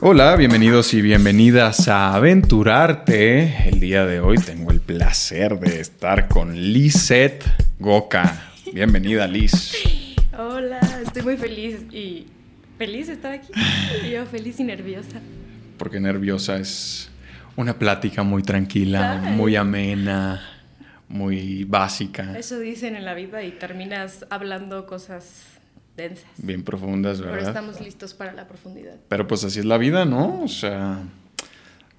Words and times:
Hola, 0.00 0.36
bienvenidos 0.36 0.92
y 0.92 1.00
bienvenidas 1.00 1.88
a 1.88 2.14
Aventurarte. 2.14 3.68
El 3.68 3.80
día 3.80 4.04
de 4.04 4.20
hoy 4.20 4.36
tengo 4.38 4.70
el 4.72 4.80
placer 4.80 5.58
de 5.60 5.80
estar 5.80 6.28
con 6.28 6.54
Lizeth 6.54 7.44
Goka. 7.78 8.50
Bienvenida, 8.72 9.26
Liz. 9.26 9.72
Hola, 10.36 10.80
estoy 11.02 11.22
muy 11.22 11.36
feliz 11.36 11.84
y 11.92 12.26
feliz 12.76 13.06
de 13.06 13.12
estar 13.14 13.32
aquí. 13.32 13.52
Yo 14.10 14.26
feliz 14.26 14.58
y 14.58 14.64
nerviosa. 14.64 15.20
Porque 15.78 16.00
nerviosa 16.00 16.56
es 16.56 17.08
una 17.56 17.78
plática 17.78 18.24
muy 18.24 18.42
tranquila, 18.42 19.22
muy 19.22 19.54
amena, 19.54 20.42
muy 21.08 21.64
básica, 21.64 22.36
Eso 22.36 22.58
dicen 22.58 22.96
en 22.96 23.04
la 23.04 23.14
vida 23.14 23.42
y 23.44 23.52
terminas 23.52 24.26
hablando 24.30 24.86
cosas 24.86 25.53
densas. 25.96 26.26
bien 26.38 26.62
profundas, 26.62 27.18
Pero 27.18 27.32
¿verdad? 27.32 27.48
estamos 27.48 27.80
listos 27.80 28.14
para 28.14 28.32
la 28.32 28.46
profundidad. 28.46 28.96
Pero 29.08 29.26
pues 29.26 29.44
así 29.44 29.60
es 29.60 29.64
la 29.64 29.78
vida, 29.78 30.04
¿no? 30.04 30.42
O 30.42 30.48
sea, 30.48 31.02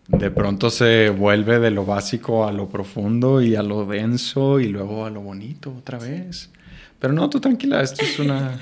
de 0.08 0.32
pronto 0.32 0.70
se 0.70 1.10
vuelve 1.10 1.60
de 1.60 1.72
lo 1.72 1.86
básico 1.86 2.48
a 2.48 2.52
lo 2.52 2.70
profundo 2.70 3.42
y 3.42 3.56
a 3.56 3.64
lo 3.64 3.86
denso 3.86 4.60
y 4.60 4.68
luego 4.68 5.06
a 5.06 5.10
lo 5.10 5.22
bonito 5.22 5.74
otra 5.76 5.98
vez. 5.98 6.50
Pero 7.00 7.14
no, 7.14 7.30
tú 7.30 7.40
tranquila, 7.40 7.82
esto 7.82 8.04
es 8.04 8.20
una, 8.20 8.60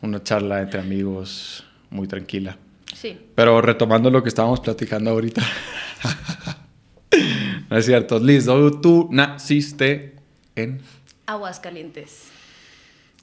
una 0.00 0.22
charla 0.22 0.62
entre 0.62 0.80
amigos 0.80 1.64
muy 1.90 2.08
tranquila. 2.08 2.56
Sí, 2.94 3.18
Pero 3.34 3.60
retomando 3.62 4.10
lo 4.10 4.22
que 4.22 4.28
estábamos 4.28 4.60
platicando 4.60 5.10
ahorita. 5.10 5.42
no 7.70 7.76
es 7.76 7.86
cierto, 7.86 8.18
Liz, 8.18 8.46
tú 8.82 9.08
naciste 9.10 10.14
en 10.54 10.80
aguas 11.26 11.60
calientes, 11.60 12.28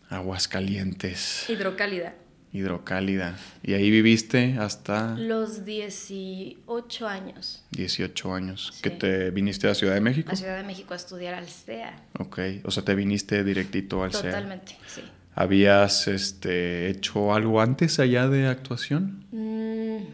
Aguascalientes, 0.10 1.50
hidrocálida. 1.50 2.16
hidrocálida. 2.52 3.38
Y 3.64 3.74
ahí 3.74 3.90
viviste 3.92 4.58
hasta... 4.60 5.16
Los 5.16 5.66
18 5.66 7.08
años 7.08 7.64
18 7.72 8.34
años. 8.34 8.72
Sí. 8.74 8.82
¿Que 8.82 8.90
te 8.90 9.30
viniste 9.32 9.68
a 9.68 9.76
Ciudad 9.76 9.94
de 9.94 10.02
México? 10.02 10.32
a 10.32 10.36
Ciudad 10.36 10.58
de 10.58 10.64
México 10.64 10.94
a 10.94 10.98
estudiar 10.98 11.34
al 11.36 11.48
CEA. 11.48 11.96
Ok, 12.18 12.40
o 12.64 12.72
sea, 12.72 12.84
te 12.84 12.96
viniste 12.96 13.44
directito 13.44 14.04
al 14.04 14.12
CEA. 14.12 14.32
Totalmente, 14.32 14.76
sí. 14.88 15.02
¿Habías 15.36 16.08
este, 16.08 16.90
hecho 16.90 17.34
algo 17.34 17.62
antes 17.62 18.00
allá 18.00 18.28
de 18.28 18.48
actuación? 18.48 19.26
Mm, 19.32 20.08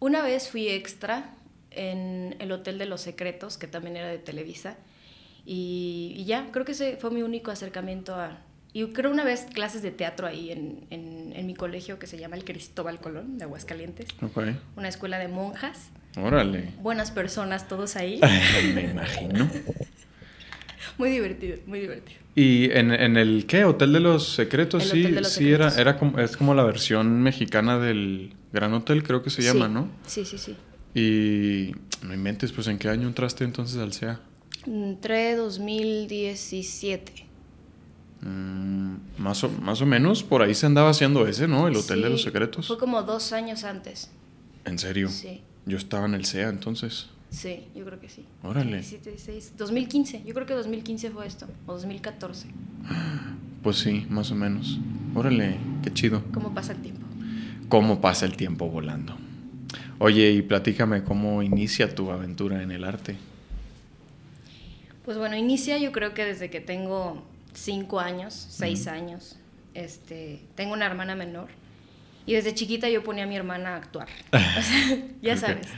una 0.00 0.22
vez 0.22 0.50
fui 0.50 0.68
extra 0.68 1.30
en 1.70 2.36
el 2.40 2.52
Hotel 2.52 2.78
de 2.78 2.86
los 2.86 3.00
Secretos, 3.00 3.56
que 3.56 3.66
también 3.66 3.96
era 3.96 4.08
de 4.08 4.18
Televisa, 4.18 4.76
y, 5.46 6.14
y 6.16 6.24
ya, 6.24 6.50
creo 6.52 6.64
que 6.64 6.72
ese 6.72 6.96
fue 6.96 7.10
mi 7.10 7.22
único 7.22 7.50
acercamiento 7.50 8.14
a... 8.16 8.38
Y 8.76 8.84
creo 8.88 9.10
una 9.10 9.24
vez 9.24 9.46
clases 9.54 9.80
de 9.80 9.90
teatro 9.90 10.26
ahí 10.26 10.50
en, 10.52 10.84
en- 10.90 11.32
en 11.34 11.46
mi 11.46 11.54
colegio 11.54 11.98
que 11.98 12.06
se 12.06 12.18
llama 12.18 12.36
el 12.36 12.44
Cristóbal 12.44 13.00
Colón 13.00 13.38
de 13.38 13.44
Aguascalientes, 13.44 14.06
Ok. 14.20 14.38
una 14.76 14.88
escuela 14.88 15.18
de 15.18 15.28
monjas, 15.28 15.88
Órale. 16.14 16.72
buenas 16.82 17.10
personas 17.10 17.68
todos 17.68 17.96
ahí, 17.96 18.20
Me 18.74 18.82
imagino. 18.82 19.48
muy 20.98 21.08
divertido, 21.08 21.56
muy 21.66 21.80
divertido. 21.80 22.18
¿Y 22.34 22.70
en, 22.70 22.92
en 22.92 23.16
el 23.16 23.46
qué? 23.46 23.64
¿Hotel 23.64 23.94
de 23.94 24.00
los 24.00 24.34
Secretos? 24.34 24.82
El 24.84 24.90
sí, 24.90 25.00
Hotel 25.00 25.14
de 25.14 25.20
los 25.22 25.32
sí 25.32 25.50
era, 25.50 25.70
Secretos. 25.70 25.78
era 25.80 25.98
como, 25.98 26.18
es 26.18 26.36
como 26.36 26.52
la 26.54 26.64
versión 26.64 27.22
mexicana 27.22 27.78
del 27.78 28.34
Gran 28.52 28.74
Hotel, 28.74 29.02
creo 29.02 29.22
que 29.22 29.30
se 29.30 29.40
llama, 29.40 29.68
Sí, 29.68 29.72
¿no? 29.72 29.88
Sí, 30.06 30.24
sí, 30.26 30.36
sí. 30.36 30.56
Y 30.94 31.74
no 32.06 32.12
inventes, 32.12 32.52
pues 32.52 32.66
¿en 32.66 32.76
qué 32.76 32.90
año 32.90 33.08
entraste 33.08 33.44
entonces 33.44 33.78
al 33.78 33.94
CEA? 33.94 34.20
Entré 34.66 35.34
2017. 35.36 37.25
Mm, 38.22 38.96
más, 39.18 39.44
o, 39.44 39.48
más 39.48 39.80
o 39.82 39.86
menos 39.86 40.22
por 40.22 40.42
ahí 40.42 40.54
se 40.54 40.66
andaba 40.66 40.90
haciendo 40.90 41.26
ese, 41.26 41.46
¿no? 41.48 41.68
El 41.68 41.76
Hotel 41.76 42.02
de 42.02 42.10
los 42.10 42.22
Secretos. 42.22 42.66
Fue 42.66 42.78
como 42.78 43.02
dos 43.02 43.32
años 43.32 43.64
antes. 43.64 44.10
¿En 44.64 44.78
serio? 44.78 45.08
Sí. 45.08 45.42
Yo 45.66 45.76
estaba 45.76 46.06
en 46.06 46.14
el 46.14 46.24
CEA 46.24 46.48
entonces. 46.48 47.08
Sí, 47.30 47.66
yo 47.74 47.84
creo 47.84 48.00
que 48.00 48.08
sí. 48.08 48.24
Órale. 48.42 48.78
17, 48.78 49.10
16, 49.10 49.52
2015, 49.56 50.22
yo 50.24 50.34
creo 50.34 50.46
que 50.46 50.54
2015 50.54 51.10
fue 51.10 51.26
esto, 51.26 51.46
o 51.66 51.72
2014. 51.74 52.48
Pues 53.62 53.78
sí, 53.78 54.06
más 54.08 54.30
o 54.30 54.36
menos. 54.36 54.78
Órale, 55.12 55.56
qué 55.82 55.92
chido. 55.92 56.22
¿Cómo 56.32 56.54
pasa 56.54 56.70
el 56.70 56.82
tiempo? 56.82 57.04
¿Cómo 57.68 58.00
pasa 58.00 58.24
el 58.24 58.36
tiempo 58.36 58.68
volando? 58.68 59.16
Oye, 59.98 60.30
y 60.30 60.42
platícame 60.42 61.02
cómo 61.02 61.42
inicia 61.42 61.92
tu 61.92 62.12
aventura 62.12 62.62
en 62.62 62.70
el 62.70 62.84
arte. 62.84 63.16
Pues 65.04 65.18
bueno, 65.18 65.34
inicia 65.36 65.78
yo 65.78 65.90
creo 65.90 66.14
que 66.14 66.24
desde 66.24 66.48
que 66.48 66.60
tengo 66.60 67.24
5 67.56 68.00
años, 68.00 68.46
6 68.50 68.86
años. 68.86 69.36
Este, 69.74 70.40
tengo 70.54 70.72
una 70.72 70.86
hermana 70.86 71.14
menor 71.14 71.48
y 72.26 72.34
desde 72.34 72.54
chiquita 72.54 72.88
yo 72.88 73.02
ponía 73.04 73.24
a 73.24 73.26
mi 73.26 73.36
hermana 73.36 73.74
a 73.74 73.76
actuar. 73.76 74.08
O 74.32 74.62
sea, 74.62 74.98
ya 75.22 75.36
sabes. 75.36 75.68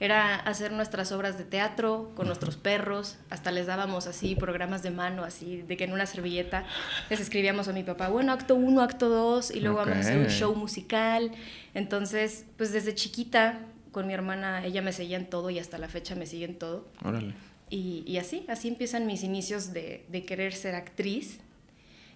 Era 0.00 0.36
hacer 0.36 0.70
nuestras 0.70 1.10
obras 1.10 1.38
de 1.38 1.44
teatro 1.44 2.12
con 2.14 2.26
nuestros 2.26 2.56
perros, 2.56 3.16
hasta 3.30 3.50
les 3.50 3.66
dábamos 3.66 4.06
así 4.06 4.36
programas 4.36 4.84
de 4.84 4.92
mano, 4.92 5.24
así 5.24 5.62
de 5.62 5.76
que 5.76 5.84
en 5.84 5.92
una 5.92 6.06
servilleta 6.06 6.64
les 7.10 7.18
escribíamos 7.18 7.66
a 7.66 7.72
mi 7.72 7.82
papá, 7.82 8.08
bueno, 8.08 8.32
acto 8.32 8.54
1, 8.54 8.80
acto 8.80 9.08
2, 9.08 9.50
y 9.50 9.60
luego 9.60 9.78
vamos 9.78 9.96
a 9.96 10.00
hacer 10.00 10.18
un 10.18 10.28
show 10.28 10.54
musical. 10.54 11.32
Entonces, 11.74 12.44
pues 12.56 12.72
desde 12.72 12.94
chiquita 12.94 13.58
con 13.90 14.06
mi 14.06 14.14
hermana, 14.14 14.64
ella 14.64 14.82
me 14.82 14.92
seguía 14.92 15.16
en 15.16 15.28
todo 15.28 15.50
y 15.50 15.58
hasta 15.58 15.78
la 15.78 15.88
fecha 15.88 16.14
me 16.14 16.26
sigue 16.26 16.44
en 16.44 16.60
todo. 16.60 16.86
Órale. 17.04 17.34
Y, 17.70 18.04
y 18.06 18.18
así, 18.18 18.44
así 18.48 18.68
empiezan 18.68 19.06
mis 19.06 19.22
inicios 19.22 19.72
de, 19.72 20.04
de 20.08 20.24
querer 20.24 20.54
ser 20.54 20.74
actriz. 20.74 21.40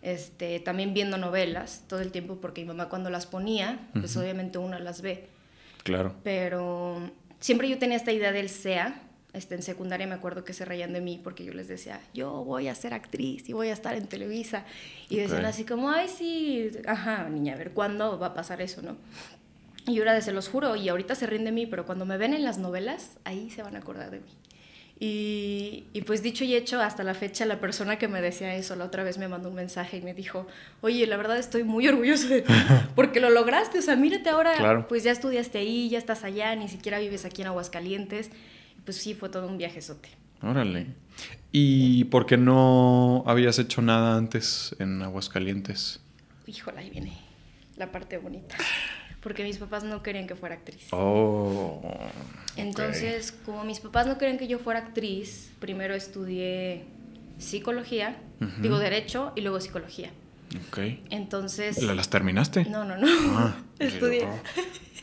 Este, 0.02 0.58
también 0.58 0.94
viendo 0.94 1.16
novelas 1.16 1.84
todo 1.86 2.00
el 2.00 2.10
tiempo, 2.10 2.38
porque 2.40 2.62
mi 2.62 2.68
mamá 2.68 2.88
cuando 2.88 3.08
las 3.08 3.26
ponía, 3.26 3.88
pues 3.92 4.16
obviamente 4.16 4.58
uno 4.58 4.78
las 4.80 5.00
ve. 5.00 5.28
Claro. 5.84 6.14
Pero 6.24 7.12
siempre 7.38 7.68
yo 7.68 7.78
tenía 7.78 7.96
esta 7.96 8.10
idea 8.12 8.32
del 8.32 8.48
SEA. 8.48 9.00
Este, 9.32 9.54
en 9.54 9.62
secundaria 9.62 10.06
me 10.06 10.14
acuerdo 10.14 10.44
que 10.44 10.52
se 10.52 10.64
reían 10.64 10.92
de 10.92 11.00
mí 11.00 11.20
porque 11.22 11.44
yo 11.44 11.54
les 11.54 11.66
decía, 11.68 12.00
yo 12.12 12.44
voy 12.44 12.68
a 12.68 12.74
ser 12.74 12.92
actriz 12.92 13.48
y 13.48 13.52
voy 13.52 13.68
a 13.68 13.72
estar 13.72 13.94
en 13.94 14.06
Televisa. 14.06 14.64
Y 15.08 15.16
decían 15.16 15.44
así 15.44 15.64
como, 15.64 15.90
ay, 15.90 16.08
sí, 16.08 16.70
ajá, 16.86 17.28
niña, 17.28 17.54
a 17.54 17.56
ver, 17.56 17.70
¿cuándo 17.70 18.18
va 18.18 18.28
a 18.28 18.34
pasar 18.34 18.60
eso, 18.60 18.82
no? 18.82 18.96
Y 19.86 19.94
yo 19.94 20.02
era 20.02 20.14
de, 20.14 20.22
se 20.22 20.32
los 20.32 20.48
juro, 20.48 20.76
y 20.76 20.88
ahorita 20.88 21.14
se 21.14 21.26
ríen 21.26 21.44
de 21.44 21.52
mí, 21.52 21.66
pero 21.66 21.86
cuando 21.86 22.04
me 22.04 22.16
ven 22.16 22.34
en 22.34 22.44
las 22.44 22.58
novelas, 22.58 23.18
ahí 23.24 23.50
se 23.50 23.62
van 23.62 23.74
a 23.74 23.78
acordar 23.78 24.10
de 24.10 24.20
mí. 24.20 24.30
Y, 25.00 25.84
y 25.92 26.02
pues 26.02 26.22
dicho 26.22 26.44
y 26.44 26.54
hecho, 26.54 26.80
hasta 26.80 27.02
la 27.02 27.14
fecha 27.14 27.44
la 27.44 27.58
persona 27.58 27.98
que 27.98 28.06
me 28.06 28.20
decía 28.20 28.54
eso 28.54 28.76
la 28.76 28.84
otra 28.84 29.02
vez 29.02 29.18
me 29.18 29.26
mandó 29.26 29.48
un 29.48 29.56
mensaje 29.56 29.96
y 29.96 30.02
me 30.02 30.14
dijo, 30.14 30.46
oye, 30.80 31.06
la 31.08 31.16
verdad 31.16 31.38
estoy 31.38 31.64
muy 31.64 31.88
orgulloso 31.88 32.28
de 32.28 32.42
ti, 32.42 32.52
porque 32.94 33.18
lo 33.18 33.30
lograste, 33.30 33.78
o 33.80 33.82
sea, 33.82 33.96
mírate 33.96 34.30
ahora, 34.30 34.54
Claro. 34.54 34.86
pues 34.86 35.02
ya 35.02 35.10
estudiaste 35.10 35.58
ahí, 35.58 35.88
ya 35.88 35.98
estás 35.98 36.22
allá, 36.22 36.54
ni 36.54 36.68
siquiera 36.68 36.98
vives 37.00 37.24
aquí 37.24 37.42
en 37.42 37.48
Aguascalientes. 37.48 38.30
Pues 38.84 38.96
sí, 38.96 39.14
fue 39.14 39.28
todo 39.28 39.46
un 39.48 39.58
viajezote. 39.58 40.08
Órale. 40.42 40.86
¿Y 41.52 42.04
por 42.04 42.26
qué 42.26 42.36
no 42.36 43.22
habías 43.26 43.58
hecho 43.60 43.80
nada 43.82 44.16
antes 44.16 44.74
en 44.80 45.02
Aguascalientes? 45.02 46.00
Híjole, 46.46 46.78
ahí 46.80 46.90
viene 46.90 47.12
la 47.76 47.90
parte 47.92 48.18
bonita. 48.18 48.56
Porque 49.22 49.44
mis 49.44 49.56
papás 49.58 49.84
no 49.84 50.02
querían 50.02 50.26
que 50.26 50.34
fuera 50.34 50.56
actriz. 50.56 50.88
Oh. 50.90 51.80
Entonces, 52.56 53.32
como 53.44 53.64
mis 53.64 53.80
papás 53.80 54.06
no 54.06 54.18
querían 54.18 54.36
que 54.38 54.48
yo 54.48 54.58
fuera 54.58 54.80
actriz, 54.80 55.52
primero 55.60 55.94
estudié 55.94 56.84
psicología, 57.38 58.16
digo 58.60 58.78
derecho 58.78 59.32
y 59.36 59.40
luego 59.42 59.60
psicología. 59.60 60.10
Ok. 60.68 60.78
Entonces, 61.10 61.82
¿La- 61.82 61.94
¿Las 61.94 62.10
terminaste? 62.10 62.64
no, 62.66 62.84
no, 62.84 62.96
no. 62.96 63.06
Ah, 63.38 63.54
Estudié. 63.78 64.24
oh. 64.24 64.38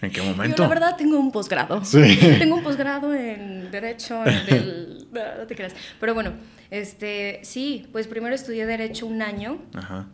¿En 0.01 0.11
qué 0.11 0.17
Yo 0.17 0.25
momento? 0.25 0.63
la 0.63 0.69
verdad 0.69 0.95
tengo 0.95 1.17
un 1.19 1.31
posgrado. 1.31 1.83
Sí. 1.83 2.17
Tengo 2.39 2.55
un 2.55 2.63
posgrado 2.63 3.13
en 3.13 3.69
derecho 3.71 4.23
en 4.25 4.45
del 4.45 5.07
no, 5.11 5.21
no 5.39 5.47
te 5.47 5.55
creas. 5.55 5.73
Pero 5.99 6.13
bueno, 6.13 6.31
este, 6.71 7.39
sí, 7.43 7.87
pues 7.91 8.07
primero 8.07 8.33
estudié 8.33 8.65
derecho 8.65 9.05
un 9.07 9.21
año 9.21 9.59
Ajá. 9.73 10.07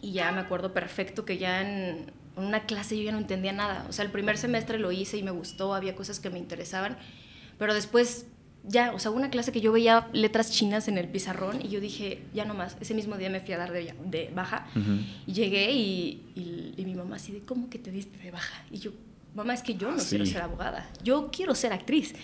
y 0.00 0.12
ya 0.12 0.32
me 0.32 0.40
acuerdo 0.40 0.72
perfecto 0.72 1.24
que 1.26 1.36
ya 1.36 1.60
en 1.60 2.10
una 2.36 2.64
clase 2.66 2.96
yo 2.96 3.02
ya 3.04 3.12
no 3.12 3.18
entendía 3.18 3.52
nada. 3.52 3.86
O 3.88 3.92
sea, 3.92 4.04
el 4.04 4.10
primer 4.10 4.36
semestre 4.38 4.78
lo 4.78 4.92
hice 4.92 5.16
y 5.16 5.22
me 5.22 5.30
gustó, 5.30 5.74
había 5.74 5.94
cosas 5.96 6.20
que 6.20 6.30
me 6.30 6.38
interesaban, 6.38 6.96
pero 7.58 7.74
después 7.74 8.26
ya, 8.68 8.92
o 8.92 8.98
sea, 8.98 9.10
una 9.12 9.30
clase 9.30 9.52
que 9.52 9.60
yo 9.60 9.70
veía 9.72 10.08
letras 10.12 10.50
chinas 10.50 10.88
en 10.88 10.98
el 10.98 11.08
pizarrón 11.08 11.60
y 11.64 11.68
yo 11.68 11.80
dije, 11.80 12.22
ya 12.34 12.44
no 12.44 12.52
más. 12.54 12.76
Ese 12.80 12.94
mismo 12.94 13.16
día 13.16 13.30
me 13.30 13.40
fui 13.40 13.54
a 13.54 13.58
dar 13.58 13.72
de, 13.72 13.94
de 14.06 14.30
baja 14.34 14.66
Ujú. 14.74 14.98
y 15.26 15.32
llegué 15.32 15.72
y, 15.72 16.22
y- 16.34 16.74
y 16.76 16.84
mi 16.84 16.94
mamá 16.94 17.16
así 17.16 17.32
de, 17.32 17.40
¿cómo 17.40 17.70
que 17.70 17.78
te 17.78 17.90
diste 17.92 18.18
de 18.18 18.30
baja? 18.32 18.64
Y 18.72 18.78
yo, 18.78 18.90
mamá, 19.34 19.54
es 19.54 19.62
que 19.62 19.74
yo 19.76 19.90
no 19.90 19.98
Ah, 20.00 20.04
quiero 20.08 20.26
sí. 20.26 20.32
ser 20.32 20.42
abogada, 20.42 20.90
yo 21.04 21.30
quiero 21.30 21.54
ser 21.54 21.72
actriz. 21.72 22.14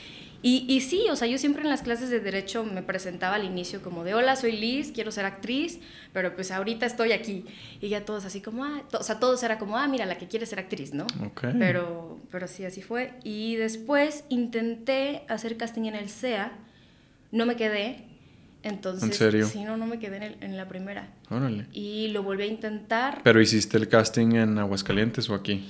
Y, 0.42 0.66
y 0.68 0.80
sí, 0.80 1.04
o 1.08 1.14
sea, 1.14 1.28
yo 1.28 1.38
siempre 1.38 1.62
en 1.62 1.68
las 1.70 1.82
clases 1.82 2.10
de 2.10 2.18
derecho 2.18 2.64
me 2.64 2.82
presentaba 2.82 3.36
al 3.36 3.44
inicio 3.44 3.80
como 3.80 4.02
de, 4.02 4.14
hola, 4.14 4.34
soy 4.34 4.52
Liz, 4.52 4.90
quiero 4.92 5.12
ser 5.12 5.24
actriz, 5.24 5.78
pero 6.12 6.34
pues 6.34 6.50
ahorita 6.50 6.84
estoy 6.84 7.12
aquí. 7.12 7.44
Y 7.80 7.88
ya 7.88 8.04
todos 8.04 8.24
así 8.24 8.40
como, 8.40 8.64
ah, 8.64 8.82
to- 8.90 8.98
o 8.98 9.02
sea, 9.04 9.20
todos 9.20 9.40
era 9.44 9.58
como, 9.58 9.78
ah, 9.78 9.86
mira, 9.86 10.04
la 10.04 10.18
que 10.18 10.26
quiere 10.26 10.44
ser 10.46 10.58
actriz, 10.58 10.92
¿no? 10.94 11.06
Ok. 11.24 11.44
Pero, 11.58 12.18
pero 12.32 12.48
sí, 12.48 12.64
así 12.64 12.82
fue. 12.82 13.12
Y 13.22 13.54
después 13.54 14.24
intenté 14.30 15.22
hacer 15.28 15.56
casting 15.56 15.82
en 15.84 15.94
el 15.94 16.08
SEA, 16.08 16.52
no 17.30 17.46
me 17.46 17.54
quedé. 17.56 18.08
Entonces, 18.64 19.04
¿En 19.04 19.12
serio? 19.14 19.46
sí, 19.46 19.64
no, 19.64 19.76
no 19.76 19.86
me 19.86 19.98
quedé 19.98 20.16
en, 20.16 20.22
el- 20.24 20.36
en 20.40 20.56
la 20.56 20.66
primera. 20.68 21.08
Órale. 21.30 21.66
Y 21.72 22.08
lo 22.08 22.22
volví 22.24 22.42
a 22.42 22.46
intentar. 22.46 23.20
¿Pero 23.22 23.40
hiciste 23.40 23.76
el 23.76 23.88
casting 23.88 24.32
en 24.34 24.58
Aguascalientes 24.58 25.28
o 25.30 25.34
aquí? 25.34 25.68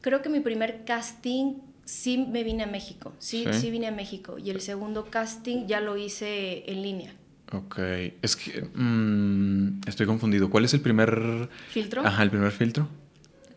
Creo 0.00 0.20
que 0.22 0.28
mi 0.28 0.40
primer 0.40 0.84
casting 0.84 1.54
sí 1.84 2.18
me 2.18 2.42
vine 2.44 2.62
a 2.64 2.66
México, 2.66 3.12
sí, 3.18 3.44
Sí. 3.52 3.60
sí 3.60 3.70
vine 3.70 3.86
a 3.88 3.92
México. 3.92 4.38
Y 4.38 4.50
el 4.50 4.60
segundo 4.60 5.06
casting 5.10 5.66
ya 5.66 5.80
lo 5.80 5.96
hice 5.96 6.64
en 6.70 6.82
línea. 6.82 7.12
Ok. 7.52 7.78
Es 8.22 8.36
que 8.36 8.62
mm, 8.74 9.80
estoy 9.86 10.06
confundido. 10.06 10.50
¿Cuál 10.50 10.64
es 10.64 10.74
el 10.74 10.80
primer... 10.80 11.48
¿Filtro? 11.68 12.04
Ajá, 12.04 12.22
el 12.22 12.30
primer 12.30 12.50
filtro? 12.52 12.88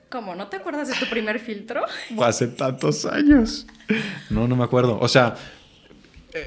¿Cómo? 0.10 0.36
¿No 0.36 0.48
te 0.48 0.58
acuerdas 0.58 0.88
de 0.88 0.94
tu 0.96 1.10
primer 1.10 1.40
filtro? 1.40 1.82
Hace 2.22 2.48
tantos 2.48 3.06
años. 3.06 3.66
No, 4.30 4.48
no 4.48 4.56
me 4.56 4.64
acuerdo. 4.64 5.00
O 5.00 5.08
sea, 5.08 5.36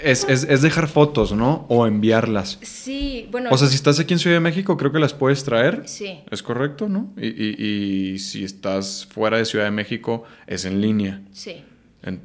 es, 0.05 0.25
es- 0.29 0.45
es 0.45 0.63
dejar 0.63 0.87
fotos, 0.89 1.33
¿no? 1.33 1.67
O 1.69 1.87
enviarlas. 1.87 2.59
Sí, 2.63 3.27
bueno. 3.31 3.51
O 3.51 3.59
sea, 3.59 3.69
si 3.69 3.75
estás 3.75 3.99
aquí 3.99 4.13
en 4.15 4.19
Ciudad 4.21 4.37
de 4.37 4.41
México, 4.41 4.77
creo 4.77 4.93
que 4.93 4.99
las 5.01 5.13
puedes 5.15 5.43
traer. 5.45 5.83
Sí, 5.87 6.21
Es 6.31 6.43
correcto, 6.43 6.89
¿no? 6.89 7.13
Y, 7.17 7.27
y- 7.27 8.13
y 8.15 8.19
si 8.19 8.45
estás 8.45 9.07
fuera 9.11 9.39
de 9.39 9.45
Ciudad 9.45 9.65
de 9.65 9.71
México, 9.73 10.25
es 10.47 10.65
en 10.65 10.81
línea. 10.81 11.23
sí. 11.33 11.65
En- 12.03 12.21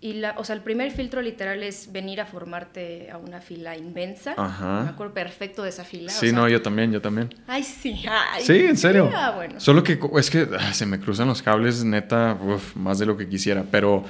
Y 0.00 0.12
la, 0.12 0.34
o 0.38 0.44
sea, 0.44 0.54
el 0.54 0.60
primer 0.62 0.90
filtro 0.92 1.22
literal 1.22 1.62
es 1.62 1.90
venir 1.90 2.20
a 2.20 2.26
formarte 2.26 3.10
a 3.10 3.16
una 3.16 3.40
fila 3.40 3.76
inmensa. 3.76 4.34
Ajá. 4.36 4.82
Me 4.84 4.90
acuerdo 4.90 5.14
perfecto 5.14 5.62
de 5.62 5.70
esa 5.70 5.84
fila. 5.84 6.12
o 6.12 6.14
sí, 6.14 6.28
sea, 6.28 6.38
no, 6.38 6.48
yo 6.48 6.60
también, 6.60 6.92
yo 6.92 7.00
también. 7.00 7.34
Ay, 7.46 7.62
sí. 7.64 8.04
Ay, 8.08 8.44
Sí, 8.44 8.52
en 8.66 8.76
serio. 8.76 9.10
Ah, 9.14 9.32
bueno. 9.34 9.58
Solo 9.58 9.82
que 9.82 9.98
es 10.18 10.30
que 10.30 10.46
ah, 10.58 10.72
se 10.74 10.84
me 10.86 11.00
cruzan 11.00 11.28
los 11.28 11.40
cables, 11.42 11.82
neta, 11.82 12.38
uf, 12.40 12.76
más 12.76 12.98
de 12.98 13.06
lo 13.06 13.16
que 13.16 13.26
quisiera. 13.26 13.64
Pero 13.70 14.04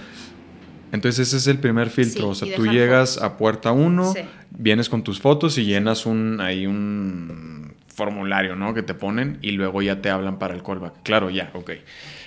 entonces 0.92 1.28
ese 1.28 1.36
es 1.36 1.46
el 1.46 1.58
primer 1.60 1.88
filtro. 1.88 2.34
Sí, 2.34 2.44
o 2.44 2.46
sea, 2.46 2.56
tú 2.56 2.66
llegas 2.66 3.14
fotos. 3.14 3.22
a 3.24 3.36
puerta 3.38 3.72
1, 3.72 4.12
Sí. 4.12 4.20
vienes 4.50 4.88
con 4.88 5.04
tus 5.04 5.20
fotos 5.20 5.56
y 5.56 5.64
llenas 5.64 6.04
un 6.04 6.40
ahí 6.40 6.66
un 6.66 7.74
formulario, 7.96 8.56
¿no? 8.56 8.74
Que 8.74 8.82
te 8.82 8.92
ponen 8.92 9.38
y 9.40 9.52
luego 9.52 9.80
ya 9.80 10.02
te 10.02 10.10
hablan 10.10 10.38
para 10.38 10.54
el 10.54 10.62
callback. 10.62 11.02
Claro, 11.02 11.30
ya, 11.30 11.50
ok. 11.54 11.70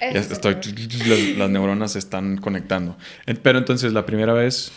Ya 0.02 0.08
estoy, 0.20 0.56
las, 0.56 1.38
las 1.38 1.50
neuronas 1.50 1.92
se 1.92 2.00
están 2.00 2.38
conectando. 2.38 2.98
Pero 3.44 3.60
entonces 3.60 3.94
la 3.94 4.04
primera 4.06 4.34
vez, 4.34 4.72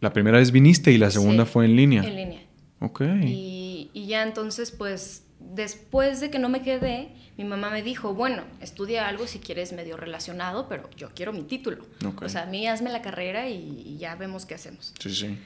la 0.00 0.12
primera 0.12 0.36
vez 0.38 0.52
viniste 0.52 0.92
y 0.92 0.98
la 0.98 1.10
segunda 1.10 1.46
Sí, 1.46 1.50
fue 1.52 1.64
en 1.64 1.76
línea. 1.76 2.02
En 2.04 2.14
línea. 2.14 2.40
Ok. 2.80 3.00
Y, 3.24 3.90
y 3.94 4.06
ya 4.06 4.22
entonces, 4.22 4.70
pues, 4.70 5.24
después 5.40 6.20
de 6.20 6.28
que 6.30 6.38
no 6.38 6.50
me 6.50 6.60
quedé, 6.60 7.08
mi 7.38 7.44
mamá 7.44 7.70
me 7.70 7.82
dijo, 7.82 8.12
bueno, 8.12 8.42
estudia 8.60 9.08
algo 9.08 9.26
si 9.26 9.38
quieres 9.38 9.72
medio 9.72 9.96
relacionado, 9.96 10.68
pero 10.68 10.90
yo 10.98 11.08
quiero 11.14 11.32
mi 11.32 11.42
título. 11.42 11.86
Ok. 12.06 12.22
O 12.22 12.28
sea, 12.28 12.42
a 12.42 12.46
mí 12.46 12.68
hazme 12.68 12.90
la 12.90 13.00
carrera 13.00 13.48
y, 13.48 13.82
y 13.86 13.96
ya 13.96 14.14
vemos 14.14 14.44
qué 14.44 14.54
hacemos. 14.54 14.92
Sí, 15.00 15.10
sí. 15.10 15.38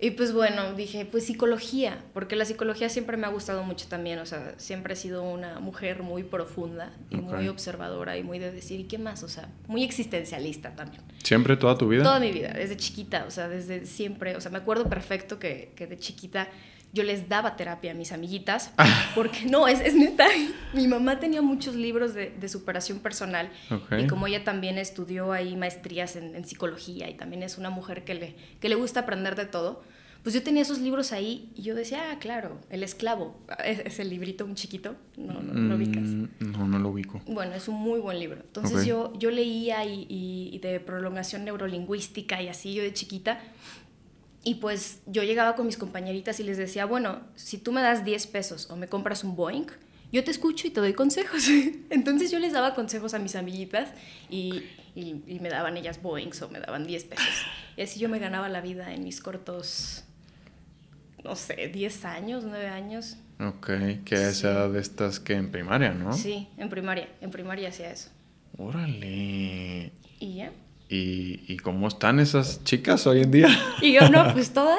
Y 0.00 0.12
pues 0.12 0.32
bueno, 0.32 0.74
dije, 0.74 1.04
pues 1.04 1.26
psicología, 1.26 1.98
porque 2.14 2.36
la 2.36 2.44
psicología 2.44 2.88
siempre 2.88 3.16
me 3.16 3.26
ha 3.26 3.30
gustado 3.30 3.64
mucho 3.64 3.88
también, 3.88 4.20
o 4.20 4.26
sea, 4.26 4.54
siempre 4.56 4.94
he 4.94 4.96
sido 4.96 5.24
una 5.24 5.58
mujer 5.58 6.04
muy 6.04 6.22
profunda 6.22 6.92
y 7.10 7.16
muy 7.16 7.48
observadora 7.48 8.16
y 8.16 8.22
muy 8.22 8.38
de 8.38 8.52
decir, 8.52 8.78
¿y 8.78 8.84
qué 8.84 8.98
más? 8.98 9.24
O 9.24 9.28
sea, 9.28 9.48
muy 9.66 9.82
existencialista 9.82 10.76
también. 10.76 11.02
¿Siempre 11.24 11.56
toda 11.56 11.76
tu 11.76 11.88
vida? 11.88 12.04
Toda 12.04 12.20
mi 12.20 12.30
vida, 12.30 12.50
desde 12.50 12.76
chiquita, 12.76 13.24
o 13.26 13.32
sea, 13.32 13.48
desde 13.48 13.86
siempre, 13.86 14.36
o 14.36 14.40
sea, 14.40 14.52
me 14.52 14.58
acuerdo 14.58 14.88
perfecto 14.88 15.40
que, 15.40 15.72
que 15.74 15.88
de 15.88 15.98
chiquita 15.98 16.48
yo 16.92 17.02
les 17.02 17.28
daba 17.28 17.56
terapia 17.56 17.90
a 17.92 17.94
mis 17.94 18.12
amiguitas, 18.12 18.72
porque 19.14 19.44
no, 19.46 19.68
es, 19.68 19.80
es 19.80 19.94
neta, 19.94 20.26
mi 20.74 20.86
mamá 20.88 21.20
tenía 21.20 21.42
muchos 21.42 21.74
libros 21.74 22.14
de, 22.14 22.30
de 22.30 22.48
superación 22.48 23.00
personal 23.00 23.50
y 24.04 24.06
como 24.08 24.26
ella 24.26 24.42
también 24.44 24.78
estudió 24.78 25.32
ahí 25.32 25.56
maestrías 25.56 26.16
en, 26.16 26.34
en 26.34 26.44
psicología 26.46 27.10
y 27.10 27.14
también 27.14 27.42
es 27.42 27.58
una 27.58 27.70
mujer 27.70 28.04
que 28.04 28.14
le, 28.14 28.34
que 28.60 28.68
le 28.68 28.74
gusta 28.74 29.00
aprender 29.00 29.36
de 29.36 29.44
todo, 29.46 29.82
pues 30.22 30.34
yo 30.34 30.42
tenía 30.42 30.62
esos 30.62 30.80
libros 30.80 31.12
ahí 31.12 31.48
y 31.54 31.62
yo 31.62 31.74
decía, 31.76 32.10
ah, 32.10 32.18
claro, 32.18 32.58
El 32.70 32.82
Esclavo, 32.82 33.38
es, 33.64 33.78
es 33.80 33.98
el 34.00 34.10
librito 34.10 34.44
un 34.44 34.56
chiquito, 34.56 34.96
no, 35.16 35.34
no, 35.34 35.52
no 35.54 35.68
lo 35.68 35.76
ubicas. 35.76 36.02
Mm, 36.02 36.26
No, 36.40 36.66
no 36.66 36.78
lo 36.80 36.88
ubico. 36.88 37.22
Bueno, 37.26 37.54
es 37.54 37.68
un 37.68 37.76
muy 37.76 38.00
buen 38.00 38.18
libro. 38.18 38.40
Entonces 38.40 38.78
yo, 38.88 39.12
yo 39.18 39.30
leía 39.30 39.84
y, 39.84 40.06
y- 40.08 40.50
y 40.52 40.58
de 40.58 40.80
prolongación 40.80 41.44
neurolingüística 41.44 42.42
y 42.42 42.48
así 42.48 42.74
yo 42.74 42.82
de 42.82 42.92
chiquita. 42.92 43.38
Y 44.48 44.54
pues 44.54 45.00
yo 45.04 45.22
llegaba 45.24 45.54
con 45.56 45.66
mis 45.66 45.76
compañeritas 45.76 46.40
y 46.40 46.42
les 46.42 46.56
decía, 46.56 46.86
bueno, 46.86 47.20
si 47.34 47.58
tú 47.58 47.70
me 47.70 47.82
das 47.82 48.02
10 48.02 48.26
pesos 48.28 48.70
o 48.70 48.76
me 48.76 48.86
compras 48.88 49.22
un 49.22 49.36
Boeing, 49.36 49.66
yo 50.10 50.24
te 50.24 50.30
escucho 50.30 50.66
y 50.66 50.70
te 50.70 50.80
doy 50.80 50.94
consejos. 50.94 51.48
Entonces 51.90 52.30
yo 52.30 52.38
les 52.38 52.54
daba 52.54 52.74
consejos 52.74 53.12
a 53.12 53.18
mis 53.18 53.36
amiguitas 53.36 53.90
y, 54.30 54.62
y- 54.94 55.22
y 55.26 55.38
me 55.40 55.50
daban 55.50 55.76
ellas 55.76 56.00
Boeings 56.00 56.40
o 56.40 56.48
me 56.48 56.60
daban 56.60 56.86
10 56.86 57.04
pesos. 57.04 57.26
Y 57.76 57.82
así 57.82 58.00
yo 58.00 58.08
me 58.08 58.18
ganaba 58.18 58.48
la 58.48 58.62
vida 58.62 58.94
en 58.94 59.04
mis 59.04 59.20
cortos, 59.20 60.04
no 61.24 61.36
sé, 61.36 61.68
10 61.68 62.04
años, 62.06 62.44
9 62.44 62.68
años. 62.68 63.18
Ok, 63.40 63.66
que 64.06 64.16
a 64.16 64.30
esa 64.30 64.50
edad 64.52 64.76
estás 64.76 65.20
que 65.20 65.34
en 65.34 65.50
primaria, 65.50 65.92
¿no? 65.92 66.14
Sí, 66.14 66.48
en 66.56 66.70
primaria, 66.70 67.06
en 67.20 67.30
primaria 67.30 67.68
hacía 67.68 67.90
eso. 67.90 68.08
Órale. 68.56 69.92
Y 70.20 70.36
ya. 70.36 70.52
¿Y, 70.90 71.40
¿Y 71.52 71.58
cómo 71.58 71.86
están 71.88 72.18
esas 72.18 72.64
chicas 72.64 73.06
hoy 73.06 73.20
en 73.22 73.30
día? 73.30 73.48
Y 73.82 73.92
yo, 73.92 74.08
no, 74.08 74.32
pues 74.32 74.50
todas. 74.52 74.78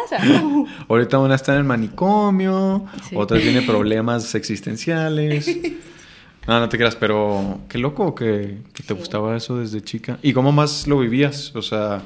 Ahorita 0.88 1.20
una 1.20 1.36
está 1.36 1.54
en 1.54 1.60
el 1.60 1.64
manicomio, 1.66 2.86
Sí. 3.08 3.16
otra 3.16 3.40
tiene 3.40 3.62
problemas 3.62 4.34
existenciales. 4.36 5.48
No, 6.48 6.60
no 6.60 6.68
te 6.68 6.78
creas, 6.78 6.96
pero 6.96 7.62
qué 7.70 7.78
loco 7.78 8.16
que, 8.16 8.58
que 8.74 8.82
te 8.82 8.94
Sí. 8.96 9.00
gustaba 9.00 9.38
eso 9.38 9.58
desde 9.60 9.82
chica. 9.84 10.18
¿Y 10.24 10.34
cómo 10.34 10.52
más 10.52 10.88
lo 10.88 10.98
vivías? 10.98 11.56
O 11.56 11.62
sea, 11.62 12.02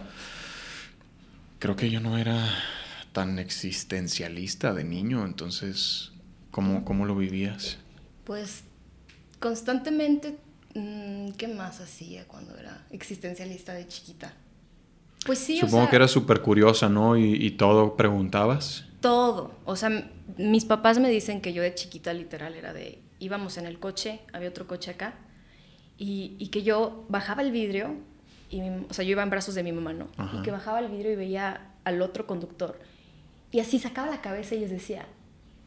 creo 1.59 1.77
que 1.77 1.89
yo 1.89 2.01
no 2.01 2.17
era 2.17 2.45
tan 3.13 3.39
existencialista 3.39 4.73
de 4.73 4.83
niño, 4.83 5.23
entonces, 5.25 6.11
¿cómo, 6.51 6.83
cómo 6.83 7.05
lo 7.05 7.15
vivías? 7.15 7.77
Pues 8.25 8.63
constantemente, 9.39 10.35
¿qué 10.73 11.47
más 11.47 11.79
hacía 11.81 12.27
cuando 12.27 12.57
era 12.57 12.85
existencialista 12.91 13.73
de 13.73 13.87
chiquita? 13.87 14.33
Pues 15.25 15.39
sí, 15.39 15.57
o 15.59 15.65
Supongo 15.65 15.83
sea, 15.83 15.89
que 15.91 15.95
eras 15.95 16.11
súper 16.11 16.41
curiosa, 16.41 16.89
¿no? 16.89 17.15
Y, 17.17 17.33
y 17.45 17.51
todo 17.51 17.95
preguntabas. 17.95 18.85
todo. 18.99 19.51
O 19.65 19.75
sea, 19.75 20.09
mis 20.37 20.65
papás 20.65 20.99
me 20.99 21.09
dicen 21.09 21.41
que 21.41 21.53
yo 21.53 21.61
de 21.61 21.73
chiquita 21.75 22.13
literal 22.13 22.55
era 22.55 22.73
de, 22.73 22.99
íbamos 23.19 23.57
en 23.57 23.65
el 23.65 23.79
coche, 23.79 24.19
había 24.33 24.49
otro 24.49 24.67
coche 24.67 24.91
acá, 24.91 25.13
y, 25.97 26.35
y 26.39 26.47
que 26.47 26.63
yo 26.63 27.05
bajaba 27.09 27.41
el 27.41 27.51
vidrio, 27.51 27.95
y 28.49 28.61
mi- 28.61 28.85
o 28.89 28.93
sea, 28.93 29.05
yo 29.05 29.11
iba 29.11 29.23
en 29.23 29.29
brazos 29.29 29.55
de 29.55 29.63
mi 29.63 29.71
mamá, 29.71 29.93
¿no? 29.93 30.07
Ajá. 30.17 30.37
Y 30.39 30.41
que 30.41 30.51
bajaba 30.51 30.79
el 30.79 30.89
vidrio 30.89 31.11
y 31.13 31.15
veía 31.15 31.71
al 31.85 32.01
otro 32.01 32.25
conductor. 32.27 32.79
Y 33.51 33.59
así 33.59 33.77
sacaba 33.79 34.09
la 34.09 34.21
cabeza 34.21 34.55
y 34.55 34.59
les 34.59 34.71
decía, 34.71 35.05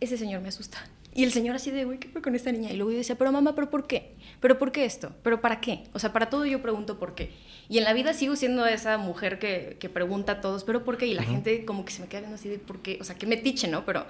ese 0.00 0.18
señor 0.18 0.42
me 0.42 0.48
asusta. 0.48 0.78
Y 1.16 1.24
el 1.24 1.32
señor 1.32 1.56
así 1.56 1.70
de, 1.70 1.84
güey, 1.84 1.98
¿qué 1.98 2.08
fue 2.08 2.20
con 2.20 2.34
esta 2.34 2.52
niña? 2.52 2.70
Y 2.70 2.76
luego 2.76 2.92
yo 2.92 2.98
decía, 2.98 3.16
pero 3.16 3.32
mamá, 3.32 3.54
¿pero 3.54 3.70
por 3.70 3.86
qué? 3.86 4.14
¿Pero 4.40 4.58
por 4.58 4.70
qué 4.70 4.84
esto? 4.84 5.14
¿Pero 5.22 5.40
para 5.40 5.60
qué? 5.62 5.84
O 5.94 5.98
sea, 5.98 6.12
para 6.12 6.28
todo 6.28 6.44
yo 6.44 6.60
pregunto 6.60 6.98
por 6.98 7.14
qué. 7.14 7.30
Y 7.68 7.78
en 7.78 7.84
la 7.84 7.94
vida 7.94 8.12
sigo 8.12 8.36
siendo 8.36 8.66
esa 8.66 8.98
mujer 8.98 9.38
que, 9.38 9.78
que 9.80 9.88
pregunta 9.88 10.32
a 10.32 10.40
todos, 10.42 10.62
¿pero 10.64 10.84
por 10.84 10.98
qué? 10.98 11.06
Y 11.06 11.14
la 11.14 11.22
gente 11.22 11.64
como 11.64 11.84
que 11.86 11.92
se 11.92 12.02
me 12.02 12.08
queda 12.08 12.20
viendo 12.20 12.36
así 12.36 12.48
de, 12.50 12.58
¿por 12.58 12.80
qué? 12.82 12.98
O 13.00 13.04
sea, 13.04 13.16
que 13.16 13.26
metiche, 13.26 13.66
¿no? 13.66 13.86
Pero, 13.86 14.06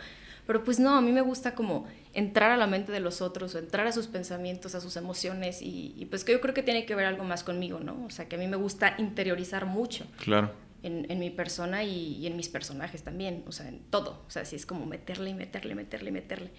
pero 0.49 0.65
pues 0.65 0.81
no, 0.81 0.97
a 0.97 1.01
mí 1.01 1.13
me 1.13 1.21
gusta 1.21 1.55
como 1.55 1.87
entrar 2.13 2.51
a 2.51 2.57
la 2.57 2.67
mente 2.67 2.91
de 2.91 2.99
los 3.01 3.23
otros 3.23 3.55
o 3.55 3.59
entrar 3.61 3.87
a 3.87 3.93
sus 3.93 4.09
pensamientos, 4.09 4.75
a 4.75 4.81
sus 4.81 4.97
emociones 4.97 5.63
y, 5.63 5.95
y 5.97 6.07
pues 6.07 6.25
que 6.25 6.33
yo 6.33 6.41
creo 6.41 6.55
que 6.55 6.63
tiene 6.65 6.87
que 6.87 6.95
ver 6.97 7.07
algo 7.07 7.23
más 7.25 7.45
conmigo, 7.45 7.79
¿no? 7.79 8.05
O 8.05 8.11
sea, 8.11 8.29
que 8.29 8.35
a 8.35 8.39
mí 8.39 8.49
me 8.49 8.57
gusta 8.57 8.95
interiorizar 8.99 9.65
mucho 9.67 10.07
Claro. 10.19 10.51
en, 10.83 11.07
en 11.11 11.19
mi 11.21 11.31
persona 11.31 11.85
y, 11.85 12.17
y 12.17 12.27
en 12.27 12.37
mis 12.37 12.49
personajes 12.49 13.05
también, 13.05 13.45
o 13.47 13.53
sea, 13.53 13.69
en 13.69 13.79
todo. 13.91 14.25
O 14.27 14.31
sea, 14.31 14.45
sí 14.45 14.57
es 14.57 14.67
como 14.67 14.87
meterle 14.87 15.31
y 15.31 15.35
meterle, 15.35 15.75
meterle, 15.77 16.11
meterle. 16.11 16.51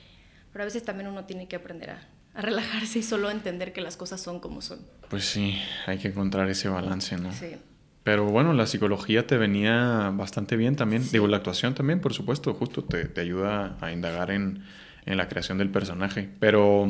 Pero 0.57 0.63
a 0.63 0.73
veces 0.73 0.81
también 0.81 1.07
uno 1.07 1.25
tiene 1.25 1.47
que 1.47 1.55
aprender 1.55 1.91
a, 1.91 2.07
a 2.33 2.41
relajarse 2.41 2.97
y 2.97 3.03
solo 3.03 3.29
entender 3.29 3.73
que 3.73 3.81
las 3.81 3.95
cosas 3.95 4.19
son 4.19 4.39
como 4.39 4.63
son. 4.63 4.79
Pues 5.07 5.23
sí, 5.25 5.55
hay 5.85 5.99
que 5.99 6.07
encontrar 6.07 6.49
ese 6.49 6.67
balance, 6.67 7.15
¿no? 7.15 7.31
Sí. 7.31 7.57
Pero 8.03 8.25
bueno, 8.25 8.53
la 8.53 8.65
psicología 8.65 9.27
te 9.27 9.37
venía 9.37 10.11
bastante 10.15 10.55
bien 10.55 10.75
también. 10.75 11.03
Sí. 11.03 11.09
Digo, 11.11 11.27
la 11.27 11.37
actuación 11.37 11.75
también, 11.75 12.01
por 12.01 12.15
supuesto, 12.15 12.55
justo 12.55 12.83
te, 12.83 13.05
te 13.05 13.21
ayuda 13.21 13.77
a 13.81 13.91
indagar 13.91 14.31
en, 14.31 14.63
en 15.05 15.17
la 15.17 15.29
creación 15.29 15.59
del 15.59 15.69
personaje. 15.69 16.27
Pero, 16.39 16.87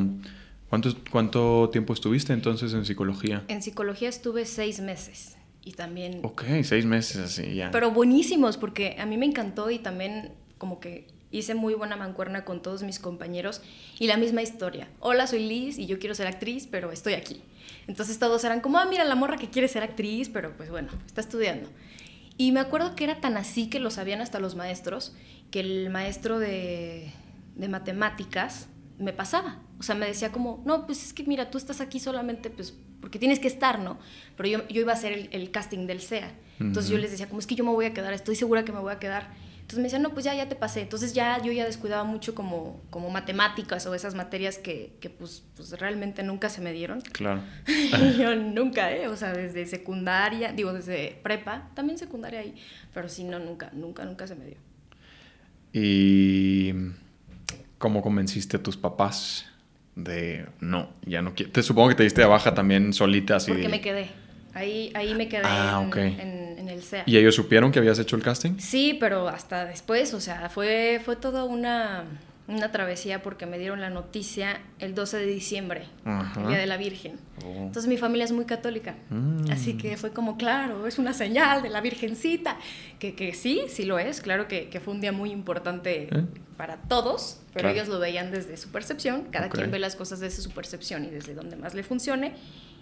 ¿cuánto, 0.70 0.88
¿cuánto 1.10 1.68
tiempo 1.70 1.92
estuviste 1.92 2.32
entonces 2.32 2.72
en 2.72 2.86
psicología? 2.86 3.44
En 3.48 3.60
psicología 3.60 4.08
estuve 4.08 4.46
seis 4.46 4.80
meses 4.80 5.36
y 5.62 5.72
también... 5.72 6.20
Ok, 6.22 6.42
seis 6.62 6.86
meses 6.86 7.18
así, 7.18 7.54
ya. 7.54 7.70
Pero 7.70 7.90
buenísimos, 7.90 8.56
porque 8.56 8.96
a 8.98 9.04
mí 9.04 9.18
me 9.18 9.26
encantó 9.26 9.70
y 9.70 9.78
también 9.78 10.32
como 10.56 10.80
que 10.80 11.17
hice 11.30 11.54
muy 11.54 11.74
buena 11.74 11.96
mancuerna 11.96 12.44
con 12.44 12.62
todos 12.62 12.82
mis 12.82 12.98
compañeros 12.98 13.60
y 13.98 14.06
la 14.06 14.16
misma 14.16 14.42
historia. 14.42 14.88
Hola, 15.00 15.26
soy 15.26 15.46
Liz 15.46 15.78
y 15.78 15.86
yo 15.86 15.98
quiero 15.98 16.14
ser 16.14 16.26
actriz, 16.26 16.66
pero 16.70 16.92
estoy 16.92 17.14
aquí. 17.14 17.42
Entonces 17.86 18.18
todos 18.18 18.44
eran 18.44 18.60
como, 18.60 18.78
ah, 18.78 18.86
mira 18.86 19.04
la 19.04 19.14
morra 19.14 19.36
que 19.36 19.50
quiere 19.50 19.68
ser 19.68 19.82
actriz, 19.82 20.28
pero 20.28 20.56
pues 20.56 20.70
bueno, 20.70 20.88
está 21.06 21.20
estudiando. 21.20 21.68
Y 22.36 22.52
me 22.52 22.60
acuerdo 22.60 22.94
que 22.94 23.04
era 23.04 23.20
tan 23.20 23.36
así 23.36 23.68
que 23.68 23.80
lo 23.80 23.90
sabían 23.90 24.20
hasta 24.20 24.38
los 24.38 24.54
maestros, 24.54 25.14
que 25.50 25.60
el 25.60 25.90
maestro 25.90 26.38
de, 26.38 27.12
de 27.56 27.68
matemáticas 27.68 28.68
me 28.98 29.12
pasaba. 29.12 29.60
O 29.78 29.82
sea, 29.82 29.94
me 29.94 30.06
decía 30.06 30.32
como, 30.32 30.62
no, 30.64 30.86
pues 30.86 31.04
es 31.04 31.12
que 31.12 31.24
mira, 31.24 31.50
tú 31.50 31.58
estás 31.58 31.80
aquí 31.80 32.00
solamente 32.00 32.50
pues 32.50 32.74
porque 33.00 33.18
tienes 33.18 33.38
que 33.38 33.48
estar, 33.48 33.78
¿no? 33.78 33.98
Pero 34.36 34.48
yo, 34.48 34.68
yo 34.68 34.80
iba 34.80 34.92
a 34.92 34.96
hacer 34.96 35.12
el, 35.12 35.28
el 35.32 35.50
casting 35.50 35.86
del 35.86 36.00
SEA. 36.00 36.32
Entonces 36.60 36.90
yo 36.90 36.98
les 36.98 37.12
decía, 37.12 37.28
como 37.28 37.38
es 37.38 37.46
que 37.46 37.54
yo 37.54 37.64
me 37.64 37.70
voy 37.70 37.86
a 37.86 37.94
quedar, 37.94 38.12
estoy 38.12 38.34
segura 38.34 38.64
que 38.64 38.72
me 38.72 38.80
voy 38.80 38.92
a 38.92 38.98
quedar. 38.98 39.30
Entonces 39.68 39.80
me 39.80 39.84
decía, 39.84 39.98
no, 39.98 40.14
pues 40.14 40.24
ya, 40.24 40.34
ya 40.34 40.48
te 40.48 40.54
pasé. 40.56 40.80
Entonces 40.80 41.12
ya 41.12 41.42
yo 41.42 41.52
ya 41.52 41.66
descuidaba 41.66 42.02
mucho 42.02 42.34
como, 42.34 42.80
como 42.88 43.10
matemáticas 43.10 43.84
o 43.86 43.94
esas 43.94 44.14
materias 44.14 44.56
que, 44.56 44.94
que 44.98 45.10
pues, 45.10 45.42
pues 45.56 45.78
realmente 45.78 46.22
nunca 46.22 46.48
se 46.48 46.62
me 46.62 46.72
dieron. 46.72 47.02
Claro. 47.02 47.42
yo 48.18 48.34
nunca, 48.34 48.90
¿eh? 48.90 49.08
O 49.08 49.16
sea, 49.18 49.34
desde 49.34 49.66
secundaria, 49.66 50.52
digo, 50.52 50.72
desde 50.72 51.18
prepa, 51.22 51.68
también 51.74 51.98
secundaria 51.98 52.40
ahí, 52.40 52.54
pero 52.94 53.10
sí, 53.10 53.24
no, 53.24 53.38
nunca, 53.38 53.68
nunca, 53.74 54.06
nunca 54.06 54.26
se 54.26 54.36
me 54.36 54.46
dio. 54.46 54.56
¿Y 55.74 56.72
cómo 57.76 58.00
convenciste 58.00 58.56
a 58.56 58.62
tus 58.62 58.78
papás 58.78 59.44
de 59.96 60.46
no, 60.60 60.88
ya 61.04 61.20
no 61.20 61.34
quiero? 61.34 61.52
Te 61.52 61.62
supongo 61.62 61.90
que 61.90 61.94
te 61.94 62.04
diste 62.04 62.22
de 62.22 62.26
baja 62.26 62.54
también 62.54 62.94
solita 62.94 63.36
así. 63.36 63.50
Porque 63.52 63.68
me 63.68 63.82
quedé. 63.82 64.08
Ahí, 64.54 64.90
ahí 64.94 65.14
me 65.14 65.28
quedé 65.28 65.42
Ah, 65.44 65.80
en, 65.82 65.88
ok. 65.88 65.96
en- 65.98 66.20
en 66.68 66.78
el 66.78 66.82
SEA. 66.82 67.04
¿Y 67.06 67.16
ellos 67.16 67.34
supieron 67.34 67.72
que 67.72 67.78
habías 67.78 67.98
hecho 67.98 68.16
el 68.16 68.22
casting? 68.22 68.58
Sí, 68.58 68.96
pero 69.00 69.28
hasta 69.28 69.64
después, 69.64 70.14
o 70.14 70.20
sea, 70.20 70.48
fue, 70.48 71.00
fue 71.04 71.16
toda 71.16 71.44
una, 71.44 72.04
una 72.48 72.72
travesía 72.72 73.22
porque 73.22 73.44
me 73.46 73.58
dieron 73.58 73.80
la 73.80 73.90
noticia 73.90 74.60
el 74.78 74.94
12 74.94 75.18
de 75.18 75.26
diciembre, 75.26 75.84
Ajá. 76.04 76.40
el 76.40 76.48
Día 76.48 76.56
de 76.58 76.66
la 76.66 76.76
Virgen. 76.78 77.18
Oh. 77.44 77.48
Entonces 77.66 77.86
mi 77.86 77.98
familia 77.98 78.24
es 78.24 78.32
muy 78.32 78.46
católica, 78.46 78.96
Mm. 79.10 79.50
así 79.52 79.76
que 79.76 79.96
fue 79.98 80.12
como, 80.12 80.36
claro, 80.38 80.86
es 80.86 80.98
una 80.98 81.12
señal 81.12 81.62
de 81.62 81.68
la 81.68 81.80
Virgencita, 81.82 82.56
que, 82.98 83.14
que 83.14 83.34
sí, 83.34 83.62
sí 83.68 83.84
lo 83.84 83.98
es, 83.98 84.20
claro 84.22 84.48
que, 84.48 84.68
que 84.70 84.80
fue 84.80 84.94
un 84.94 85.00
día 85.02 85.12
muy 85.12 85.30
importante 85.30 86.08
¿Eh? 86.10 86.24
para 86.56 86.78
todos, 86.78 87.40
pero 87.52 87.68
Claro. 87.68 87.74
ellos 87.76 87.88
lo 87.88 87.98
veían 88.00 88.30
desde 88.32 88.56
su 88.56 88.70
percepción, 88.70 89.24
cada 89.30 89.50
quien 89.50 89.70
ve 89.70 89.78
las 89.78 89.94
cosas 89.94 90.18
desde 90.18 90.40
su 90.42 90.50
percepción 90.50 91.04
y 91.04 91.08
desde 91.10 91.34
donde 91.34 91.56
más 91.56 91.74
le 91.74 91.82
funcione, 91.82 92.32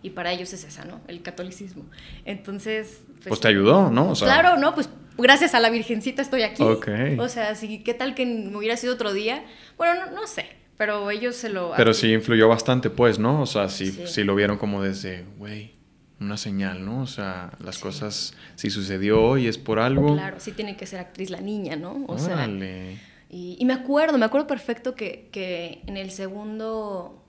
y 0.02 0.10
para 0.10 0.30
ellos 0.32 0.52
es 0.52 0.62
esa, 0.62 0.84
¿no? 0.84 1.00
El 1.08 1.22
catolicismo. 1.22 1.84
Entonces... 2.24 3.00
Pues 3.26 3.40
te 3.40 3.48
ayudó, 3.48 3.90
¿no? 3.90 4.10
O 4.10 4.14
sea, 4.14 4.28
Claro, 4.28 4.56
no, 4.58 4.74
pues 4.74 4.88
gracias 5.18 5.54
a 5.54 5.60
la 5.60 5.70
Virgencita 5.70 6.22
estoy 6.22 6.42
aquí. 6.42 6.62
Ok. 6.62 6.88
O 7.18 7.28
sea, 7.28 7.54
si, 7.54 7.82
¿qué 7.82 7.94
tal 7.94 8.14
que 8.14 8.26
me 8.26 8.56
hubiera 8.56 8.76
sido 8.76 8.94
otro 8.94 9.12
día? 9.12 9.44
Bueno, 9.76 10.06
no, 10.06 10.12
no 10.12 10.26
sé, 10.26 10.46
pero 10.76 11.10
ellos 11.10 11.36
se 11.36 11.48
lo... 11.48 11.72
Pero 11.76 11.94
sí 11.94 12.12
influyó 12.12 12.48
bastante, 12.48 12.90
pues, 12.90 13.18
¿no? 13.18 13.42
O 13.42 13.46
sea, 13.46 13.68
sí, 13.68 13.86
Sí. 13.92 14.02
sí 14.06 14.24
lo 14.24 14.34
vieron 14.34 14.58
como 14.58 14.82
desde, 14.82 15.24
güey, 15.38 15.72
una 16.20 16.36
señal, 16.36 16.84
¿no? 16.84 17.02
O 17.02 17.06
sea, 17.06 17.52
las 17.62 17.78
cosas, 17.78 18.34
si 18.54 18.70
sucedió 18.70 19.36
y 19.38 19.46
es 19.48 19.58
por 19.58 19.78
algo. 19.78 20.14
Claro, 20.14 20.38
sí 20.40 20.52
tiene 20.52 20.76
que 20.76 20.86
ser 20.86 21.00
actriz 21.00 21.30
la 21.30 21.40
niña, 21.40 21.76
¿no? 21.76 22.04
O 22.08 22.18
sea, 22.18 22.34
órale. 22.34 22.98
y, 23.28 23.56
y 23.58 23.64
me 23.64 23.74
acuerdo, 23.74 24.16
me 24.18 24.24
acuerdo 24.24 24.46
perfecto 24.46 24.94
que, 24.94 25.28
que 25.32 25.82
en 25.86 25.96
el 25.96 26.10
segundo 26.10 27.22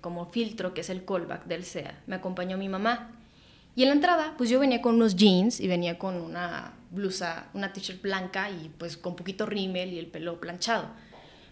como 0.00 0.26
filtro, 0.26 0.74
que 0.74 0.82
es 0.82 0.90
el 0.90 1.04
callback 1.04 1.46
del 1.46 1.64
SEA, 1.64 1.98
me 2.06 2.14
acompañó 2.16 2.56
mi 2.56 2.68
mamá. 2.68 3.10
Y 3.74 3.82
en 3.82 3.88
la 3.88 3.94
entrada, 3.94 4.34
pues 4.38 4.48
yo 4.50 4.58
venía 4.60 4.80
con 4.80 4.94
unos 4.96 5.16
jeans 5.16 5.60
y 5.60 5.66
venía 5.68 5.98
con 5.98 6.16
una 6.16 6.72
blusa, 6.90 7.48
una 7.54 7.72
t-shirt 7.72 8.00
blanca 8.02 8.50
y 8.50 8.70
pues 8.78 8.96
con 8.96 9.16
poquito 9.16 9.46
rímel 9.46 9.92
y 9.92 9.98
el 9.98 10.06
pelo 10.06 10.40
planchado. 10.40 10.88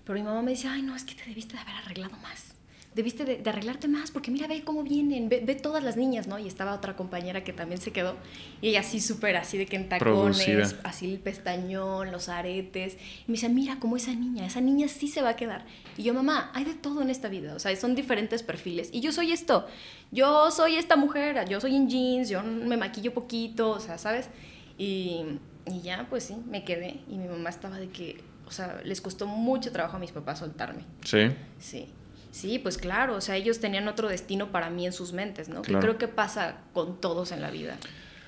Pero 0.04 0.18
mi 0.18 0.24
mamá 0.24 0.42
me 0.42 0.52
decía, 0.52 0.72
ay, 0.72 0.82
no, 0.82 0.94
es 0.94 1.04
que 1.04 1.14
te 1.14 1.24
debiste 1.24 1.54
de 1.54 1.60
haber 1.60 1.74
arreglado 1.74 2.16
más. 2.18 2.52
Debiste 2.94 3.26
de, 3.26 3.36
de 3.36 3.50
arreglarte 3.50 3.88
más, 3.88 4.10
porque 4.10 4.30
mira, 4.30 4.46
ve 4.46 4.62
cómo 4.64 4.82
vienen, 4.82 5.28
ve, 5.28 5.42
ve 5.44 5.54
todas 5.54 5.84
las 5.84 5.98
niñas, 5.98 6.28
¿no? 6.28 6.38
Y 6.38 6.46
estaba 6.48 6.72
otra 6.72 6.96
compañera 6.96 7.44
que 7.44 7.52
también 7.52 7.78
se 7.78 7.92
quedó, 7.92 8.16
y 8.62 8.68
ella 8.68 8.80
así 8.80 9.00
súper 9.00 9.36
así 9.36 9.58
de 9.58 9.66
que 9.66 9.76
en 9.76 9.90
tacones, 9.90 10.42
Producida. 10.42 10.80
así 10.82 11.12
el 11.12 11.18
pestañón, 11.18 12.10
los 12.10 12.30
aretes. 12.30 12.94
Y 12.94 13.24
me 13.26 13.32
dice, 13.32 13.50
mira, 13.50 13.78
como 13.80 13.98
esa 13.98 14.12
niña, 14.12 14.46
esa 14.46 14.62
niña 14.62 14.88
sí 14.88 15.08
se 15.08 15.20
va 15.20 15.30
a 15.30 15.36
quedar. 15.36 15.66
Y 15.98 16.04
yo, 16.04 16.14
mamá, 16.14 16.50
hay 16.54 16.64
de 16.64 16.72
todo 16.72 17.02
en 17.02 17.10
esta 17.10 17.28
vida, 17.28 17.54
o 17.54 17.58
sea, 17.58 17.76
son 17.76 17.94
diferentes 17.94 18.42
perfiles. 18.42 18.88
Y 18.92 19.00
yo 19.00 19.12
soy 19.12 19.30
esto, 19.32 19.66
yo 20.10 20.50
soy 20.50 20.76
esta 20.76 20.96
mujer, 20.96 21.46
yo 21.50 21.60
soy 21.60 21.76
en 21.76 21.90
jeans, 21.90 22.30
yo 22.30 22.42
me 22.42 22.78
maquillo 22.78 23.12
poquito, 23.12 23.72
o 23.72 23.80
sea, 23.80 23.98
¿sabes? 23.98 24.30
Y, 24.78 25.24
y 25.66 25.80
ya, 25.82 26.06
pues 26.08 26.24
sí, 26.24 26.36
me 26.48 26.64
quedé. 26.64 27.00
Y 27.08 27.16
mi 27.16 27.28
mamá 27.28 27.50
estaba 27.50 27.78
de 27.78 27.88
que, 27.88 28.22
o 28.46 28.50
sea, 28.50 28.80
les 28.84 29.00
costó 29.00 29.26
mucho 29.26 29.72
trabajo 29.72 29.96
a 29.96 30.00
mis 30.00 30.12
papás 30.12 30.40
soltarme. 30.40 30.84
Sí. 31.04 31.30
Sí. 31.58 31.88
Sí, 32.30 32.58
pues 32.58 32.76
claro, 32.76 33.16
o 33.16 33.20
sea, 33.22 33.36
ellos 33.36 33.60
tenían 33.60 33.88
otro 33.88 34.08
destino 34.08 34.52
para 34.52 34.68
mí 34.68 34.84
en 34.84 34.92
sus 34.92 35.14
mentes, 35.14 35.48
¿no? 35.48 35.62
Claro. 35.62 35.80
Que 35.80 35.86
creo 35.86 35.98
que 35.98 36.08
pasa 36.08 36.58
con 36.74 37.00
todos 37.00 37.32
en 37.32 37.40
la 37.40 37.50
vida. 37.50 37.78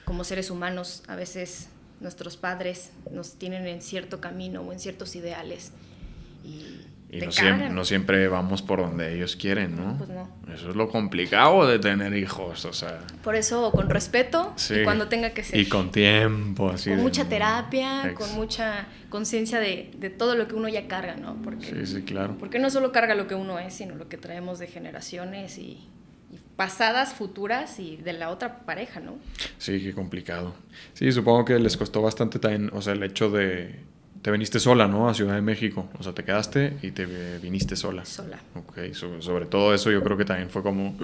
Como 0.07 0.25
seres 0.25 0.51
humanos, 0.51 1.03
a 1.09 1.15
veces 1.15 1.69
nuestros 2.01 2.39
padres 2.39 2.93
nos 3.11 3.35
tienen 3.35 3.67
en 3.67 3.83
cierto 3.83 4.21
camino 4.21 4.63
o 4.63 4.73
en 4.73 4.79
ciertos 4.79 5.15
ideales 5.15 5.73
y, 6.45 6.81
Y 7.11 7.21
no, 7.21 7.33
siempre, 7.33 7.71
no 7.71 7.85
siempre 7.87 8.29
vamos 8.29 8.61
por 8.61 8.81
donde 8.81 9.15
ellos 9.15 9.35
quieren, 9.35 9.77
¿no? 9.77 9.97
Pues 9.97 10.11
no. 10.11 10.29
Eso 10.53 10.69
es 10.69 10.77
lo 10.77 10.89
complicado 10.91 11.67
de 11.67 11.79
tener 11.79 12.15
hijos, 12.15 12.67
o 12.67 12.73
sea. 12.75 12.99
Por 13.25 13.35
eso, 13.35 13.71
con 13.73 13.89
respeto 13.89 14.53
Sí. 14.57 14.75
y 14.81 14.85
cuando 14.85 15.09
tenga 15.09 15.31
que 15.31 15.43
ser. 15.43 15.59
Y 15.59 15.67
con 15.71 15.91
tiempo, 15.91 16.69
así. 16.69 16.91
Con 16.91 16.99
de- 16.99 17.03
mucha 17.05 17.27
terapia, 17.27 18.11
Ex- 18.11 18.15
con 18.19 18.35
mucha 18.35 18.89
conciencia 19.09 19.59
de, 19.59 19.91
de 19.97 20.11
todo 20.11 20.35
lo 20.35 20.49
que 20.49 20.55
uno 20.55 20.69
ya 20.69 20.87
carga, 20.87 21.17
¿no? 21.17 21.41
Porque, 21.43 21.65
Sí, 21.65 21.87
sí, 21.95 22.03
claro. 22.03 22.37
porque 22.39 22.59
no 22.59 22.69
solo 22.69 22.93
carga 22.93 23.15
lo 23.15 23.27
que 23.27 23.35
uno 23.35 23.59
es, 23.59 23.73
sino 23.73 23.95
lo 23.95 24.09
que 24.11 24.19
traemos 24.19 24.59
de 24.59 24.67
generaciones 24.67 25.57
y, 25.57 25.63
y 26.31 26.39
pasadas, 26.57 27.15
futuras 27.15 27.81
y 27.81 27.97
de 27.97 28.13
la 28.13 28.29
otra 28.29 28.67
pareja, 28.67 29.01
¿no? 29.01 29.17
Sí, 29.57 29.81
qué 29.81 29.95
complicado. 29.95 30.55
Sí, 30.93 31.11
supongo 31.11 31.47
que 31.47 31.59
les 31.59 31.79
costó 31.79 32.03
bastante 32.03 32.39
también, 32.39 32.71
o 32.75 32.83
sea, 32.83 32.93
el 32.93 33.03
hecho 33.03 33.31
de... 33.31 33.77
Te 34.29 34.33
viniste 34.33 34.61
sola, 34.61 34.87
¿no? 34.87 35.09
A 35.09 35.15
Ciudad 35.15 35.37
de 35.37 35.41
México. 35.41 35.89
O 35.99 36.03
sea, 36.03 36.13
te 36.13 36.23
quedaste 36.23 36.77
y 36.83 36.91
te 36.91 37.07
viniste 37.39 37.77
sola. 37.77 38.05
Sola. 38.05 38.39
Ok, 38.57 38.93
so- 38.93 39.23
sobre 39.23 39.47
todo 39.47 39.73
eso 39.73 39.91
yo 39.91 40.03
creo 40.05 40.19
que 40.19 40.27
también 40.27 40.51
fue 40.51 40.63
como... 40.63 40.95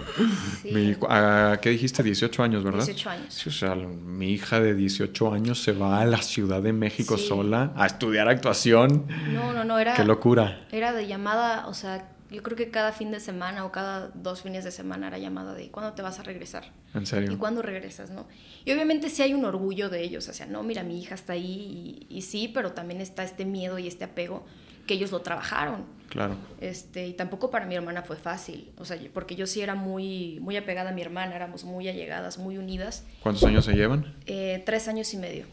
Sí. 0.61 0.71
Mi- 0.71 0.95
ah, 1.09 1.57
¿Qué 1.63 1.71
dijiste? 1.71 2.03
18 2.03 2.43
años, 2.43 2.63
¿verdad? 2.63 2.85
18 2.85 3.09
años. 3.09 3.33
Sí, 3.33 3.49
o 3.49 3.53
sea, 3.53 3.77
mi 3.77 4.31
hija 4.31 4.61
de 4.61 4.75
18 4.75 5.33
años 5.33 5.63
se 5.63 5.73
va 5.73 6.03
a 6.03 6.05
la 6.05 6.19
Ciudad 6.21 6.61
de 6.61 6.75
México 6.75 7.17
Sí. 7.17 7.27
sola 7.29 7.73
a 7.77 7.87
estudiar 7.87 8.29
actuación. 8.29 9.07
No, 9.33 9.55
no, 9.55 9.65
no, 9.65 9.79
era, 9.79 9.95
Qué 9.95 10.05
locura. 10.05 10.61
era 10.71 10.93
de 10.93 11.07
llamada, 11.07 11.67
o 11.69 11.73
sea, 11.73 12.11
yo 12.35 12.43
creo 12.43 12.57
que 12.57 12.71
cada 12.71 12.93
fin 12.93 13.11
de 13.11 13.21
semana 13.21 13.65
o 13.65 13.73
cada 13.73 14.09
dos 14.09 14.43
fines 14.43 14.65
de 14.65 14.71
semana 14.71 15.09
era 15.09 15.19
llamada 15.19 15.55
de 15.55 15.71
¿cuándo 15.71 15.93
te 15.93 16.03
vas 16.03 16.19
a 16.19 16.23
regresar? 16.23 16.73
En 16.95 17.07
serio. 17.07 17.33
¿Y 17.33 17.37
cuándo 17.37 17.63
regresas, 17.63 18.11
no? 18.11 18.27
Y 18.65 18.73
obviamente 18.73 19.11
sí 19.11 19.23
hay 19.23 19.35
un 19.35 19.45
orgullo 19.45 19.89
de 19.89 20.03
ellos, 20.03 20.29
o 20.29 20.33
sea, 20.33 20.47
no, 20.47 20.63
mira, 20.63 20.83
mi 20.83 21.01
hija 21.01 21.15
está 21.15 21.35
ahí 21.35 22.07
y, 22.09 22.17
y 22.17 22.23
sí, 22.23 22.51
pero 22.53 22.73
también 22.73 23.01
está 23.01 23.25
este 23.25 23.45
miedo 23.45 23.79
y 23.79 23.87
este 23.87 24.05
apego 24.05 24.45
que 24.87 24.95
ellos 24.95 25.13
lo 25.13 25.21
trabajaron. 25.21 25.85
Claro. 26.09 26.37
Este, 26.61 27.09
y 27.09 27.15
tampoco 27.15 27.51
para 27.51 27.67
mi 27.67 27.75
hermana 27.75 28.03
fue 28.03 28.17
fácil, 28.17 28.73
o 28.79 28.85
sea, 28.85 28.99
porque 29.13 29.35
yo 29.35 29.47
sí 29.47 29.61
era 29.61 29.75
muy, 29.75 30.39
muy 30.41 30.57
apegada 30.57 30.91
a 30.91 30.93
mi 30.93 31.03
hermana, 31.03 31.35
éramos 31.35 31.65
muy 31.65 31.89
allegadas, 31.89 32.39
muy 32.39 32.59
unidas. 32.59 33.05
¿Cuántos 33.23 33.43
años 33.45 33.65
se 33.65 33.73
llevan? 33.73 34.15
Eh, 34.27 34.63
tres 34.65 34.87
años 34.87 35.13
y 35.15 35.17
medio. 35.17 35.47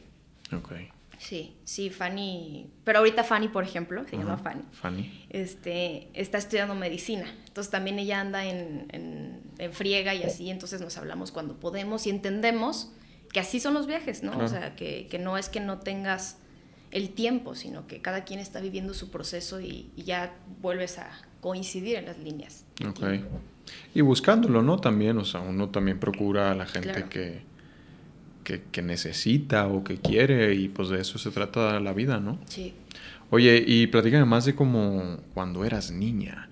Ok. 0.53 0.73
Sí, 1.21 1.55
sí, 1.65 1.89
Fanny. 1.91 2.67
Pero 2.83 2.99
ahorita 2.99 3.23
Fanny, 3.23 3.47
por 3.47 3.63
ejemplo, 3.63 4.03
se 4.09 4.17
llama. 4.17 4.37
Fanny. 4.37 4.63
Fanny. 4.71 5.25
Este, 5.29 6.09
está 6.13 6.37
estudiando 6.39 6.73
medicina. 6.73 7.25
Entonces 7.47 7.69
también 7.69 7.99
ella 7.99 8.19
anda 8.19 8.43
en, 8.45 8.87
en, 8.89 9.41
en 9.59 9.71
friega 9.73 10.15
y 10.15 10.23
así. 10.23 10.49
Entonces 10.49 10.81
nos 10.81 10.97
hablamos 10.97 11.31
cuando 11.31 11.59
podemos 11.59 12.07
y 12.07 12.09
entendemos 12.09 12.91
que 13.31 13.39
así 13.39 13.59
son 13.59 13.75
los 13.75 13.85
viajes, 13.85 14.23
¿no? 14.23 14.31
Claro. 14.31 14.45
O 14.45 14.49
sea, 14.49 14.75
que, 14.75 15.07
que 15.09 15.19
no 15.19 15.37
es 15.37 15.47
que 15.49 15.59
no 15.59 15.77
tengas 15.79 16.37
el 16.89 17.11
tiempo, 17.11 17.53
sino 17.55 17.85
que 17.87 18.01
cada 18.01 18.25
quien 18.25 18.39
está 18.39 18.59
viviendo 18.59 18.93
su 18.93 19.11
proceso 19.11 19.61
y, 19.61 19.91
y 19.95 20.03
ya 20.03 20.33
vuelves 20.61 20.97
a 20.97 21.09
coincidir 21.39 21.97
en 21.97 22.05
las 22.07 22.17
líneas. 22.17 22.65
Ok. 22.85 22.97
tiempo. 22.99 23.39
Y 23.93 24.01
buscándolo, 24.01 24.61
¿no? 24.63 24.79
También, 24.79 25.17
o 25.19 25.23
sea, 25.23 25.39
uno 25.39 25.69
también 25.69 25.99
procura 25.99 26.51
a 26.51 26.55
la 26.55 26.65
gente 26.65 26.89
Claro. 26.91 27.09
que, 27.09 27.43
que, 28.43 28.61
que 28.71 28.81
necesita 28.81 29.67
o 29.67 29.83
que 29.83 29.97
quiere 29.97 30.53
y 30.55 30.69
pues 30.69 30.89
de 30.89 31.01
eso 31.01 31.17
se 31.17 31.31
trata 31.31 31.79
la 31.79 31.93
vida, 31.93 32.19
¿no? 32.19 32.39
Sí. 32.45 32.73
Oye, 33.29 33.63
y 33.65 33.87
platícame 33.87 34.25
más 34.25 34.45
de 34.45 34.55
como 34.55 35.17
cuando 35.33 35.63
eras 35.63 35.89
niña. 35.91 36.49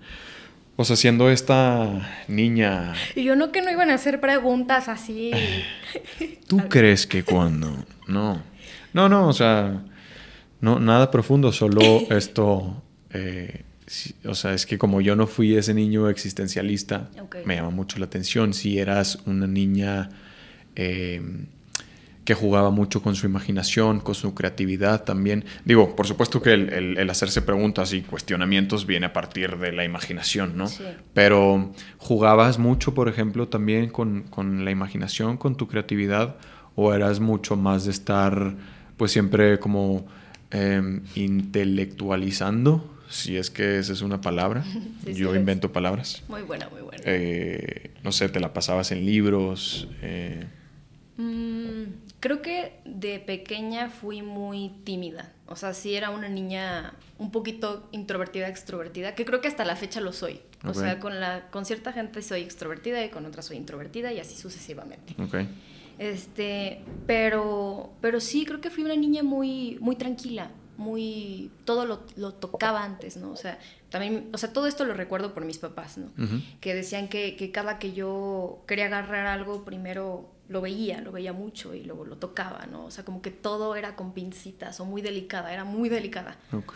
O 0.76 0.84
sea, 0.84 0.96
siendo 0.96 1.28
esta 1.28 2.24
niña, 2.26 2.94
Y 3.14 3.24
yo 3.24 3.36
no 3.36 3.52
que 3.52 3.60
no 3.60 3.70
iban 3.70 3.90
a 3.90 3.94
hacer 3.94 4.18
preguntas 4.18 4.88
así. 4.88 5.30
¿tú 6.48 6.56
crees 6.70 7.06
que 7.06 7.22
cuando? 7.22 7.84
No. 8.08 8.42
No, 8.94 9.08
no, 9.10 9.28
o 9.28 9.32
sea, 9.34 9.82
no, 10.62 10.80
nada 10.80 11.10
profundo, 11.10 11.52
solo 11.52 11.82
esto, 12.10 12.82
eh, 13.12 13.64
o 14.24 14.34
sea, 14.34 14.54
es 14.54 14.64
que 14.64 14.78
como 14.78 15.02
yo 15.02 15.16
no 15.16 15.26
fui 15.26 15.54
ese 15.54 15.74
niño 15.74 16.08
existencialista, 16.08 17.10
me 17.44 17.56
llama 17.56 17.70
mucho 17.70 17.98
la 17.98 18.06
atención. 18.06 18.54
Si 18.54 18.78
eras 18.78 19.18
una 19.26 19.46
niña 19.46 20.08
eh, 20.76 21.20
que 22.24 22.34
jugaba 22.34 22.70
mucho 22.70 23.02
con 23.02 23.16
su 23.16 23.26
imaginación, 23.26 23.98
con 24.00 24.14
su 24.14 24.34
creatividad 24.34 25.04
también. 25.04 25.44
Digo, 25.64 25.96
por 25.96 26.06
supuesto 26.06 26.40
que 26.42 26.52
el, 26.52 26.72
el- 26.72 26.98
el 26.98 27.10
hacerse 27.10 27.42
preguntas 27.42 27.92
y 27.92 28.02
cuestionamientos 28.02 28.86
viene 28.86 29.06
a 29.06 29.12
partir 29.12 29.56
de 29.58 29.72
la 29.72 29.84
imaginación, 29.84 30.56
¿no? 30.56 30.68
Sí. 30.68 30.84
Pero 31.14 31.72
jugabas 31.98 32.58
mucho, 32.58 32.94
por 32.94 33.08
ejemplo, 33.08 33.48
también 33.48 33.88
con, 33.90 34.22
con 34.30 34.64
la 34.64 34.70
imaginación, 34.70 35.38
con 35.38 35.56
tu 35.56 35.66
creatividad, 35.66 36.36
o 36.76 36.94
eras 36.94 37.20
mucho 37.20 37.56
más 37.56 37.84
de 37.86 37.90
estar, 37.90 38.54
pues 38.96 39.10
siempre 39.12 39.58
como 39.58 40.06
eh, 40.52 41.00
intelectualizando, 41.16 42.96
si 43.08 43.36
es 43.36 43.50
que 43.50 43.78
esa 43.78 43.92
es 43.92 44.02
una 44.02 44.20
palabra. 44.20 44.62
Sí, 45.04 45.14
sí 45.14 45.20
Yo 45.20 45.30
es. 45.34 45.40
invento 45.40 45.72
palabras. 45.72 46.22
Muy 46.28 46.42
buena, 46.42 46.68
muy 46.68 46.82
buena. 46.82 47.02
Eh, 47.06 47.90
no 48.04 48.12
sé, 48.12 48.28
te 48.28 48.38
la 48.38 48.52
pasabas 48.52 48.92
en 48.92 49.04
libros. 49.06 49.88
eh, 50.02 50.46
Mm, 51.16 51.84
Creo 52.20 52.42
que 52.42 52.80
de 52.84 53.18
pequeña 53.18 53.88
fui 53.88 54.20
muy 54.20 54.74
tímida. 54.84 55.32
O 55.46 55.56
sea, 55.56 55.72
sí 55.72 55.94
era 55.94 56.10
una 56.10 56.28
niña 56.28 56.94
un 57.18 57.30
poquito 57.30 57.88
introvertida, 57.92 58.46
extrovertida, 58.48 59.14
que 59.14 59.24
creo 59.24 59.40
que 59.40 59.48
hasta 59.48 59.64
la 59.64 59.74
fecha 59.74 60.00
lo 60.00 60.12
soy. 60.12 60.40
O 60.64 60.74
sea, 60.74 61.00
con, 61.00 61.18
la, 61.18 61.50
con 61.50 61.64
cierta 61.64 61.92
gente 61.92 62.20
soy 62.20 62.42
extrovertida 62.42 63.02
y 63.02 63.08
con 63.08 63.24
otra 63.24 63.40
soy 63.40 63.56
introvertida 63.56 64.12
y 64.12 64.20
así 64.20 64.36
sucesivamente. 64.36 65.14
Este, 65.98 66.82
pero, 67.06 67.92
pero 68.00 68.20
sí, 68.20 68.44
creo 68.44 68.60
que 68.60 68.70
fui 68.70 68.84
una 68.84 68.96
niña 68.96 69.22
muy, 69.22 69.78
muy 69.80 69.96
tranquila, 69.96 70.50
muy, 70.76 71.50
todo 71.64 71.84
lo, 71.84 72.04
lo 72.16 72.34
tocaba 72.34 72.84
antes, 72.84 73.16
¿no? 73.16 73.30
O 73.32 73.36
sea, 73.36 73.58
también, 73.90 74.28
o 74.32 74.38
sea, 74.38 74.52
todo 74.52 74.66
esto 74.66 74.84
lo 74.84 74.94
recuerdo 74.94 75.34
por 75.34 75.44
mis 75.44 75.58
papás, 75.58 75.98
¿no? 75.98 76.10
Que 76.60 76.74
decían 76.74 77.08
que, 77.08 77.36
que 77.36 77.50
cada 77.50 77.78
que 77.78 77.92
yo 77.92 78.62
quería 78.66 78.86
agarrar 78.86 79.26
algo, 79.26 79.64
primero 79.64 80.30
lo 80.50 80.60
veía, 80.60 81.00
lo 81.00 81.12
veía 81.12 81.32
mucho 81.32 81.74
y 81.74 81.84
luego 81.84 82.04
lo 82.04 82.16
tocaba, 82.16 82.66
¿no? 82.66 82.84
O 82.84 82.90
sea, 82.90 83.04
como 83.04 83.22
que 83.22 83.30
todo 83.30 83.76
era 83.76 83.94
con 83.94 84.12
pincitas 84.12 84.80
o 84.80 84.84
muy 84.84 85.00
delicada, 85.00 85.52
era 85.52 85.64
muy 85.64 85.88
delicada. 85.88 86.36
Ok. 86.52 86.74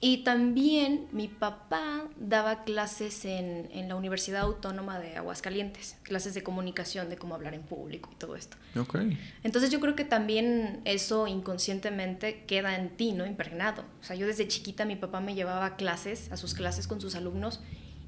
Y 0.00 0.24
también 0.24 1.06
mi 1.12 1.28
papá 1.28 2.08
daba 2.18 2.64
clases 2.64 3.26
en, 3.26 3.68
en 3.70 3.90
la 3.90 3.96
Universidad 3.96 4.40
Autónoma 4.40 4.98
de 4.98 5.14
Aguascalientes, 5.18 5.98
clases 6.04 6.32
de 6.32 6.42
comunicación, 6.42 7.10
de 7.10 7.18
cómo 7.18 7.34
hablar 7.34 7.52
en 7.52 7.60
público 7.60 8.08
y 8.10 8.16
todo 8.16 8.34
esto. 8.34 8.56
Ok. 8.78 8.96
Entonces 9.42 9.70
yo 9.70 9.78
creo 9.78 9.94
que 9.94 10.06
también 10.06 10.80
eso 10.86 11.26
inconscientemente 11.26 12.44
queda 12.46 12.76
en 12.76 12.96
ti, 12.96 13.12
¿no? 13.12 13.26
Impregnado. 13.26 13.84
O 14.00 14.04
sea, 14.04 14.16
yo 14.16 14.26
desde 14.26 14.48
chiquita 14.48 14.86
mi 14.86 14.96
papá 14.96 15.20
me 15.20 15.34
llevaba 15.34 15.66
a 15.66 15.76
clases, 15.76 16.32
a 16.32 16.38
sus 16.38 16.54
clases 16.54 16.86
con 16.86 16.98
sus 16.98 17.14
alumnos, 17.14 17.60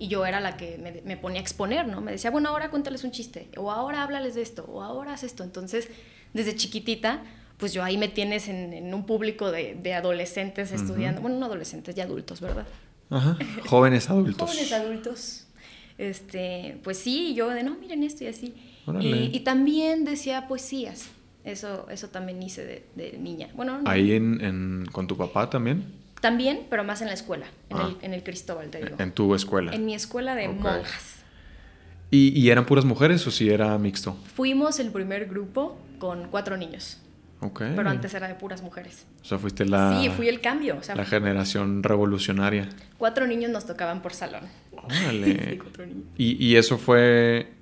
y 0.05 0.09
yo 0.09 0.27
era 0.27 0.41
la 0.41 0.57
que 0.57 0.79
me, 0.79 1.01
me 1.05 1.17
ponía 1.17 1.39
a 1.39 1.43
exponer, 1.43 1.87
¿no? 1.87 2.01
Me 2.01 2.13
decía, 2.13 2.31
bueno, 2.31 2.49
ahora 2.49 2.71
cuéntales 2.71 3.05
un 3.05 3.11
chiste, 3.13 3.49
o 3.57 3.71
ahora 3.71 4.03
háblales 4.03 4.35
de 4.35 4.43
esto, 4.43 4.65
o 4.69 4.83
ahora 4.83 5.13
haz 5.15 5.23
esto. 5.23 5.45
Entonces, 5.45 5.89
desde 6.35 6.57
chiquitita, 6.57 7.23
pues 7.59 7.73
yo 7.73 7.85
ahí 7.85 7.97
me 7.99 8.09
tienes 8.09 8.49
en, 8.49 8.73
en 8.73 8.93
un 8.95 9.05
público 9.07 9.53
de, 9.53 9.75
de 9.75 9.95
adolescentes 9.95 10.73
estudiando, 10.73 11.21
bueno, 11.21 11.39
no 11.39 11.47
adolescentes, 11.47 11.95
ya 11.95 12.05
adultos, 12.05 12.41
¿verdad? 12.41 12.67
Ajá. 13.11 13.37
Jóvenes 13.67 14.11
adultos. 14.11 14.51
Jóvenes 14.51 14.73
adultos. 14.73 15.47
Este, 15.99 16.79
pues 16.83 16.99
sí, 16.99 17.35
yo 17.35 17.49
de 17.51 17.63
no, 17.63 17.77
miren 17.77 18.03
esto 18.03 18.25
y 18.25 18.27
así. 18.29 18.55
Y, 19.01 19.31
y 19.37 19.41
también 19.41 20.05
decía 20.05 20.49
poesías. 20.49 21.09
Eso, 21.45 21.87
eso 21.91 22.09
también 22.09 22.43
hice 22.43 22.65
de, 22.65 22.85
de 22.95 23.19
niña. 23.19 23.49
Bueno, 23.55 23.81
no, 23.81 23.89
Ahí 23.91 24.13
en, 24.13 24.41
en- 24.41 24.87
con 24.93 25.07
tu 25.07 25.17
papá 25.17 25.51
también. 25.51 25.85
También, 26.23 26.67
pero 26.71 26.83
más 26.85 27.03
en 27.03 27.09
la 27.09 27.13
escuela, 27.15 27.45
en, 27.69 27.77
Ah. 27.77 27.89
el, 27.91 27.97
en 28.07 28.15
el 28.15 28.23
Cristóbal, 28.23 28.71
te 28.71 28.79
digo. 28.83 28.97
En 28.99 29.13
tu 29.13 29.35
escuela. 29.35 29.75
En 29.75 29.85
mi 29.85 29.95
escuela 29.95 30.35
de 30.35 30.49
Ok. 30.49 30.55
monjas. 30.61 31.17
¿Y, 32.11 32.29
y 32.39 32.51
eran 32.51 32.65
puras 32.65 32.85
mujeres 32.87 33.27
o 33.27 33.31
si 33.31 33.51
era 33.51 33.77
mixto? 33.79 34.17
Fuimos 34.35 34.79
el 34.81 34.91
primer 34.91 35.27
grupo 35.27 35.79
con 35.99 36.29
cuatro 36.31 36.57
niños, 36.57 36.99
Ok. 37.41 37.63
pero 37.77 37.89
antes 37.91 38.13
era 38.15 38.29
de 38.29 38.35
puras 38.35 38.63
mujeres. 38.63 39.07
O 39.23 39.25
sea, 39.25 39.39
fuiste 39.39 39.65
la, 39.65 39.99
sí, 40.01 40.11
fui 40.11 40.29
el 40.29 40.41
cambio. 40.41 40.77
O 40.79 40.83
sea, 40.83 40.95
la 40.95 41.05
generación 41.05 41.83
revolucionaria. 41.83 42.69
cuatro 42.99 43.27
niños 43.27 43.51
nos 43.51 43.67
tocaban 43.67 44.01
por 44.03 44.13
salón. 44.15 44.43
Órale. 44.73 45.59
y, 46.17 46.45
y 46.47 46.57
eso 46.57 46.77
fue 46.79 47.53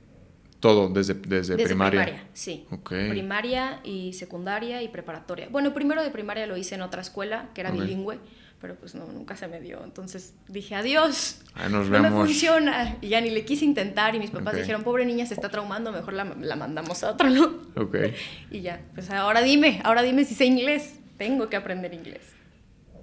todo 0.59 0.89
desde, 0.91 1.15
desde, 1.15 1.55
Desde 1.55 1.65
primaria. 1.65 2.25
sí. 2.35 2.67
Ok. 2.71 2.91
Primaria 3.09 3.81
y 3.85 4.13
secundaria 4.15 4.83
y 4.83 4.89
preparatoria. 4.89 5.49
Bueno, 5.51 5.73
primero 5.73 6.03
de 6.03 6.11
primaria 6.11 6.47
lo 6.47 6.57
hice 6.59 6.75
en 6.75 6.83
otra 6.83 7.01
escuela, 7.03 7.49
que 7.55 7.61
era 7.63 7.71
bilingüe, 7.71 8.19
pero 8.61 8.75
pues 8.75 8.95
no, 8.95 9.07
nunca 9.07 9.37
se 9.37 9.49
me 9.49 9.61
dio. 9.61 9.83
Entonces 9.85 10.35
dije, 10.49 10.75
adiós. 10.75 11.39
Ahí 11.55 11.71
nos 11.73 11.87
no 11.89 11.99
me 11.99 12.03
vemos. 12.03 12.27
funciona. 12.27 12.97
Y 13.01 13.09
ya 13.09 13.21
ni 13.21 13.31
le 13.31 13.45
quise 13.45 13.65
intentar 13.65 14.15
y 14.15 14.19
mis 14.19 14.31
papás 14.31 14.57
dijeron, 14.57 14.83
pobre 14.83 15.05
niña, 15.07 15.25
se 15.27 15.35
está 15.35 15.49
traumando, 15.49 15.93
mejor 15.93 16.13
la, 16.15 16.25
la 16.25 16.57
mandamos 16.57 17.03
a 17.03 17.11
otro, 17.11 17.31
¿no? 17.31 17.45
Ok. 17.77 17.97
Y 18.51 18.61
ya, 18.63 18.81
pues 18.95 19.11
ahora 19.11 19.41
dime, 19.43 19.81
ahora 19.85 20.03
dime 20.03 20.25
si 20.25 20.35
sé 20.35 20.45
inglés. 20.47 20.95
Tengo 21.19 21.49
que 21.49 21.57
aprender 21.57 21.93
inglés. 21.95 22.23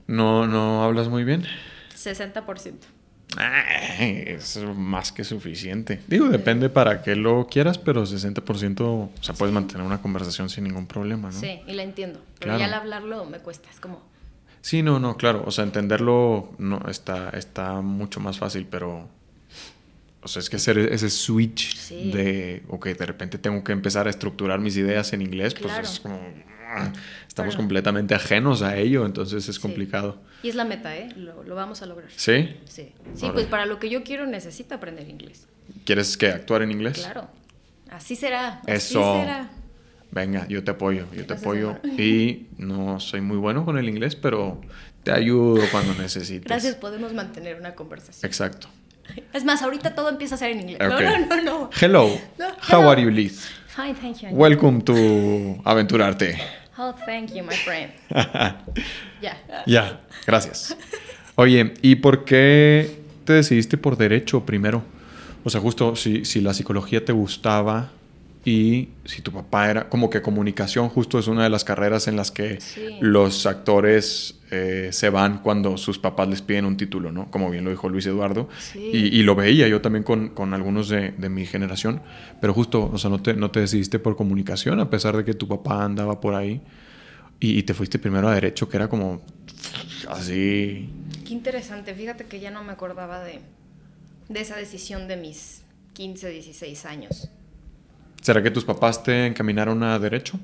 ¿No, 0.08 0.48
¿No 0.48 0.84
hablas 0.84 1.08
muy 1.10 1.24
bien? 1.24 1.44
60%. 1.96 2.74
Ay, 3.36 4.24
es 4.26 4.58
más 4.76 5.12
que 5.12 5.24
suficiente. 5.24 6.02
Digo, 6.08 6.28
depende 6.30 6.70
para 6.70 7.02
qué 7.04 7.16
lo 7.16 7.46
quieras, 7.48 7.78
pero 7.78 8.04
60%, 8.06 8.80
o 8.82 9.12
sea, 9.22 9.36
puedes 9.36 9.54
mantener 9.54 9.86
una 9.86 10.02
conversación 10.02 10.50
sin 10.50 10.64
ningún 10.64 10.88
problema, 10.88 11.30
¿no? 11.30 11.40
Sí, 11.40 11.60
y 11.68 11.74
la 11.74 11.84
entiendo. 11.84 12.20
Pero 12.40 12.54
Claro. 12.56 12.60
ya 12.60 12.66
al 12.66 12.74
hablarlo 12.74 13.26
me 13.26 13.40
cuesta. 13.40 13.70
Es 13.70 13.80
como, 13.80 14.02
Sí, 14.62 14.82
no, 14.84 15.00
no, 15.00 15.18
claro. 15.18 15.44
O 15.46 15.52
sea, 15.52 15.64
entenderlo 15.64 16.52
no 16.58 16.82
está, 16.90 17.30
está 17.30 17.82
mucho 17.82 18.20
más 18.20 18.38
fácil, 18.38 18.68
pero. 18.70 19.08
O 20.22 20.28
sea, 20.28 20.42
es 20.42 20.50
que 20.50 20.58
hacer 20.58 20.78
ese 20.80 21.10
switch 21.10 21.76
Sí. 21.78 22.12
de, 22.12 22.64
ok, 22.70 22.88
de 22.88 23.06
repente 23.06 23.38
tengo 23.38 23.64
que 23.64 23.72
empezar 23.72 24.08
a 24.08 24.10
estructurar 24.10 24.60
mis 24.60 24.76
ideas 24.76 25.14
en 25.14 25.22
inglés, 25.22 25.54
pues 25.54 25.74
es 25.78 26.00
como. 26.02 26.20
ah, 26.68 26.92
Estamos 27.28 27.56
completamente 27.56 28.14
ajenos 28.16 28.62
a 28.62 28.76
ello, 28.78 29.06
entonces 29.06 29.48
es 29.48 29.56
Sí. 29.56 29.62
complicado. 29.62 30.20
y 30.44 30.50
es 30.50 30.56
la 30.56 30.66
meta, 30.66 30.96
¿eh? 30.98 31.10
Lo, 31.16 31.44
lo 31.44 31.56
vamos 31.56 31.82
a 31.82 31.86
lograr. 31.86 32.10
¿Sí? 32.16 32.56
Sí, 32.66 32.92
sí 33.16 33.30
pues 33.34 33.46
para 33.48 33.66
lo 33.66 33.80
que 33.80 33.90
yo 33.90 34.04
quiero 34.04 34.26
necesito 34.26 34.76
aprender 34.76 35.08
inglés. 35.08 35.48
¿Quieres 35.86 36.18
que 36.18 36.28
actuar 36.28 36.62
en 36.62 36.72
inglés? 36.72 37.00
Claro. 37.00 37.28
Así 37.90 38.16
será. 38.16 38.60
Así 38.68 38.72
Eso. 38.72 39.20
será. 39.22 39.50
Venga, 40.12 40.48
yo 40.48 40.64
te 40.64 40.72
apoyo, 40.72 41.06
yo 41.12 41.22
te 41.22 41.36
Gracias, 41.36 41.42
apoyo. 41.42 41.78
Y 41.84 42.48
no 42.58 43.00
soy 43.00 43.22
muy 43.22 43.38
bueno 43.38 43.66
con 43.66 43.78
el 43.78 43.90
inglés, 43.90 44.16
pero 44.16 44.62
te 45.04 45.12
ayudo 45.12 45.62
cuando 45.72 45.94
necesites. 45.96 46.46
Gracias, 46.46 46.76
podemos 46.76 47.14
mantener 47.14 47.60
una 47.60 47.76
conversación. 47.76 48.28
Exacto. 48.28 48.68
Es 49.34 49.44
más, 49.46 49.62
ahorita 49.62 49.96
todo 49.96 50.10
empieza 50.10 50.36
a 50.36 50.38
ser 50.38 50.52
en 50.52 50.62
inglés. 50.62 50.80
No, 50.80 51.00
no, 51.00 51.26
no, 51.26 51.42
no. 51.42 51.70
Hello. 51.80 52.10
No, 52.38 52.46
How 52.70 52.90
are 52.90 53.02
you, 53.02 53.10
Liz? 53.10 53.48
Fine, 53.68 53.96
thank 53.96 54.18
you. 54.18 54.30
Welcome 54.32 54.82
to 54.82 54.94
Aventurarte. 55.64 56.38
Oh, 56.78 56.94
thank 57.06 57.34
you, 57.34 57.44
my 57.44 57.56
friend. 57.56 57.92
Ya. 59.22 59.36
ya, 59.66 60.02
gracias. 60.28 60.78
Oye, 61.36 61.74
¿y 61.82 61.96
por 61.96 62.24
qué 62.24 63.00
te 63.26 63.34
decidiste 63.34 63.78
por 63.78 63.98
derecho 63.98 64.46
primero? 64.46 64.84
O 65.44 65.50
sea, 65.50 65.60
justo 65.60 65.96
si, 65.96 66.24
si 66.26 66.40
la 66.42 66.54
psicología 66.54 67.04
te 67.04 67.14
gustaba 67.14 67.92
y 68.50 68.90
si 69.04 69.22
tu 69.22 69.34
papá 69.34 69.70
era 69.70 69.90
como 69.90 70.10
que 70.10 70.22
comunicación, 70.22 70.88
justo 70.88 71.20
es 71.20 71.28
una 71.28 71.44
de 71.44 71.50
las 71.50 71.66
carreras 71.66 72.08
en 72.08 72.16
las 72.16 72.32
que 72.32 72.62
Sí. 72.62 72.82
los 73.02 73.46
actores 73.46 74.36
eh, 74.52 74.88
se 74.94 75.10
van 75.10 75.40
cuando 75.40 75.76
sus 75.76 76.00
papás 76.00 76.30
les 76.30 76.42
piden 76.42 76.64
un 76.64 76.78
título, 76.78 77.12
¿no? 77.12 77.30
Como 77.30 77.50
bien 77.50 77.66
lo 77.66 77.72
dijo 77.72 77.90
Luis 77.90 78.06
Eduardo. 78.06 78.48
Sí. 78.58 78.80
Y, 78.94 79.20
y 79.20 79.24
lo 79.24 79.36
veía 79.36 79.68
yo 79.68 79.82
también 79.82 80.04
con, 80.04 80.30
con 80.30 80.54
algunos 80.54 80.88
de, 80.88 81.12
de 81.12 81.28
mi 81.28 81.46
generación. 81.46 82.02
Pero 82.40 82.54
justo, 82.54 82.90
o 82.94 82.98
sea, 82.98 83.10
no 83.10 83.22
te, 83.22 83.34
no 83.34 83.52
te 83.52 83.60
decidiste 83.60 84.00
por 84.00 84.16
comunicación 84.16 84.80
a 84.80 84.90
pesar 84.90 85.18
de 85.18 85.26
que 85.26 85.34
tu 85.34 85.50
papá 85.50 85.84
andaba 85.84 86.22
por 86.22 86.34
ahí. 86.34 86.62
Y, 87.42 87.60
y 87.60 87.64
te 87.64 87.74
fuiste 87.74 88.00
primero 88.00 88.30
a 88.30 88.34
derecho, 88.34 88.70
que 88.70 88.78
era 88.78 88.88
como 88.88 89.22
así. 90.08 90.90
Qué 91.26 91.34
interesante. 91.34 91.94
Fíjate 91.94 92.24
que 92.26 92.40
ya 92.40 92.50
no 92.52 92.64
me 92.64 92.72
acordaba 92.72 93.22
de, 93.24 93.42
de 94.30 94.40
esa 94.40 94.56
decisión 94.56 95.10
de 95.10 95.18
mis 95.18 95.64
15, 95.94 96.30
16 96.30 96.86
años. 96.86 97.30
¿Será 98.28 98.44
que 98.44 98.52
tus 98.52 98.66
papás 98.66 99.04
te 99.04 99.26
encaminaron 99.26 99.82
a 99.84 99.98
derecho? 100.00 100.38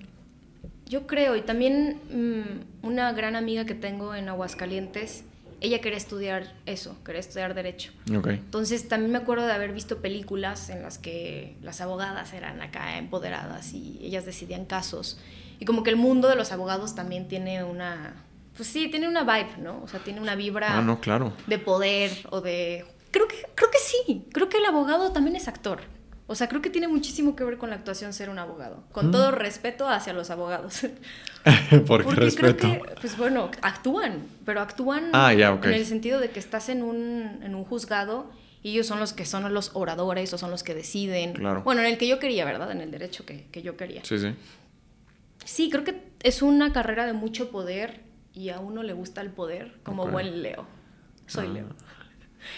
Yo 0.85 1.05
creo, 1.05 1.35
y 1.35 1.41
también 1.41 1.99
mm, 2.13 2.87
una 2.87 3.11
gran 3.11 3.35
amiga 3.35 3.65
que 3.65 3.75
tengo 3.75 4.15
en 4.15 4.29
Aguascalientes, 4.29 5.25
ella 5.59 5.81
quería 5.81 5.97
estudiar 5.97 6.53
eso, 6.65 6.95
quería 7.03 7.19
estudiar 7.19 7.53
derecho. 7.53 7.91
Entonces 8.07 8.87
también 8.87 9.11
me 9.11 9.17
acuerdo 9.17 9.45
de 9.45 9.51
haber 9.51 9.73
visto 9.73 9.97
películas 9.97 10.69
en 10.69 10.81
las 10.81 10.97
que 10.97 11.57
las 11.61 11.81
abogadas 11.81 12.31
eran 12.31 12.61
acá 12.61 12.97
empoderadas 12.97 13.73
y 13.73 13.99
ellas 14.01 14.25
decidían 14.25 14.63
casos. 14.63 15.19
Y 15.59 15.65
como 15.65 15.83
que 15.83 15.89
el 15.89 15.97
mundo 15.97 16.29
de 16.29 16.37
los 16.37 16.53
abogados 16.53 16.95
también 16.95 17.27
tiene 17.27 17.65
una, 17.65 18.13
pues 18.55 18.69
sí, 18.69 18.87
tiene 18.87 19.09
una 19.09 19.25
vibe, 19.25 19.57
¿no? 19.61 19.81
O 19.83 19.89
sea, 19.89 19.99
tiene 19.99 20.21
una 20.21 20.35
vibra 20.35 20.77
Ah, 20.77 20.81
no, 20.81 21.01
claro. 21.01 21.33
de 21.47 21.59
poder 21.59 22.11
o 22.29 22.39
de... 22.39 22.85
Creo 23.11 23.27
que, 23.27 23.35
creo 23.55 23.69
que 23.69 23.77
sí, 23.79 24.25
creo 24.31 24.47
que 24.47 24.59
el 24.59 24.65
abogado 24.67 25.11
también 25.11 25.35
es 25.35 25.49
actor. 25.49 25.81
O 26.25 26.35
sea, 26.35 26.47
creo 26.47 26.61
que 26.61 26.69
tiene 26.69 26.87
muchísimo 26.87 27.35
que 27.35 27.43
ver 27.43 27.57
con 27.57 27.69
la 27.69 27.75
actuación 27.75 28.13
ser 28.13 28.29
un 28.29 28.39
abogado. 28.39 28.83
Con 28.93 29.09
Mm. 29.09 29.11
todo 29.11 29.31
respeto 29.31 29.87
hacia 29.89 30.13
los 30.13 30.29
abogados. 30.29 30.81
Porque 31.85 32.05
Porque 32.05 32.15
respeto. 32.21 32.57
creo 32.69 32.81
que, 32.83 32.95
pues 33.01 33.17
bueno, 33.17 33.51
actúan, 33.61 34.23
pero 34.45 34.61
actúan 34.61 35.09
Ah, 35.13 35.33
en 35.33 35.63
el 35.73 35.85
sentido 35.85 36.19
de 36.19 36.29
que 36.29 36.39
estás 36.39 36.69
en 36.69 36.81
un, 36.83 37.39
en 37.43 37.53
un 37.55 37.65
juzgado 37.65 38.31
y 38.61 38.71
ellos 38.71 38.87
son 38.87 38.99
los 39.01 39.11
que 39.11 39.25
son 39.25 39.53
los 39.53 39.71
oradores 39.73 40.33
o 40.33 40.37
son 40.37 40.49
los 40.49 40.63
que 40.63 40.73
deciden. 40.73 41.33
Claro. 41.33 41.61
Bueno, 41.63 41.81
en 41.81 41.87
el 41.87 41.97
que 41.97 42.07
yo 42.07 42.19
quería, 42.19 42.45
¿verdad? 42.45 42.71
En 42.71 42.79
el 42.79 42.89
derecho 42.91 43.25
que, 43.25 43.45
que 43.51 43.61
yo 43.61 43.75
quería. 43.75 44.01
Sí, 44.05 44.17
sí. 44.17 44.33
Sí, 45.43 45.69
creo 45.69 45.83
que 45.83 46.01
es 46.21 46.41
una 46.41 46.71
carrera 46.71 47.05
de 47.05 47.11
mucho 47.11 47.51
poder 47.51 47.99
y 48.33 48.47
a 48.49 48.59
uno 48.61 48.81
le 48.83 48.93
gusta 48.93 49.19
el 49.19 49.29
poder 49.29 49.75
como 49.83 50.07
buen 50.07 50.41
Leo. 50.41 50.65
Soy 51.27 51.47
Ah. 51.49 51.53
Leo. 51.53 51.65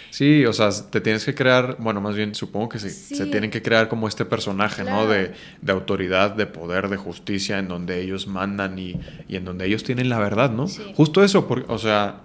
Sí, 0.10 0.46
o 0.46 0.54
sea, 0.54 0.70
te 0.90 1.02
tienes 1.02 1.26
que 1.26 1.34
crear, 1.36 1.78
bueno, 1.80 2.02
más 2.02 2.16
bien 2.16 2.34
supongo 2.36 2.70
que 2.70 2.80
se, 2.80 2.90
Sí. 2.90 3.16
se 3.16 3.26
tienen 3.28 3.50
que 3.52 3.62
crear 3.62 3.88
como 3.88 4.08
este 4.08 4.26
personaje, 4.26 4.84
¿no? 4.84 5.08
De, 5.08 5.34
de 5.62 5.72
autoridad, 5.72 6.32
de 6.36 6.46
poder, 6.48 6.90
de 6.90 6.98
justicia, 6.98 7.60
en 7.60 7.68
donde 7.68 8.02
ellos 8.02 8.28
mandan 8.28 8.78
y, 8.80 9.00
y 9.28 9.36
en 9.36 9.46
donde 9.46 9.66
ellos 9.66 9.84
tienen 9.84 10.10
la 10.10 10.20
verdad, 10.20 10.52
¿no? 10.52 10.68
Sí. 10.68 10.82
Justo 10.96 11.24
eso, 11.24 11.48
porque, 11.48 11.66
o 11.72 11.78
sea, 11.78 12.22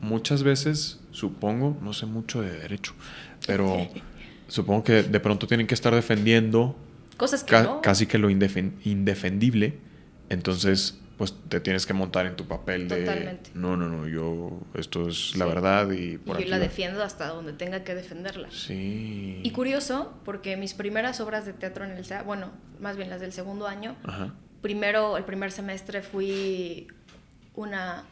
muchas 0.00 0.42
veces, 0.42 1.00
supongo, 1.10 1.76
no 1.82 1.92
sé 1.92 2.06
mucho 2.06 2.40
de 2.42 2.50
derecho, 2.50 2.94
pero 3.46 3.88
supongo 4.48 4.84
que 4.84 5.02
de 5.02 5.20
pronto 5.20 5.46
tienen 5.46 5.66
que 5.66 5.74
estar 5.74 5.94
defendiendo 5.94 6.76
Cosas 7.16 7.44
que 7.44 7.50
ca- 7.50 7.62
no. 7.64 7.80
casi 7.82 8.06
que 8.06 8.16
lo 8.18 8.30
indefen- 8.30 8.72
indefendible 8.84 9.78
Entonces, 10.30 10.98
pues 11.20 11.34
te 11.50 11.60
tienes 11.60 11.84
que 11.84 11.92
montar 11.92 12.24
en 12.24 12.34
tu 12.34 12.46
papel 12.46 12.88
de... 12.88 13.00
Totalmente. 13.00 13.50
No, 13.52 13.76
no, 13.76 13.90
no, 13.90 14.08
yo, 14.08 14.58
esto 14.72 15.06
es 15.06 15.36
la 15.36 15.44
verdad 15.44 15.90
y 15.90 16.16
por 16.16 16.28
y 16.36 16.38
yo 16.38 16.44
aquí 16.44 16.44
la 16.48 16.56
va". 16.56 16.62
defiendo 16.62 17.02
hasta 17.02 17.26
donde 17.28 17.52
tenga 17.52 17.84
que 17.84 17.94
defenderla. 17.94 18.48
Sí. 18.50 19.38
Y 19.42 19.50
curioso, 19.50 20.14
porque 20.24 20.56
mis 20.56 20.72
primeras 20.72 21.20
obras 21.20 21.44
de 21.44 21.52
teatro 21.52 21.84
en 21.84 21.90
el 21.90 22.06
SEA, 22.06 22.22
bueno, 22.22 22.52
más 22.80 22.96
bien 22.96 23.10
las 23.10 23.20
del 23.20 23.34
segundo 23.34 23.66
año, 23.66 23.96
Ajá. 24.02 24.32
primero, 24.62 25.18
el 25.18 25.24
primer 25.24 25.52
semestre 25.52 26.00
fui 26.00 26.86
una 27.54 28.04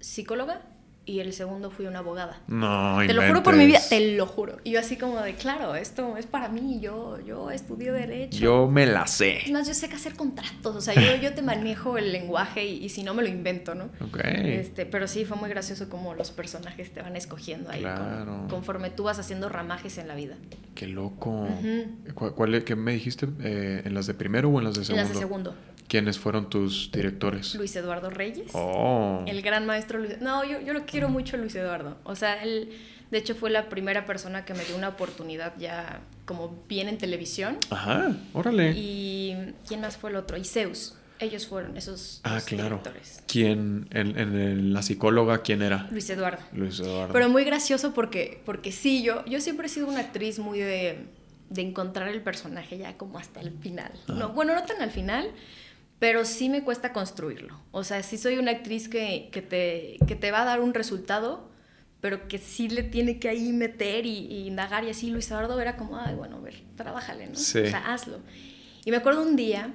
psicóloga 0.00 0.62
y 1.06 1.18
el 1.20 1.32
segundo 1.32 1.70
fui 1.70 1.86
una 1.86 2.00
abogada. 2.00 2.40
No, 2.46 2.98
Te 3.04 3.14
lo 3.14 3.22
juro 3.26 3.42
por 3.42 3.56
mi 3.56 3.66
vida, 3.66 3.80
te 3.88 4.14
lo 4.16 4.26
juro. 4.26 4.58
Y 4.64 4.72
yo 4.72 4.80
así 4.80 4.96
como 4.96 5.20
de, 5.20 5.34
claro, 5.34 5.74
esto 5.74 6.16
es 6.16 6.26
para 6.26 6.48
mí, 6.48 6.78
yo, 6.80 7.18
yo 7.26 7.50
estudio 7.50 7.92
derecho. 7.92 8.38
Yo 8.38 8.68
me 8.68 8.86
la 8.86 9.06
sé. 9.08 9.38
Es 9.46 9.50
más, 9.50 9.66
yo 9.66 9.74
sé 9.74 9.88
que 9.88 9.96
hacer 9.96 10.14
contratos, 10.14 10.76
o 10.76 10.80
sea, 10.80 10.94
yo, 10.94 11.16
yo 11.20 11.34
te 11.34 11.42
manejo 11.42 11.98
el 11.98 12.12
lenguaje 12.12 12.64
y, 12.66 12.84
y 12.84 12.88
si 12.90 13.02
no 13.02 13.14
me 13.14 13.22
lo 13.22 13.28
invento, 13.28 13.74
¿no? 13.74 13.84
Ok. 14.00 14.18
Este, 14.24 14.86
pero 14.86 15.08
sí, 15.08 15.24
fue 15.24 15.36
muy 15.36 15.48
gracioso 15.50 15.88
como 15.88 16.14
los 16.14 16.30
personajes 16.30 16.92
te 16.92 17.02
van 17.02 17.16
escogiendo 17.16 17.70
ahí, 17.70 17.82
con- 17.82 17.94
Claro. 17.94 18.46
conforme 18.48 18.90
tú 18.90 19.04
vas 19.04 19.18
haciendo 19.18 19.48
ramajes 19.48 19.98
en 19.98 20.06
la 20.06 20.14
vida. 20.14 20.36
Qué 20.74 20.86
loco. 20.86 21.30
Ujú. 21.30 22.12
¿Cuál, 22.14 22.34
cuál 22.34 22.64
¿Qué 22.64 22.76
me 22.76 22.92
dijiste? 22.92 23.26
Eh, 23.42 23.82
¿En 23.84 23.94
las 23.94 24.06
de 24.06 24.14
primero 24.14 24.48
o 24.50 24.58
en 24.58 24.64
las 24.64 24.74
de 24.74 24.80
En 24.80 24.84
segundo? 24.86 25.02
las 25.04 25.12
de 25.12 25.18
segundo, 25.18 25.54
¿Quiénes 25.88 26.20
fueron 26.20 26.48
tus 26.48 26.92
directores? 26.92 27.56
Luis 27.56 27.74
Eduardo 27.74 28.10
Reyes. 28.10 28.50
Oh. 28.52 29.24
El 29.26 29.42
gran 29.42 29.66
maestro 29.66 29.98
Luis. 29.98 30.20
No, 30.20 30.44
yo, 30.44 30.60
yo 30.60 30.72
lo 30.72 30.86
quiero 30.90 31.08
mucho, 31.08 31.36
Luis 31.36 31.54
Eduardo. 31.54 31.96
O 32.04 32.14
sea, 32.16 32.42
él, 32.42 32.70
de 33.10 33.18
hecho, 33.18 33.34
fue 33.34 33.50
la 33.50 33.68
primera 33.68 34.04
persona 34.06 34.44
que 34.44 34.54
me 34.54 34.64
dio 34.64 34.76
una 34.76 34.88
oportunidad 34.88 35.54
ya 35.58 36.00
como 36.24 36.62
bien 36.68 36.88
en 36.88 36.98
televisión. 36.98 37.56
Ajá, 37.70 38.12
órale. 38.32 38.72
Y 38.76 39.54
¿quién 39.66 39.80
más 39.80 39.96
fue 39.96 40.10
el 40.10 40.16
otro? 40.16 40.36
Y 40.36 40.44
Zeus. 40.44 40.94
Ellos 41.18 41.46
fueron 41.46 41.76
esos 41.76 42.22
ah, 42.24 42.40
claro. 42.46 42.64
directores. 42.78 43.22
¿Quién, 43.26 43.88
en, 43.90 44.18
en 44.18 44.34
el- 44.40 44.72
la 44.72 44.80
psicóloga, 44.80 45.42
quién 45.42 45.60
era? 45.60 45.86
Luis 45.90 46.08
Eduardo. 46.08 46.42
Luis 46.54 46.80
Eduardo. 46.80 47.12
Pero 47.12 47.28
muy 47.28 47.44
gracioso 47.44 47.92
porque, 47.92 48.40
porque 48.46 48.72
sí, 48.72 49.02
yo, 49.02 49.22
yo 49.26 49.38
siempre 49.42 49.66
he 49.66 49.68
sido 49.68 49.86
una 49.86 50.00
actriz 50.00 50.38
muy 50.38 50.60
de, 50.60 51.04
de 51.50 51.60
encontrar 51.60 52.08
el 52.08 52.22
personaje 52.22 52.78
ya 52.78 52.96
como 52.96 53.18
hasta 53.18 53.40
el 53.40 53.50
final. 53.58 53.92
No, 54.08 54.30
bueno, 54.30 54.54
no 54.54 54.62
tan 54.62 54.80
al 54.80 54.90
final, 54.90 55.28
pero 56.00 56.24
sí 56.24 56.48
me 56.48 56.64
cuesta 56.64 56.92
construirlo. 56.92 57.60
O 57.70 57.84
sea, 57.84 58.02
sí 58.02 58.18
soy 58.18 58.38
una 58.38 58.50
actriz 58.50 58.88
que, 58.88 59.28
que, 59.30 59.42
te, 59.42 59.98
que 60.08 60.16
te 60.16 60.32
va 60.32 60.42
a 60.42 60.44
dar 60.46 60.60
un 60.60 60.74
resultado, 60.74 61.48
pero 62.00 62.26
que 62.26 62.38
sí 62.38 62.68
le 62.68 62.82
tiene 62.82 63.20
que 63.20 63.28
ahí 63.28 63.52
meter 63.52 64.06
y, 64.06 64.18
y 64.26 64.46
indagar. 64.48 64.82
Y 64.84 64.90
así 64.90 65.10
Luis 65.10 65.30
Eduardo 65.30 65.60
era 65.60 65.76
como, 65.76 65.96
ay, 65.98 66.14
bueno, 66.16 66.38
a 66.38 66.40
ver, 66.40 66.54
trabájale, 66.74 67.28
¿no? 67.28 67.36
Sí. 67.36 67.60
O 67.60 67.66
sea, 67.68 67.92
hazlo. 67.92 68.18
Y 68.84 68.90
me 68.90 68.96
acuerdo 68.96 69.22
un 69.22 69.36
día 69.36 69.72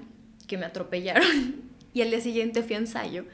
que 0.47 0.57
me 0.57 0.65
atropellaron 0.65 1.61
y 1.93 2.01
al 2.01 2.09
día 2.09 2.19
siguiente 2.19 2.61
fui 2.63 2.75
a 2.75 2.79
ensayo 2.79 3.25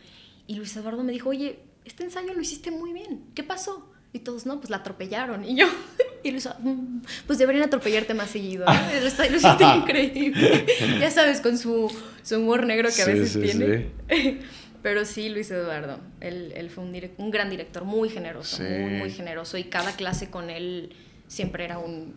y 0.46 0.56
Luis 0.56 0.76
Eduardo 0.76 1.04
me 1.04 1.14
dijo, 1.14 1.30
oye, 1.30 1.60
este 1.86 2.04
ensayo 2.04 2.34
lo 2.34 2.42
hiciste 2.42 2.70
muy 2.72 2.92
bien, 2.94 3.24
¿qué 3.34 3.44
pasó? 3.44 3.90
Y 4.14 4.20
todos, 4.20 4.46
no, 4.46 4.60
pues 4.60 4.70
la 4.70 4.78
atropellaron. 4.78 5.46
Y 5.46 5.56
yo, 5.56 5.68
y 6.24 6.32
Luis, 6.32 6.50
"Mm, 6.60 7.00
pues 7.26 7.40
deberían 7.40 7.64
atropellarte 7.64 8.14
más 8.14 8.30
seguido. 8.30 8.66
¿no? 8.66 8.74
Lo 9.30 9.38
hiciste 9.38 9.64
increíble. 9.64 10.66
ya 11.00 11.10
sabes, 11.10 11.40
con 11.40 11.58
su, 11.58 11.90
su 12.24 12.38
humor 12.40 12.66
negro 12.66 12.90
que 12.96 13.02
a 13.02 13.06
Sí, 13.06 13.12
veces 13.12 13.32
sí, 13.34 13.40
tiene. 13.42 13.88
Pero 14.84 15.06
sí, 15.06 15.30
Luis 15.30 15.52
Eduardo, 15.52 16.00
él, 16.22 16.54
él 16.56 16.70
fue 16.72 16.84
un, 16.84 16.96
un 17.18 17.32
gran 17.32 17.50
director, 17.52 17.84
muy 17.86 18.10
generoso, 18.10 18.58
Sí. 18.58 18.64
muy, 18.64 18.92
muy 18.94 19.12
generoso. 19.12 19.58
Y 19.58 19.66
cada 19.66 19.96
clase 19.96 20.30
con 20.32 20.50
él 20.50 20.96
siempre 21.28 21.66
era 21.66 21.78
un 21.78 22.16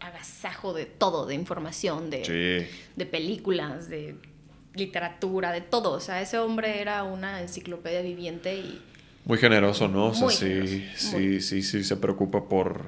agasajo 0.00 0.74
de 0.74 0.84
todo, 0.86 1.26
de 1.26 1.34
información, 1.34 2.10
de, 2.10 2.24
Sí. 2.24 2.68
de 2.96 3.06
películas, 3.06 3.88
de 3.88 4.16
literatura, 4.74 5.52
de 5.52 5.60
todo. 5.60 5.92
O 5.92 6.00
sea, 6.00 6.20
ese 6.20 6.38
hombre 6.38 6.80
era 6.80 7.04
una 7.04 7.40
enciclopedia 7.40 8.02
viviente 8.02 8.54
y 8.56 8.80
Muy 9.24 9.38
generoso, 9.38 9.86
¿no? 9.88 10.08
O 10.08 10.14
sea, 10.14 10.24
Muy 10.24 10.34
sí, 10.34 10.46
generoso, 10.46 10.72
sí, 10.96 11.16
muy. 11.16 11.40
sí, 11.40 11.62
sí, 11.62 11.84
se 11.84 11.96
preocupa 11.96 12.48
por. 12.48 12.82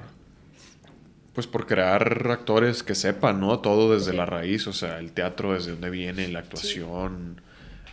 Pues 1.35 1.47
por 1.47 1.67
crear 1.67 2.27
actores 2.31 2.81
que 2.81 2.95
sepan, 2.95 3.39
¿no? 3.41 3.59
Todo 3.59 3.93
desde 3.93 4.11
Sí. 4.11 4.17
la 4.17 4.25
raíz, 4.25 4.65
o 4.67 4.73
sea, 4.73 4.99
el 4.99 5.11
teatro, 5.11 5.53
desde 5.53 5.71
dónde 5.71 5.89
viene, 5.89 6.27
la 6.29 6.39
actuación, 6.39 7.41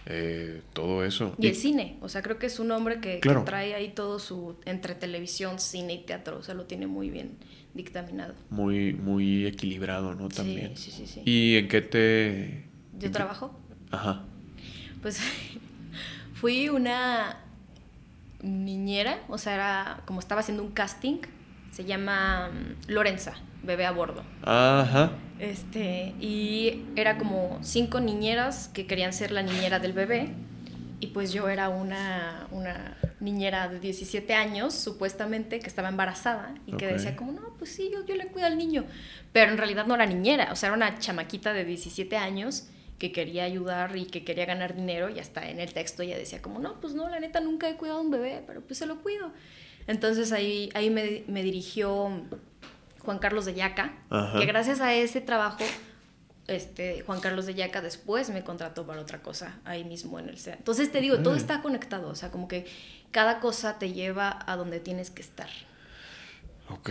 eh, 0.07 0.63
todo 0.73 1.05
eso. 1.05 1.35
Y 1.39 1.49
el 1.49 1.57
cine, 1.57 1.97
o 2.01 2.09
sea, 2.09 2.23
creo 2.23 2.39
que 2.39 2.47
es 2.47 2.59
un 2.61 2.71
hombre 2.71 3.01
que, 3.01 3.21
trae 3.45 3.75
ahí 3.75 3.89
todo 3.91 4.19
su, 4.21 4.57
entre 4.65 4.95
televisión, 4.95 5.59
cine 5.59 5.95
y 5.95 5.99
teatro, 5.99 6.39
o 6.39 6.43
sea, 6.43 6.55
lo 6.55 6.65
tiene 6.65 6.87
muy 6.87 7.11
bien 7.11 7.37
dictaminado. 7.75 8.35
Muy, 8.51 8.93
muy 8.93 9.47
equilibrado, 9.47 10.15
¿no? 10.15 10.29
También. 10.29 10.77
sí, 10.77 10.91
sí, 10.91 11.07
sí. 11.07 11.23
¿Y 11.25 11.57
en 11.57 11.69
qué 11.69 11.83
te...? 11.83 12.65
Yo 12.99 13.11
trabajo, 13.11 13.59
Ajá. 13.91 14.23
pues 15.03 15.19
fui 16.35 16.69
una 16.69 17.39
niñera, 18.43 19.21
o 19.29 19.39
sea, 19.39 19.55
era 19.55 20.03
como 20.05 20.21
estaba 20.21 20.41
haciendo 20.41 20.63
un 20.63 20.71
casting, 20.71 21.19
se 21.73 21.85
llama 21.85 22.51
mm, 22.53 22.91
Lorenza, 22.93 23.35
bebé 23.63 23.87
a 23.87 23.91
bordo. 23.91 24.23
Ajá. 24.43 25.13
Este, 25.41 26.15
y 26.21 26.85
era 26.95 27.19
como 27.19 27.59
cinco 27.63 28.01
niñeras 28.01 28.69
que 28.69 28.87
querían 28.87 29.13
ser 29.13 29.33
la 29.33 29.43
niñera 29.43 29.81
del 29.81 29.93
bebé. 29.93 30.29
Y 31.01 31.09
pues 31.09 31.33
yo 31.33 31.49
era 31.49 31.69
una, 31.69 32.47
una 32.53 32.97
niñera 33.19 33.67
de 33.67 33.81
17 33.81 34.35
años, 34.35 34.73
supuestamente, 34.73 35.59
que 35.59 35.67
estaba 35.67 35.89
embarazada 35.89 36.55
y 36.65 36.77
que 36.77 36.87
decía 36.87 37.17
como, 37.17 37.33
no, 37.33 37.57
pues 37.59 37.75
sí, 37.75 37.91
yo, 37.93 38.07
yo 38.07 38.15
le 38.15 38.29
cuido 38.29 38.47
al 38.47 38.57
niño. 38.57 38.85
Pero 39.33 39.51
en 39.51 39.59
realidad 39.59 39.85
no 39.85 39.97
era 39.97 40.07
niñera, 40.07 40.51
o 40.53 40.57
sea, 40.57 40.69
era 40.69 40.77
una 40.77 41.01
chamaquita 41.01 41.53
de 41.53 41.65
17 41.65 42.17
años 42.17 42.69
que 43.01 43.11
quería 43.11 43.43
ayudar 43.43 43.97
y 43.97 44.05
que 44.05 44.23
quería 44.23 44.47
ganar 44.47 44.77
dinero 44.77 45.11
y 45.11 45.19
hasta 45.19 45.51
en 45.51 45.59
el 45.59 45.73
texto 45.73 46.05
ella 46.05 46.17
decía 46.17 46.41
como, 46.41 46.61
no, 46.61 46.81
pues 46.81 46.95
no, 46.95 47.09
la 47.09 47.19
neta 47.19 47.41
nunca 47.41 47.69
he 47.69 47.75
cuidado 47.75 47.99
a 47.99 48.03
un 48.03 48.13
bebé, 48.13 48.45
pero 48.47 48.61
pues 48.61 48.79
se 48.79 48.87
lo 48.87 49.03
cuido. 49.03 49.33
Entonces 49.87 50.33
ahí, 50.33 50.71
ahí 50.75 50.91
me, 50.91 51.25
me 51.27 51.43
dirigió 51.43 52.11
Juan 53.01 53.19
Carlos 53.19 53.45
de 53.45 53.55
Yaca, 53.55 53.93
Ajá. 54.11 54.39
que 54.39 54.47
gracias 54.47 54.81
a 54.81 54.95
ese 54.95 55.21
trabajo, 55.21 55.65
este, 56.49 57.03
Juan 57.03 57.21
Carlos 57.21 57.47
de 57.47 57.55
Yaca 57.55 57.81
después 57.81 58.31
me 58.31 58.43
contrató 58.45 58.87
para 58.87 59.01
otra 59.01 59.23
cosa 59.23 59.59
ahí 59.65 59.85
mismo 59.85 60.19
en 60.19 60.29
el 60.29 60.39
SEA. 60.39 60.55
Entonces 60.55 60.91
te 60.93 61.01
digo, 61.01 61.19
todo 61.19 61.35
Ok. 61.35 61.41
está 61.41 61.63
conectado, 61.63 62.09
o 62.09 62.15
sea, 62.15 62.31
como 62.31 62.49
que 62.49 62.67
cada 63.11 63.41
cosa 63.41 63.79
te 63.79 63.93
lleva 63.93 64.39
a 64.47 64.57
donde 64.57 64.81
tienes 64.81 65.11
que 65.11 65.23
estar. 65.23 65.49
Ok, 66.69 66.91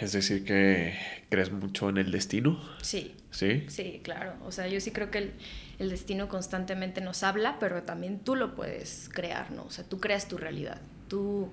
es 0.00 0.12
decir 0.12 0.44
que 0.44 0.98
crees 1.30 1.50
mucho 1.52 1.88
en 1.88 1.96
el 1.96 2.10
destino, 2.10 2.60
Sí, 2.82 3.14
¿sí? 3.30 3.64
sí, 3.68 4.00
claro. 4.04 4.34
O 4.44 4.52
sea, 4.52 4.66
yo 4.66 4.80
sí 4.80 4.90
creo 4.90 5.10
que 5.10 5.18
el, 5.18 5.32
el 5.78 5.90
destino 5.90 6.28
constantemente 6.28 7.00
nos 7.00 7.22
habla, 7.22 7.56
pero 7.58 7.82
también 7.84 8.18
tú 8.18 8.34
lo 8.36 8.54
puedes 8.54 9.08
crear, 9.10 9.50
¿no? 9.52 9.62
O 9.64 9.70
sea, 9.70 9.84
tú 9.84 10.00
creas 10.00 10.28
tu 10.28 10.36
realidad. 10.36 10.80
Tú, 11.08 11.50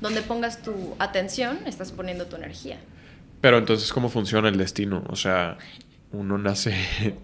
donde 0.00 0.22
pongas 0.22 0.62
tu 0.62 0.94
atención, 0.98 1.58
estás 1.66 1.92
poniendo 1.92 2.26
tu 2.26 2.36
energía. 2.36 2.78
Pero 3.40 3.58
entonces, 3.58 3.92
¿cómo 3.92 4.08
funciona 4.08 4.48
el 4.48 4.56
destino? 4.58 5.04
O 5.08 5.16
sea, 5.16 5.58
uno 6.12 6.38
nace... 6.38 6.74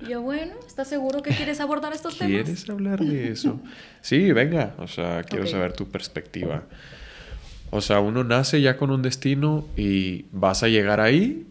Yo, 0.08 0.22
bueno, 0.22 0.52
¿estás 0.66 0.88
seguro 0.88 1.22
que 1.22 1.30
quieres 1.34 1.60
abordar 1.60 1.92
estos 1.92 2.18
temas? 2.18 2.30
¿Quieres 2.44 2.68
hablar 2.68 3.00
de 3.00 3.32
eso? 3.32 3.60
Sí, 4.00 4.30
venga, 4.32 4.74
o 4.78 4.86
sea, 4.86 5.22
quiero 5.24 5.46
saber 5.46 5.72
tu 5.72 5.88
perspectiva. 5.88 6.64
O 7.70 7.80
sea, 7.80 7.98
uno 8.00 8.22
nace 8.22 8.60
ya 8.60 8.76
con 8.76 8.90
un 8.90 9.02
destino 9.02 9.66
y 9.76 10.26
vas 10.30 10.62
a 10.62 10.68
llegar 10.68 11.00
ahí. 11.00 11.46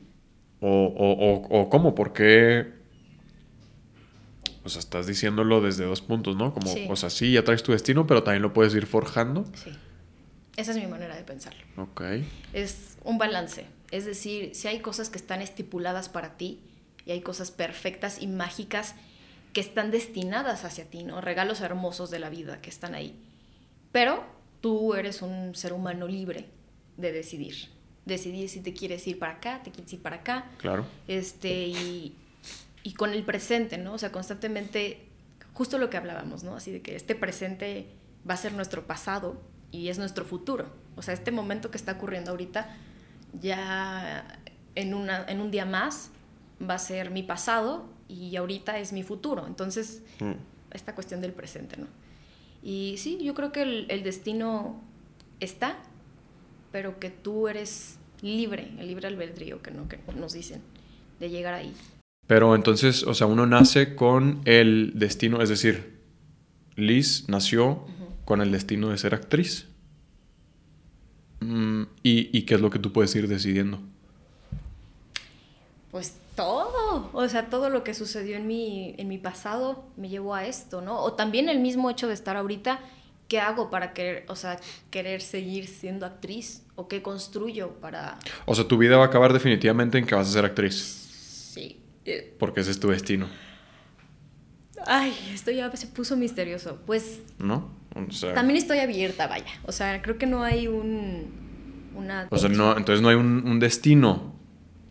¿O, 0.61 0.69
o, 0.69 1.57
o, 1.57 1.61
o 1.61 1.69
cómo? 1.69 1.93
¿Por 1.93 2.13
qué? 2.13 2.71
O 4.63 4.69
sea, 4.69 4.79
estás 4.79 5.07
diciéndolo 5.07 5.59
desde 5.59 5.83
dos 5.83 5.99
puntos, 6.01 6.37
¿no? 6.37 6.53
Como, 6.53 6.67
Sí. 6.67 6.87
o 6.89 6.95
sea, 6.95 7.09
sí, 7.09 7.33
ya 7.33 7.43
traes 7.43 7.63
tu 7.63 7.73
destino, 7.73 8.07
pero 8.07 8.23
también 8.23 8.41
lo 8.43 8.53
puedes 8.53 8.73
ir 8.75 8.85
forjando. 8.85 9.43
Sí. 9.55 9.71
Esa 10.55 10.71
es 10.71 10.77
mi 10.77 10.87
manera 10.87 11.15
de 11.15 11.23
pensarlo. 11.23 11.63
Ok. 11.77 12.01
Es 12.53 12.97
un 13.03 13.17
balance. 13.17 13.65
Es 13.91 14.05
decir, 14.05 14.53
si 14.55 14.67
hay 14.67 14.79
cosas 14.79 15.09
que 15.09 15.17
están 15.17 15.41
estipuladas 15.41 16.09
para 16.09 16.37
ti 16.37 16.59
y 17.05 17.11
hay 17.11 17.21
cosas 17.21 17.51
perfectas 17.51 18.21
y 18.21 18.27
mágicas 18.27 18.95
que 19.51 19.61
están 19.61 19.91
destinadas 19.91 20.63
hacia 20.65 20.85
ti, 20.85 21.03
¿no? 21.03 21.21
Regalos 21.21 21.61
hermosos 21.61 22.09
de 22.09 22.19
la 22.19 22.29
vida 22.29 22.61
que 22.61 22.69
están 22.69 22.95
ahí. 22.95 23.15
Pero 23.91 24.23
tú 24.61 24.93
eres 24.95 25.21
un 25.21 25.55
ser 25.55 25.73
humano 25.73 26.07
libre 26.07 26.47
de 26.97 27.11
decidir. 27.11 27.69
Decidir 28.05 28.49
si 28.49 28.61
te 28.61 28.73
quieres 28.73 29.07
ir 29.07 29.19
para 29.19 29.33
acá, 29.33 29.61
te 29.63 29.71
quieres 29.71 29.91
ir 29.93 30.01
para 30.01 30.17
acá. 30.17 30.51
Claro. 30.57 30.85
Este, 31.07 31.67
y, 31.67 32.15
y 32.83 32.93
con 32.93 33.11
el 33.11 33.23
presente, 33.23 33.77
¿no? 33.77 33.93
O 33.93 33.97
sea, 33.97 34.11
constantemente, 34.11 35.07
justo 35.53 35.77
lo 35.77 35.89
que 35.89 35.97
hablábamos, 35.97 36.43
¿no? 36.43 36.55
Así 36.55 36.71
de 36.71 36.81
que 36.81 36.95
este 36.95 37.15
presente 37.15 37.87
va 38.27 38.35
a 38.35 38.37
ser 38.37 38.53
nuestro 38.53 38.85
pasado 38.85 39.41
y 39.73 39.89
es 39.89 39.97
nuestro 39.99 40.23
futuro. 40.23 40.67
O 40.95 41.01
sea, 41.01 41.13
este 41.13 41.31
momento 41.31 41.69
que 41.71 41.77
está 41.77 41.91
ocurriendo 41.93 42.31
ahorita, 42.31 42.73
ya 43.41 44.39
en, 44.75 44.93
una, 44.93 45.25
en 45.27 45.41
un 45.41 45.51
día 45.51 45.65
más 45.65 46.11
va 46.61 46.75
a 46.75 46.79
ser 46.79 47.09
mi 47.09 47.23
pasado 47.23 47.89
y 48.07 48.35
ahorita 48.37 48.77
es 48.79 48.93
mi 48.93 49.03
futuro. 49.03 49.45
Entonces, 49.47 50.03
Mm. 50.19 50.33
esta 50.71 50.95
cuestión 50.95 51.19
del 51.19 51.33
presente, 51.33 51.75
¿no? 51.77 51.87
Y 52.61 52.95
sí, 52.97 53.17
yo 53.21 53.33
creo 53.33 53.51
que 53.51 53.63
el, 53.63 53.85
el 53.89 54.03
destino 54.03 54.79
está, 55.39 55.77
pero 56.71 56.99
que 56.99 57.09
tú 57.09 57.47
eres 57.47 57.97
libre, 58.21 58.71
el 58.79 58.87
libre 58.87 59.07
albedrío 59.07 59.61
que, 59.61 59.71
no, 59.71 59.89
que 59.89 59.99
nos 60.15 60.33
dicen, 60.33 60.61
de 61.19 61.29
llegar 61.29 61.53
ahí. 61.55 61.73
Pero 62.27 62.55
entonces, 62.55 63.03
o 63.03 63.13
sea, 63.13 63.27
uno 63.27 63.45
nace 63.45 63.95
con 63.95 64.41
el 64.45 64.91
destino, 64.95 65.41
es 65.41 65.49
decir, 65.49 65.99
Liz 66.75 67.25
nació 67.27 67.85
con 68.25 68.41
el 68.41 68.51
destino 68.51 68.89
de 68.89 68.97
ser 68.97 69.13
actriz. 69.13 69.67
Mm, 71.39 71.83
¿y, 72.03 72.37
¿Y 72.37 72.43
qué 72.43 72.55
es 72.55 72.61
lo 72.61 72.69
que 72.69 72.79
tú 72.79 72.91
puedes 72.93 73.13
ir 73.15 73.27
decidiendo? 73.27 73.79
Pues 75.91 76.15
todo, 76.35 77.09
o 77.13 77.27
sea, 77.27 77.49
todo 77.49 77.69
lo 77.69 77.83
que 77.83 77.93
sucedió 77.93 78.37
en 78.37 78.47
mi, 78.47 78.95
en 78.97 79.07
mi 79.07 79.17
pasado 79.17 79.85
me 79.97 80.09
llevó 80.09 80.35
a 80.35 80.45
esto, 80.45 80.81
¿no? 80.81 80.99
O 81.01 81.13
también 81.13 81.49
el 81.49 81.59
mismo 81.59 81.89
hecho 81.89 82.07
de 82.07 82.13
estar 82.13 82.35
ahorita, 82.37 82.79
¿qué 83.27 83.39
hago 83.39 83.69
para 83.69 83.93
querer, 83.93 84.25
o 84.27 84.35
sea, 84.35 84.59
querer 84.89 85.21
seguir 85.21 85.67
siendo 85.67 86.05
actriz? 86.05 86.63
¿O 86.75 86.87
qué 86.87 87.03
construyo 87.03 87.73
para...? 87.79 88.17
O 88.45 88.55
sea, 88.55 88.67
tu 88.67 88.77
vida 88.77 88.97
va 88.97 89.03
a 89.03 89.07
acabar 89.07 89.31
definitivamente 89.31 89.99
en 89.99 90.05
que 90.05 90.15
vas 90.15 90.27
a 90.27 90.31
ser 90.31 90.45
actriz. 90.45 90.75
Sí. 91.53 91.79
Porque 92.39 92.61
ese 92.61 92.71
es 92.71 92.79
tu 92.79 92.89
destino. 92.89 93.27
Ay, 94.85 95.13
esto 95.33 95.51
ya 95.51 95.75
se 95.75 95.87
puso 95.87 96.15
misterioso. 96.17 96.79
Pues... 96.85 97.21
¿No? 97.39 97.71
O 97.95 98.11
sea, 98.11 98.33
también 98.33 98.57
estoy 98.57 98.79
abierta, 98.79 99.27
vaya. 99.27 99.51
O 99.65 99.71
sea, 99.71 100.01
creo 100.01 100.17
que 100.17 100.25
no 100.25 100.43
hay 100.43 100.67
un... 100.67 101.43
Una 101.95 102.27
o 102.31 102.37
sea, 102.37 102.49
no, 102.49 102.75
entonces 102.75 103.01
no 103.03 103.09
hay 103.09 103.15
un, 103.15 103.43
un 103.45 103.59
destino 103.59 104.33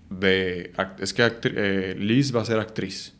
de... 0.08 0.72
Es 0.98 1.12
que 1.12 1.32
eh, 1.44 1.96
Liz 1.98 2.34
va 2.34 2.42
a 2.42 2.44
ser 2.44 2.60
actriz. 2.60 3.14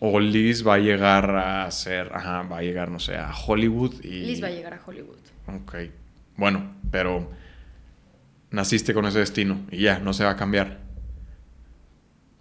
O 0.00 0.18
Liz 0.18 0.66
va 0.66 0.74
a 0.74 0.78
llegar 0.78 1.36
a 1.36 1.70
ser... 1.70 2.10
Ajá, 2.12 2.42
va 2.42 2.58
a 2.58 2.62
llegar, 2.62 2.90
no 2.90 2.98
sé, 2.98 3.16
a 3.16 3.32
Hollywood 3.32 4.02
y... 4.02 4.24
Liz 4.26 4.42
va 4.42 4.48
a 4.48 4.50
llegar 4.50 4.74
a 4.74 4.80
Hollywood. 4.84 5.18
Ok. 5.46 5.76
Bueno, 6.36 6.74
pero 6.90 7.30
naciste 8.50 8.94
con 8.94 9.06
ese 9.06 9.18
destino 9.20 9.60
y 9.70 9.82
ya, 9.82 9.98
no 9.98 10.12
se 10.12 10.24
va 10.24 10.30
a 10.30 10.36
cambiar. 10.36 10.78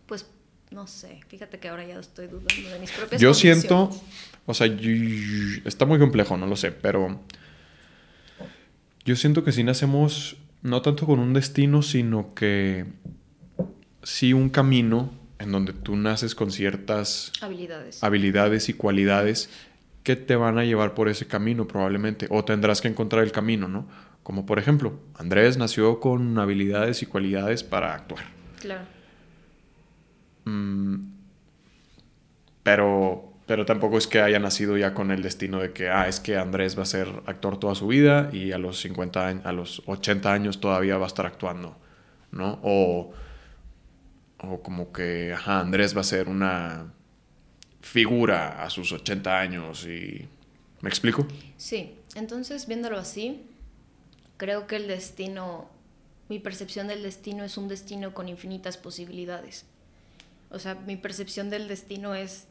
Pues 0.05 0.29
no 0.71 0.87
sé, 0.87 1.19
fíjate 1.27 1.59
que 1.59 1.69
ahora 1.69 1.85
ya 1.85 1.99
estoy 1.99 2.27
dudando 2.27 2.69
de 2.69 2.79
mis 2.79 2.91
propias 2.97 3.21
Yo 3.21 3.33
siento, 3.33 3.89
o 4.45 4.53
sea, 4.53 4.67
está 5.65 5.85
muy 5.85 5.99
complejo, 5.99 6.37
no 6.37 6.47
lo 6.47 6.55
sé, 6.55 6.71
pero 6.71 7.19
yo 9.05 9.15
siento 9.15 9.43
que 9.43 9.51
si 9.51 9.63
nacemos 9.63 10.37
no 10.61 10.81
tanto 10.81 11.05
con 11.05 11.19
un 11.19 11.33
destino, 11.33 11.81
sino 11.81 12.33
que 12.33 12.85
sí 14.03 14.33
un 14.33 14.49
camino 14.49 15.11
en 15.39 15.51
donde 15.51 15.73
tú 15.73 15.95
naces 15.95 16.35
con 16.35 16.51
ciertas 16.51 17.31
habilidades, 17.41 18.03
habilidades 18.03 18.69
y 18.69 18.73
cualidades 18.73 19.49
que 20.03 20.15
te 20.15 20.35
van 20.35 20.57
a 20.57 20.65
llevar 20.65 20.93
por 20.93 21.09
ese 21.09 21.27
camino 21.27 21.67
probablemente, 21.67 22.27
o 22.29 22.43
tendrás 22.43 22.81
que 22.81 22.87
encontrar 22.87 23.23
el 23.23 23.31
camino, 23.31 23.67
¿no? 23.67 23.87
Como 24.23 24.45
por 24.45 24.59
ejemplo, 24.59 24.99
Andrés 25.15 25.57
nació 25.57 25.99
con 25.99 26.37
habilidades 26.37 27.01
y 27.01 27.05
cualidades 27.05 27.63
para 27.63 27.93
actuar. 27.93 28.25
Claro. 28.59 28.96
Mm, 30.47 30.95
pero, 32.63 33.33
pero 33.45 33.65
tampoco 33.65 33.97
es 33.97 34.07
que 34.07 34.21
haya 34.21 34.39
nacido 34.39 34.77
ya 34.77 34.93
con 34.93 35.11
el 35.11 35.21
destino 35.21 35.59
de 35.59 35.73
que, 35.73 35.89
ah, 35.89 36.07
es 36.07 36.19
que 36.19 36.37
Andrés 36.37 36.77
va 36.77 36.83
a 36.83 36.85
ser 36.85 37.07
actor 37.25 37.59
toda 37.59 37.75
su 37.75 37.87
vida 37.87 38.29
y 38.31 38.53
a 38.53 38.57
los 38.57 38.79
50 38.79 39.27
años, 39.27 39.45
a 39.45 39.51
los 39.51 39.83
80 39.85 40.31
años 40.31 40.59
todavía 40.59 40.97
va 40.97 41.05
a 41.05 41.07
estar 41.07 41.25
actuando, 41.25 41.77
¿no? 42.31 42.59
O, 42.63 43.13
o 44.39 44.61
como 44.61 44.91
que, 44.91 45.33
ajá, 45.33 45.59
Andrés 45.59 45.95
va 45.95 46.01
a 46.01 46.05
ser 46.05 46.29
una 46.29 46.93
figura 47.81 48.63
a 48.63 48.69
sus 48.69 48.91
80 48.91 49.39
años 49.39 49.85
y... 49.85 50.27
¿Me 50.79 50.89
explico? 50.89 51.27
Sí, 51.57 51.95
entonces 52.15 52.67
viéndolo 52.67 52.99
así, 52.99 53.43
creo 54.37 54.67
que 54.67 54.75
el 54.75 54.87
destino, 54.87 55.67
mi 56.29 56.39
percepción 56.39 56.87
del 56.87 57.01
destino 57.01 57.43
es 57.43 57.57
un 57.57 57.67
destino 57.67 58.13
con 58.13 58.29
infinitas 58.29 58.77
posibilidades. 58.77 59.65
O 60.49 60.59
sea, 60.59 60.75
mi 60.75 60.95
percepción 60.95 61.49
del 61.49 61.67
destino 61.67 62.15
es 62.15 62.47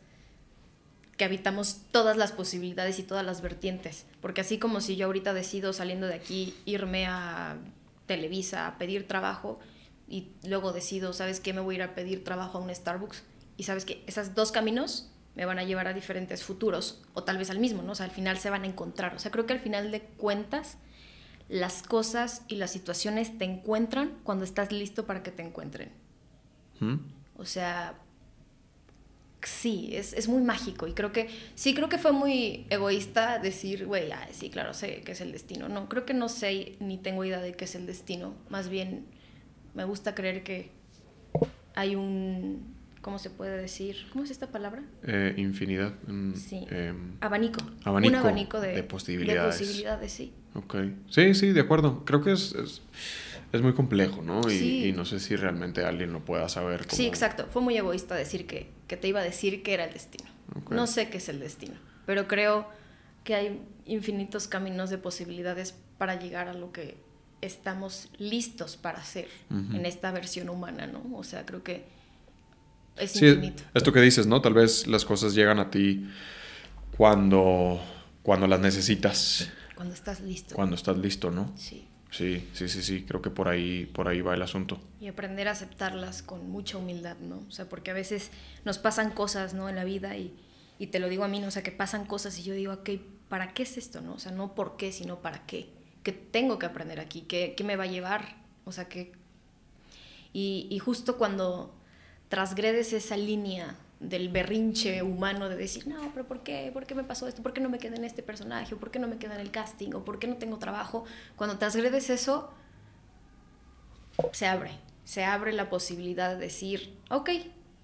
que 1.16 1.24
habitamos 1.24 1.80
todas 1.90 2.16
las 2.16 2.32
posibilidades 2.32 2.98
y 2.98 3.02
todas 3.02 3.24
las 3.24 3.40
vertientes. 3.40 4.06
Porque 4.20 4.42
así 4.42 4.58
como 4.58 4.80
si 4.80 4.96
yo 4.96 5.06
ahorita 5.06 5.32
decido 5.32 5.72
saliendo 5.72 6.06
de 6.06 6.14
aquí 6.14 6.54
irme 6.66 7.06
a 7.06 7.56
Televisa 8.06 8.66
a 8.66 8.78
pedir 8.78 9.08
trabajo 9.08 9.58
y 10.08 10.28
luego 10.46 10.72
decido, 10.72 11.12
¿sabes 11.12 11.40
qué? 11.40 11.52
Me 11.52 11.60
voy 11.60 11.76
a 11.76 11.78
ir 11.78 11.82
a 11.82 11.94
pedir 11.94 12.22
trabajo 12.22 12.58
a 12.58 12.60
un 12.60 12.74
Starbucks. 12.74 13.24
Y 13.56 13.62
sabes 13.64 13.84
que 13.84 14.04
esos 14.06 14.34
dos 14.34 14.52
caminos 14.52 15.10
me 15.34 15.46
van 15.46 15.58
a 15.58 15.64
llevar 15.64 15.88
a 15.88 15.92
diferentes 15.92 16.44
futuros 16.44 17.02
o 17.14 17.24
tal 17.24 17.38
vez 17.38 17.50
al 17.50 17.58
mismo, 17.58 17.82
¿no? 17.82 17.92
O 17.92 17.94
sea, 17.94 18.06
al 18.06 18.12
final 18.12 18.38
se 18.38 18.50
van 18.50 18.64
a 18.64 18.66
encontrar. 18.66 19.14
O 19.14 19.18
sea, 19.18 19.30
creo 19.30 19.46
que 19.46 19.54
al 19.54 19.60
final 19.60 19.90
de 19.90 20.02
cuentas 20.02 20.76
las 21.48 21.82
cosas 21.82 22.42
y 22.48 22.56
las 22.56 22.72
situaciones 22.72 23.38
te 23.38 23.44
encuentran 23.44 24.18
cuando 24.22 24.44
estás 24.44 24.72
listo 24.72 25.06
para 25.06 25.22
que 25.22 25.30
te 25.30 25.42
encuentren. 25.42 25.92
¿Mm? 26.80 26.96
O 27.38 27.44
sea, 27.44 27.94
sí, 29.46 29.90
es, 29.92 30.28
muy 30.28 30.42
mágico 30.42 30.86
y 30.86 30.92
creo 30.92 31.12
que, 31.12 31.28
sí, 31.54 31.74
creo 31.74 31.88
que 31.88 31.98
fue 31.98 32.12
muy 32.12 32.66
egoísta 32.70 33.38
decir, 33.38 33.86
güey, 33.86 34.10
sí, 34.32 34.50
claro, 34.50 34.74
sé 34.74 35.02
que 35.02 35.12
es 35.12 35.20
el 35.20 35.32
destino. 35.32 35.68
No, 35.68 35.88
creo 35.88 36.04
que 36.04 36.14
no 36.14 36.28
sé 36.28 36.76
ni 36.80 36.98
tengo 36.98 37.24
idea 37.24 37.40
de 37.40 37.54
qué 37.54 37.64
es 37.64 37.74
el 37.74 37.86
destino. 37.86 38.34
Más 38.48 38.68
bien, 38.68 39.06
me 39.74 39.84
gusta 39.84 40.14
creer 40.14 40.42
que 40.42 40.70
hay 41.74 41.94
un, 41.94 42.74
¿cómo 43.02 43.18
se 43.18 43.30
puede 43.30 43.56
decir? 43.56 44.06
¿Cómo 44.12 44.24
es 44.24 44.30
esta 44.30 44.48
palabra? 44.48 44.82
Eh, 45.04 45.34
infinidad. 45.36 45.94
sí. 46.34 46.66
Em, 46.70 47.16
abanico. 47.20 47.60
abanico. 47.84 48.14
Un 48.14 48.20
abanico 48.20 48.60
de, 48.60 48.82
posibilidades. 48.82 49.58
De 49.58 49.64
posibilidades, 49.64 50.12
sí. 50.12 50.32
Ok. 50.54 50.76
Sí, 51.10 51.34
sí, 51.34 51.52
de 51.52 51.60
acuerdo. 51.60 52.04
Creo 52.04 52.22
que 52.22 52.32
es 52.32 52.54
es 52.54 52.82
muy 53.62 53.72
complejo, 53.72 54.22
¿no? 54.22 54.50
Y, 54.50 54.92
no 54.92 55.04
sé 55.04 55.20
si 55.20 55.36
realmente 55.36 55.84
alguien 55.84 56.12
lo 56.12 56.24
pueda 56.24 56.48
saber. 56.48 56.86
Sí, 56.88 57.06
exacto. 57.06 57.46
Fue 57.50 57.62
muy 57.62 57.76
egoísta 57.76 58.14
decir 58.14 58.46
que, 58.46 58.70
que, 58.86 58.96
te 58.96 59.08
iba 59.08 59.20
a 59.20 59.24
decir 59.24 59.62
que 59.62 59.74
era 59.74 59.84
el 59.84 59.92
destino. 59.92 60.28
No 60.70 60.86
sé 60.86 61.08
qué 61.08 61.18
es 61.18 61.28
el 61.28 61.40
destino, 61.40 61.74
pero 62.06 62.28
creo 62.28 62.68
que 63.24 63.34
hay 63.34 63.60
infinitos 63.84 64.46
caminos 64.46 64.90
de 64.90 64.98
posibilidades 64.98 65.74
para 65.98 66.18
llegar 66.18 66.48
a 66.48 66.54
lo 66.54 66.72
que 66.72 66.96
estamos 67.40 68.08
listos 68.18 68.76
para 68.76 68.98
hacer 68.98 69.28
en 69.50 69.84
esta 69.86 70.10
versión 70.10 70.48
humana, 70.48 70.86
¿no? 70.86 71.02
O 71.16 71.24
sea, 71.24 71.44
creo 71.44 71.62
que 71.62 71.84
es 72.96 73.12
sí, 73.12 73.26
infinito. 73.26 73.62
Esto 73.74 73.92
que 73.92 74.00
dices, 74.00 74.26
¿no? 74.26 74.40
Tal 74.40 74.54
vez 74.54 74.86
las 74.86 75.04
cosas 75.04 75.34
llegan 75.34 75.58
a 75.58 75.70
ti 75.70 76.06
cuando, 76.96 77.80
cuando 78.22 78.46
las 78.46 78.60
necesitas. 78.60 79.50
Cuando 79.74 79.94
estás 79.94 80.20
listo. 80.20 80.54
Cuando 80.54 80.76
estás 80.76 80.96
listo, 80.96 81.30
¿no? 81.30 81.52
Sí. 81.56 81.86
Sí, 82.10 82.48
sí, 82.52 82.68
sí, 82.68 82.82
sí, 82.82 83.04
creo 83.04 83.20
que 83.20 83.30
por 83.30 83.48
ahí, 83.48 83.86
por 83.86 84.08
ahí 84.08 84.20
va 84.20 84.34
el 84.34 84.42
asunto. 84.42 84.80
Y 85.00 85.08
aprender 85.08 85.48
a 85.48 85.52
aceptarlas 85.52 86.22
con 86.22 86.48
mucha 86.50 86.78
humildad, 86.78 87.16
¿no? 87.18 87.42
O 87.48 87.50
sea, 87.50 87.68
porque 87.68 87.90
a 87.90 87.94
veces 87.94 88.30
nos 88.64 88.78
pasan 88.78 89.10
cosas, 89.10 89.54
¿no? 89.54 89.68
En 89.68 89.76
la 89.76 89.84
vida 89.84 90.16
y, 90.16 90.34
y 90.78 90.88
te 90.88 90.98
lo 90.98 91.08
digo 91.08 91.24
a 91.24 91.28
mí, 91.28 91.40
¿no? 91.40 91.48
O 91.48 91.50
sea, 91.50 91.62
que 91.62 91.72
pasan 91.72 92.06
cosas 92.06 92.38
y 92.38 92.42
yo 92.42 92.54
digo, 92.54 92.72
ok, 92.72 92.90
¿para 93.28 93.52
qué 93.52 93.64
es 93.64 93.76
esto, 93.76 94.00
no? 94.00 94.14
O 94.14 94.18
sea, 94.18 94.32
no 94.32 94.54
por 94.54 94.76
qué, 94.76 94.92
sino 94.92 95.20
para 95.20 95.44
qué. 95.46 95.68
¿Qué 96.02 96.12
tengo 96.12 96.58
que 96.58 96.66
aprender 96.66 97.00
aquí? 97.00 97.22
¿Qué, 97.22 97.54
qué 97.56 97.64
me 97.64 97.76
va 97.76 97.84
a 97.84 97.88
llevar? 97.88 98.36
O 98.64 98.72
sea, 98.72 98.88
que... 98.88 99.12
Y, 100.32 100.68
y 100.70 100.78
justo 100.78 101.16
cuando 101.18 101.74
transgredes 102.28 102.92
esa 102.92 103.16
línea 103.16 103.76
del 104.00 104.28
berrinche 104.28 105.02
humano 105.02 105.48
de 105.48 105.56
decir, 105.56 105.86
no, 105.86 106.10
pero 106.12 106.26
¿por 106.26 106.42
qué? 106.42 106.70
¿Por 106.72 106.86
qué 106.86 106.94
me 106.94 107.04
pasó 107.04 107.26
esto? 107.28 107.42
¿Por 107.42 107.52
qué 107.52 107.60
no 107.60 107.70
me 107.70 107.78
queda 107.78 107.96
en 107.96 108.04
este 108.04 108.22
personaje? 108.22 108.74
¿O 108.74 108.78
por 108.78 108.90
qué 108.90 108.98
no 108.98 109.08
me 109.08 109.16
queda 109.16 109.34
en 109.34 109.40
el 109.40 109.50
casting? 109.50 109.94
¿O 109.94 110.04
por 110.04 110.18
qué 110.18 110.26
no 110.26 110.36
tengo 110.36 110.58
trabajo? 110.58 111.04
Cuando 111.36 111.56
te 111.56 111.64
agredes 111.64 112.10
eso, 112.10 112.52
se 114.32 114.46
abre. 114.46 114.72
Se 115.04 115.24
abre 115.24 115.52
la 115.52 115.70
posibilidad 115.70 116.30
de 116.30 116.36
decir, 116.36 116.98
ok, 117.10 117.30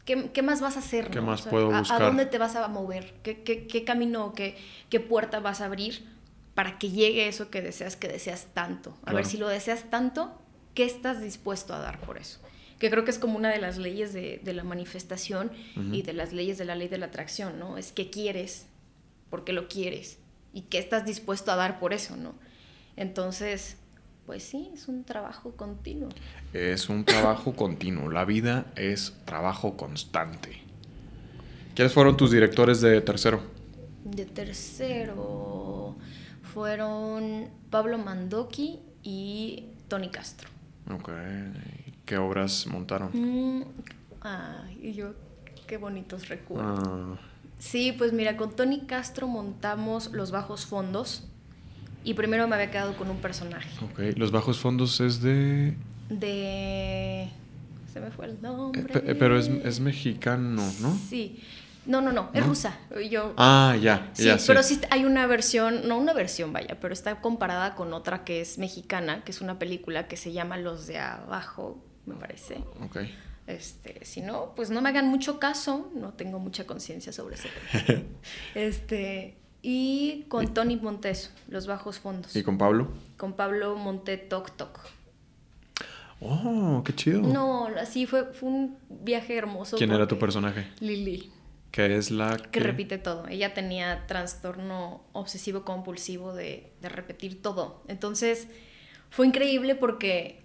¿qué, 0.04 0.30
qué 0.32 0.42
más 0.42 0.60
vas 0.60 0.76
a 0.76 0.80
hacer? 0.80 1.08
¿Qué 1.10 1.20
más 1.20 1.42
puedo 1.42 1.70
buscar? 1.70 2.02
A, 2.02 2.04
dónde 2.04 2.26
te 2.26 2.36
vas 2.38 2.56
a 2.56 2.66
mover? 2.68 3.14
¿Qué, 3.22 3.42
qué, 3.42 3.66
qué 3.66 3.84
camino, 3.84 4.34
qué, 4.34 4.56
qué 4.90 5.00
puerta 5.00 5.40
vas 5.40 5.60
a 5.60 5.66
abrir 5.66 6.06
para 6.54 6.78
que 6.78 6.90
llegue 6.90 7.28
eso 7.28 7.48
que 7.48 7.62
deseas, 7.62 7.96
que 7.96 8.08
deseas 8.08 8.48
tanto? 8.52 8.98
A 9.06 9.14
ver, 9.14 9.24
si 9.24 9.38
lo 9.38 9.48
deseas 9.48 9.84
tanto, 9.88 10.36
¿qué 10.74 10.84
estás 10.84 11.22
dispuesto 11.22 11.74
a 11.74 11.78
dar 11.78 12.00
por 12.00 12.18
eso? 12.18 12.40
Que 12.82 12.90
creo 12.90 13.04
que 13.04 13.12
es 13.12 13.20
como 13.20 13.36
una 13.36 13.48
de 13.48 13.60
las 13.60 13.78
leyes 13.78 14.12
de, 14.12 14.40
la 14.44 14.64
manifestación 14.64 15.52
y 15.92 16.02
de 16.02 16.12
las 16.12 16.32
leyes 16.32 16.58
de 16.58 16.64
la 16.64 16.74
ley 16.74 16.88
de 16.88 16.98
la 16.98 17.06
atracción, 17.06 17.56
¿no? 17.60 17.78
Es 17.78 17.92
que 17.92 18.10
quieres, 18.10 18.66
porque 19.30 19.52
lo 19.52 19.68
quieres, 19.68 20.18
y 20.52 20.62
qué 20.62 20.78
estás 20.78 21.06
dispuesto 21.06 21.52
a 21.52 21.54
dar 21.54 21.78
por 21.78 21.92
eso, 21.92 22.16
¿no? 22.16 22.34
Entonces, 22.96 23.76
pues 24.26 24.42
sí, 24.42 24.72
es 24.74 24.88
un 24.88 25.04
trabajo 25.04 25.52
continuo. 25.52 26.08
Es 26.52 26.88
un 26.88 27.04
trabajo 27.04 27.52
continuo, 27.56 28.10
la 28.10 28.24
vida 28.24 28.66
es 28.74 29.16
trabajo 29.26 29.76
constante. 29.76 30.60
¿Quiénes 31.76 31.92
fueron 31.92 32.16
tus 32.16 32.32
directores 32.32 32.80
de 32.80 33.00
tercero? 33.00 33.44
De 34.02 34.24
tercero 34.24 35.94
fueron 36.52 37.48
Pablo 37.70 37.96
Mandoki 37.98 38.80
y 39.04 39.66
Tony 39.86 40.10
Castro. 40.10 40.48
Ok. 40.90 41.10
¿Qué 42.04 42.16
obras 42.18 42.66
montaron? 42.66 43.10
Mm, 43.12 43.64
ay, 44.20 44.78
y 44.82 44.92
yo, 44.94 45.14
qué 45.66 45.76
bonitos 45.76 46.28
recuerdos. 46.28 46.80
Ah. 46.84 47.16
Sí, 47.58 47.92
pues 47.96 48.12
mira, 48.12 48.36
con 48.36 48.56
Tony 48.56 48.80
Castro 48.86 49.28
montamos 49.28 50.10
Los 50.12 50.32
Bajos 50.32 50.66
Fondos 50.66 51.28
y 52.04 52.14
primero 52.14 52.48
me 52.48 52.56
había 52.56 52.70
quedado 52.72 52.96
con 52.96 53.08
un 53.08 53.18
personaje. 53.18 53.68
Ok, 53.84 54.16
Los 54.16 54.32
Bajos 54.32 54.58
Fondos 54.58 55.00
es 55.00 55.22
de... 55.22 55.76
De... 56.08 57.28
Se 57.92 58.00
me 58.00 58.10
fue 58.10 58.26
el 58.26 58.42
nombre. 58.42 58.82
Eh, 59.06 59.14
pero 59.14 59.38
es, 59.38 59.46
es, 59.48 59.78
mexicano, 59.80 60.62
¿no? 60.80 60.98
Sí. 61.08 61.40
No, 61.86 62.00
no, 62.00 62.10
no, 62.10 62.30
es 62.32 62.40
¿No? 62.40 62.48
rusa. 62.48 62.78
Yo, 63.10 63.34
Ah, 63.36 63.76
ya, 63.80 64.10
sí, 64.14 64.24
ya, 64.24 64.38
sí. 64.38 64.44
pero 64.46 64.62
sí 64.62 64.80
hay 64.90 65.04
una 65.04 65.26
versión, 65.26 65.86
no 65.88 65.98
una 65.98 66.12
versión, 66.12 66.52
vaya, 66.52 66.78
pero 66.80 66.94
está 66.94 67.20
comparada 67.20 67.74
con 67.74 67.92
otra 67.92 68.24
que 68.24 68.40
es 68.40 68.58
mexicana, 68.58 69.22
que 69.24 69.32
es 69.32 69.40
una 69.40 69.58
película 69.58 70.06
que 70.08 70.16
se 70.16 70.32
llama 70.32 70.56
Los 70.58 70.86
de 70.86 70.98
Abajo, 70.98 71.82
me 72.06 72.14
parece. 72.14 72.64
Ok. 72.84 72.98
Este, 73.46 74.04
si 74.04 74.20
no, 74.20 74.54
pues 74.54 74.70
no 74.70 74.80
me 74.80 74.88
hagan 74.88 75.08
mucho 75.08 75.38
caso, 75.40 75.90
no 75.94 76.12
tengo 76.12 76.38
mucha 76.38 76.64
conciencia 76.64 77.12
sobre 77.12 77.34
ese 77.34 77.48
tema. 77.48 78.02
este, 78.54 79.36
y 79.62 80.24
con 80.28 80.54
Tony 80.54 80.76
Montes, 80.76 81.32
Los 81.48 81.66
Bajos 81.66 81.98
Fondos. 81.98 82.34
¿Y 82.36 82.42
con 82.42 82.58
Pablo? 82.58 82.88
Con 83.16 83.34
Pablo 83.34 83.76
Monte 83.76 84.16
Toc 84.16 84.50
Toc. 84.52 84.80
Oh, 86.20 86.82
qué 86.84 86.94
chido. 86.94 87.20
No, 87.20 87.66
así 87.80 88.06
fue, 88.06 88.32
fue 88.32 88.48
un 88.48 88.78
viaje 88.88 89.36
hermoso. 89.36 89.76
¿Quién 89.76 89.90
era 89.90 90.06
tu 90.06 90.18
personaje? 90.18 90.68
Lili, 90.78 91.32
Que 91.72 91.96
es 91.96 92.12
la 92.12 92.36
que 92.36 92.60
repite 92.60 92.98
todo. 92.98 93.26
Ella 93.26 93.54
tenía 93.54 94.06
trastorno 94.06 95.02
obsesivo 95.12 95.64
compulsivo 95.64 96.32
de, 96.32 96.72
de 96.80 96.88
repetir 96.88 97.42
todo. 97.42 97.82
Entonces, 97.88 98.46
fue 99.10 99.26
increíble 99.26 99.74
porque 99.74 100.41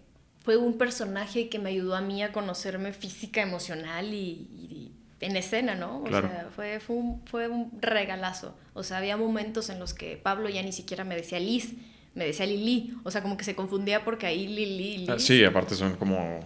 fue 0.47 0.55
un 0.55 0.77
personaje 0.77 1.49
que 1.49 1.59
me 1.59 1.71
ayudó 1.71 1.93
a 1.93 1.99
mí 1.99 2.23
a 2.23 2.31
conocerme 2.31 2.93
física, 2.93 3.41
emocional 3.41 4.13
y, 4.13 4.47
y 4.57 4.91
en 5.19 5.35
escena, 5.35 5.75
¿no? 5.75 5.97
O 5.97 6.03
Claro. 6.05 6.29
sea, 6.29 6.47
fue, 6.55 6.79
fue, 6.79 6.95
un, 6.95 7.21
fue 7.25 7.49
un 7.49 7.69
regalazo. 7.81 8.55
O 8.73 8.81
sea, 8.81 8.99
había 8.99 9.17
momentos 9.17 9.69
en 9.69 9.77
los 9.77 9.93
que 9.93 10.15
Pablo 10.15 10.47
ya 10.47 10.63
ni 10.63 10.71
siquiera 10.71 11.03
me 11.03 11.17
decía 11.17 11.37
Liz, 11.41 11.73
me 12.15 12.25
decía 12.25 12.45
Lili. 12.45 12.93
O 13.03 13.11
sea, 13.11 13.21
como 13.21 13.35
que 13.35 13.43
se 13.43 13.55
confundía 13.55 14.05
porque 14.05 14.25
ahí 14.25 14.47
Lili 14.47 14.85
y 14.93 14.97
Liz 14.99 15.09
Ah, 15.09 15.19
sí, 15.19 15.43
aparte 15.43 15.75
son 15.75 15.97
como... 15.97 16.39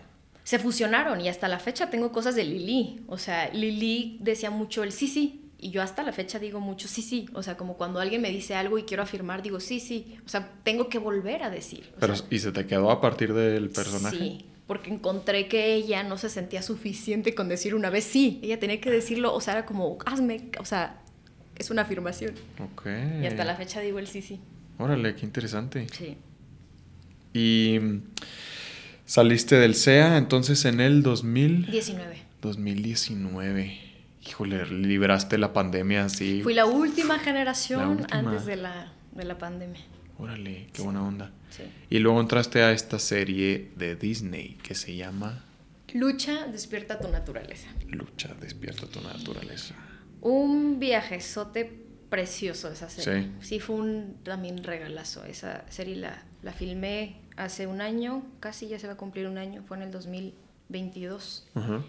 se 0.44 0.58
fusionaron 0.58 1.22
y 1.22 1.30
hasta 1.30 1.48
la 1.48 1.60
fecha 1.60 1.92
tengo 1.92 2.12
cosas 2.12 2.34
de 2.34 2.44
Lili. 2.44 3.02
O 3.08 3.20
sea, 3.20 3.50
Lili 3.54 4.18
decía 4.20 4.50
mucho 4.50 4.82
el 4.82 4.94
sí, 4.94 5.08
sí. 5.08 5.51
Y 5.63 5.69
yo 5.69 5.84
hasta 5.84 6.02
la 6.02 6.12
fecha 6.12 6.39
digo 6.39 6.60
mucho 6.60 6.88
sí, 6.88 7.04
sí. 7.04 7.30
O 7.34 7.43
sea, 7.43 7.56
como 7.56 7.78
cuando 7.78 8.00
alguien 8.00 8.19
me 8.19 8.32
dice 8.32 8.56
algo 8.56 8.80
y 8.80 8.84
quiero 8.84 9.04
afirmar, 9.04 9.43
digo 9.43 9.60
sí, 9.60 9.80
sí. 9.80 10.17
O 10.26 10.28
sea, 10.28 10.52
tengo 10.63 10.89
que 10.89 10.97
volver 10.97 11.43
a 11.43 11.52
decir. 11.52 11.91
O 11.95 12.00
Pero, 12.00 12.15
sea, 12.15 12.26
¿Y 12.32 12.39
se 12.39 12.52
te 12.52 12.65
quedó 12.65 12.89
a 12.89 13.00
partir 13.00 13.32
del 13.36 13.69
personaje? 13.69 14.17
Sí, 14.17 14.45
porque 14.65 14.89
encontré 14.89 15.47
que 15.47 15.76
ella 15.76 16.02
no 16.02 16.17
se 16.17 16.30
sentía 16.30 16.63
suficiente 16.63 17.36
con 17.36 17.47
decir 17.47 17.76
una 17.76 17.91
vez 17.91 18.06
sí. 18.06 18.39
Ella 18.41 18.60
tenía 18.60 18.82
que 18.82 18.89
decirlo, 18.89 19.36
o 19.36 19.39
sea, 19.39 19.54
era 19.54 19.65
como, 19.67 20.00
hazme, 20.04 20.50
o 20.60 20.65
sea, 20.65 21.00
es 21.56 21.69
una 21.69 21.84
afirmación. 21.84 22.34
Ok. 22.60 22.88
Y 23.21 23.28
hasta 23.28 23.45
la 23.45 23.56
fecha 23.56 23.82
digo 23.82 24.00
el 24.00 24.08
sí, 24.08 24.24
sí. 24.24 24.39
Órale, 24.80 25.13
qué 25.13 25.28
interesante. 25.28 25.86
Sí. 25.91 26.17
Y 27.34 27.78
mm, 27.80 28.02
saliste 29.06 29.58
del 29.58 29.76
CEA 29.76 30.17
entonces 30.17 30.65
en 30.65 30.80
el 30.80 31.04
2000... 31.04 31.69
19. 31.69 32.17
2019. 32.41 33.90
Híjole, 34.26 34.66
libraste 34.68 35.38
la 35.38 35.52
pandemia 35.54 36.06
así. 36.06 36.42
Fui 36.44 36.54
la 36.54 36.66
última 36.66 37.18
generación 37.20 37.80
La 37.82 37.88
última. 37.90 38.20
antes 38.20 38.46
de 38.46 38.56
la, 38.56 38.92
de 39.14 39.24
la 39.26 39.38
pandemia. 39.38 39.82
Órale, 40.18 40.68
qué 40.74 40.82
buena 40.84 41.04
onda. 41.04 41.32
Sí. 41.50 41.64
Y 41.90 42.00
luego 42.00 42.22
entraste 42.22 42.62
a 42.62 42.72
esta 42.72 43.00
serie 43.00 43.72
de 43.76 43.96
Disney 43.96 44.58
que 44.64 44.76
se 44.76 44.96
llama 44.96 45.44
Lucha, 45.94 46.46
despierta 46.48 47.00
tu 47.00 47.08
naturaleza. 47.10 47.68
Lucha, 47.88 48.34
despierta 48.40 48.86
tu 48.88 49.02
naturaleza. 49.02 49.74
Un 50.22 50.80
viajezote 50.80 51.80
precioso 52.10 52.72
esa 52.72 52.90
serie. 52.90 53.24
Sí. 53.42 53.48
Sí, 53.56 53.60
fue 53.60 53.76
un 53.78 54.18
también 54.24 54.64
regalazo. 54.64 55.26
Esa 55.26 55.66
serie 55.70 55.96
la, 55.96 56.22
la 56.44 56.54
filmé 56.54 57.18
hace 57.38 57.66
un 57.66 57.82
año, 57.82 58.24
casi 58.40 58.68
ya 58.68 58.78
se 58.78 58.86
va 58.88 58.94
a 58.94 58.98
cumplir 58.98 59.28
un 59.28 59.38
año, 59.40 59.64
fue 59.68 59.78
en 59.78 59.84
el 59.84 59.92
2022. 59.92 61.48
Ajá. 61.56 61.82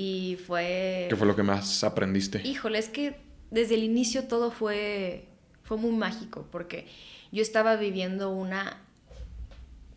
Y 0.00 0.36
fue... 0.46 1.06
¿Qué 1.10 1.16
fue 1.16 1.26
lo 1.26 1.34
que 1.34 1.42
más 1.42 1.82
aprendiste? 1.82 2.40
Híjole, 2.46 2.78
es 2.78 2.88
que 2.88 3.16
desde 3.50 3.74
el 3.74 3.82
inicio 3.82 4.28
todo 4.28 4.52
fue, 4.52 5.26
fue 5.64 5.76
muy 5.76 5.90
mágico, 5.90 6.46
porque 6.52 6.86
yo 7.32 7.42
estaba 7.42 7.74
viviendo 7.74 8.30
una 8.30 8.80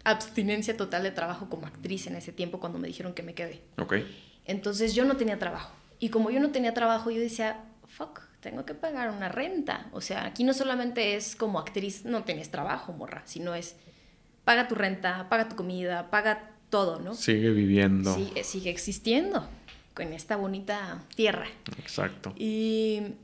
abstinencia 0.03 0.75
total 0.75 1.03
de 1.03 1.11
trabajo 1.11 1.49
como 1.49 1.67
actriz 1.67 2.07
en 2.07 2.15
ese 2.15 2.31
tiempo 2.31 2.59
cuando 2.59 2.79
me 2.79 2.87
dijeron 2.87 3.13
que 3.13 3.21
me 3.21 3.35
quedé. 3.35 3.61
Ok. 3.77 3.97
Entonces 4.45 4.95
yo 4.95 5.05
no 5.05 5.17
tenía 5.17 5.37
trabajo. 5.37 5.71
Y 5.99 6.09
como 6.09 6.31
yo 6.31 6.39
no 6.39 6.49
tenía 6.49 6.73
trabajo, 6.73 7.11
yo 7.11 7.21
decía, 7.21 7.63
fuck, 7.85 8.21
tengo 8.39 8.65
que 8.65 8.73
pagar 8.73 9.11
una 9.11 9.29
renta. 9.29 9.87
O 9.91 10.01
sea, 10.01 10.25
aquí 10.25 10.43
no 10.43 10.55
solamente 10.55 11.15
es 11.15 11.35
como 11.35 11.59
actriz, 11.59 12.05
no 12.05 12.23
tienes 12.23 12.49
trabajo, 12.49 12.91
morra, 12.91 13.21
sino 13.25 13.53
es 13.53 13.75
paga 14.45 14.67
tu 14.67 14.73
renta, 14.73 15.29
paga 15.29 15.47
tu 15.47 15.55
comida, 15.55 16.09
paga 16.09 16.55
todo, 16.71 16.99
¿no? 16.99 17.13
Sigue 17.13 17.51
viviendo. 17.51 18.15
Sí, 18.15 18.31
eh, 18.33 18.43
sigue 18.43 18.71
existiendo 18.71 19.47
en 19.97 20.13
esta 20.13 20.35
bonita 20.35 21.03
tierra. 21.15 21.47
Exacto. 21.77 22.33
Y, 22.37 23.15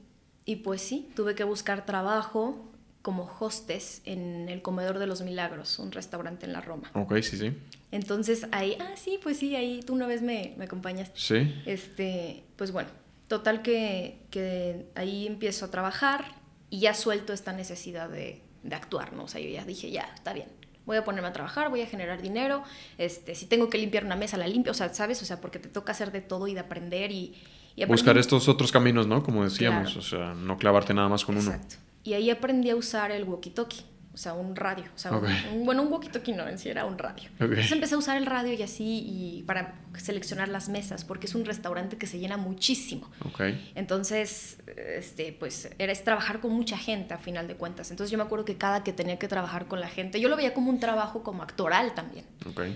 y 0.46 0.58
pues 0.58 0.82
sí, 0.82 1.10
tuve 1.16 1.36
que 1.36 1.44
buscar 1.44 1.86
trabajo 1.86 2.64
como 3.02 3.32
hostess 3.40 4.02
en 4.04 4.50
el 4.50 4.62
Comedor 4.62 5.00
de 5.00 5.08
los 5.08 5.22
Milagros, 5.22 5.80
un 5.80 5.92
restaurante 5.92 6.46
en 6.46 6.54
la 6.54 6.62
Roma. 6.62 6.92
Ok, 6.94 7.16
sí, 7.22 7.38
sí. 7.38 7.54
Entonces 7.92 8.48
ahí, 8.52 8.78
ah, 8.82 8.96
sí, 8.98 9.18
pues 9.24 9.38
sí, 9.38 9.56
ahí 9.56 9.82
tú 9.82 9.94
una 9.94 10.08
vez 10.08 10.22
me, 10.22 10.56
me 10.58 10.66
acompañaste. 10.66 11.18
Sí. 11.18 11.62
Este, 11.66 12.44
pues 12.58 12.74
bueno, 12.74 12.90
total 13.30 13.62
que, 13.62 14.20
que 14.30 14.88
ahí 14.96 15.26
empiezo 15.26 15.66
a 15.66 15.72
trabajar 15.72 16.36
y 16.70 16.82
ya 16.82 16.94
suelto 16.94 17.32
esta 17.32 17.54
necesidad 17.54 18.10
de, 18.10 18.42
de 18.64 18.76
actuar, 18.76 19.14
¿no? 19.14 19.24
O 19.24 19.28
sea, 19.30 19.40
yo 19.40 19.50
ya 19.50 19.64
dije, 19.64 19.90
ya, 19.90 20.12
está 20.14 20.34
bien, 20.34 20.50
voy 20.88 20.98
a 20.98 21.04
ponerme 21.04 21.28
a 21.28 21.34
trabajar, 21.34 21.70
voy 21.70 21.82
a 21.82 21.86
generar 21.86 22.22
dinero, 22.22 22.64
este, 22.98 23.36
si 23.36 23.46
tengo 23.46 23.70
que 23.70 23.78
limpiar 23.78 24.04
una 24.06 24.16
mesa, 24.16 24.38
la 24.38 24.48
limpio, 24.48 24.72
o 24.72 24.76
sea, 24.76 24.92
¿sabes? 24.94 25.22
O 25.22 25.26
sea, 25.26 25.40
porque 25.40 25.60
te 25.60 25.70
toca 25.70 25.92
hacer 25.92 26.12
de 26.12 26.22
todo 26.22 26.48
y 26.48 26.56
de 26.56 26.62
aprender 26.62 27.12
y... 27.12 27.36
y 27.76 27.86
Buscar 27.86 28.18
estos 28.18 28.48
otros 28.48 28.72
caminos, 28.72 29.06
¿no? 29.06 29.22
Como 29.22 29.44
decíamos, 29.44 29.94
Claro. 29.94 30.00
o 30.00 30.02
sea, 30.02 30.34
no 30.34 30.58
clavarte 30.58 30.94
nada 30.96 31.10
más 31.10 31.24
con 31.26 31.38
uno. 31.38 31.52
Exacto. 31.52 31.76
Y 32.04 32.14
ahí 32.14 32.30
aprendí 32.32 32.70
a 32.70 32.76
usar 32.76 33.12
el 33.12 33.28
walkie-talkie, 33.28 33.84
o 34.18 34.20
sea, 34.20 34.34
un 34.34 34.56
radio. 34.56 34.86
O 34.96 34.98
sea, 34.98 35.12
un- 35.12 35.18
Ok. 35.18 35.30
un- 35.54 35.66
bueno, 35.66 35.84
un 35.84 35.92
walkie-talkie 35.92 36.34
no, 36.36 36.48
en 36.48 36.58
sí 36.58 36.70
era 36.70 36.86
un 36.86 36.98
radio. 36.98 37.30
Ok. 37.36 37.42
Entonces 37.42 37.72
empecé 37.72 37.94
a 37.94 37.98
usar 38.00 38.18
el 38.18 38.26
radio 38.26 38.52
y 38.54 38.64
así, 38.64 38.84
y 39.08 39.44
para 39.44 39.76
seleccionar 39.96 40.48
las 40.50 40.70
mesas, 40.70 41.06
porque 41.06 41.28
es 41.28 41.36
un 41.36 41.46
restaurante 41.46 41.98
que 42.00 42.08
se 42.08 42.18
llena 42.18 42.36
muchísimo. 42.36 43.12
Ok. 43.24 43.42
Entonces, 43.76 44.58
este, 44.76 45.34
pues, 45.34 45.70
era 45.78 45.92
es 45.92 46.04
trabajar 46.04 46.40
con 46.40 46.52
mucha 46.52 46.78
gente 46.80 47.14
a 47.14 47.20
final 47.20 47.48
de 47.48 47.56
cuentas. 47.56 47.92
Entonces 47.92 48.12
yo 48.12 48.18
me 48.18 48.24
acuerdo 48.24 48.44
que 48.44 48.58
cada 48.58 48.84
que 48.84 48.92
tenía 48.92 49.20
que 49.20 49.28
trabajar 49.28 49.68
con 49.68 49.80
la 49.80 49.88
gente, 49.88 50.20
yo 50.20 50.30
lo 50.30 50.36
veía 50.36 50.54
como 50.56 50.72
un 50.72 50.80
trabajo 50.80 51.22
como 51.24 51.44
actoral 51.44 51.94
también. 51.94 52.26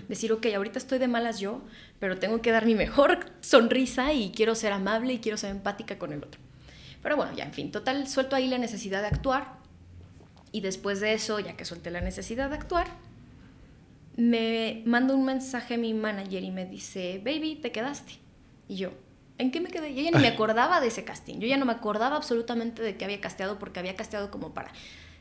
Decir, 0.08 0.32
ok, 0.32 0.46
ahorita 0.54 0.78
estoy 0.78 0.98
de 1.00 1.08
malas 1.08 1.40
yo, 1.40 1.62
pero 1.98 2.18
tengo 2.18 2.40
que 2.40 2.52
dar 2.52 2.66
mi 2.66 2.74
mejor 2.76 3.18
sonrisa 3.40 4.12
y 4.12 4.30
quiero 4.30 4.54
ser 4.54 4.72
amable 4.72 5.12
y 5.14 5.18
quiero 5.18 5.36
ser 5.36 5.50
empática 5.50 5.98
con 5.98 6.12
el 6.12 6.22
otro. 6.22 6.40
Pero 7.02 7.16
bueno, 7.16 7.32
ya, 7.36 7.44
en 7.44 7.52
fin, 7.52 7.72
total, 7.72 8.06
suelto 8.06 8.36
ahí 8.36 8.46
la 8.46 8.58
necesidad 8.58 9.00
de 9.00 9.08
actuar. 9.08 9.60
Y 10.52 10.60
después 10.60 11.00
de 11.00 11.14
eso, 11.14 11.40
ya 11.40 11.56
que 11.56 11.64
solté 11.64 11.90
la 11.90 12.02
necesidad 12.02 12.50
de 12.50 12.56
actuar, 12.56 12.86
me 14.16 14.82
manda 14.84 15.14
un 15.14 15.24
mensaje 15.24 15.74
a 15.74 15.78
mi 15.78 15.94
manager 15.94 16.42
y 16.42 16.50
me 16.50 16.66
dice, 16.66 17.20
baby, 17.24 17.56
te 17.56 17.72
quedaste. 17.72 18.12
Y 18.68 18.76
yo, 18.76 18.92
¿en 19.38 19.50
qué 19.50 19.60
me 19.60 19.70
quedé? 19.70 19.94
Yo 19.94 20.02
ya 20.02 20.10
ni 20.10 20.18
me 20.18 20.28
acordaba 20.34 20.80
de 20.80 20.88
ese 20.88 21.04
casting. 21.04 21.38
Yo 21.38 21.48
ya 21.48 21.56
no 21.56 21.64
me 21.64 21.72
acordaba 21.72 22.16
absolutamente 22.16 22.82
de 22.82 22.96
que 22.96 23.04
había 23.04 23.20
casteado 23.20 23.58
porque 23.58 23.80
había 23.80 23.96
casteado 23.96 24.30
como 24.30 24.52
para 24.52 24.72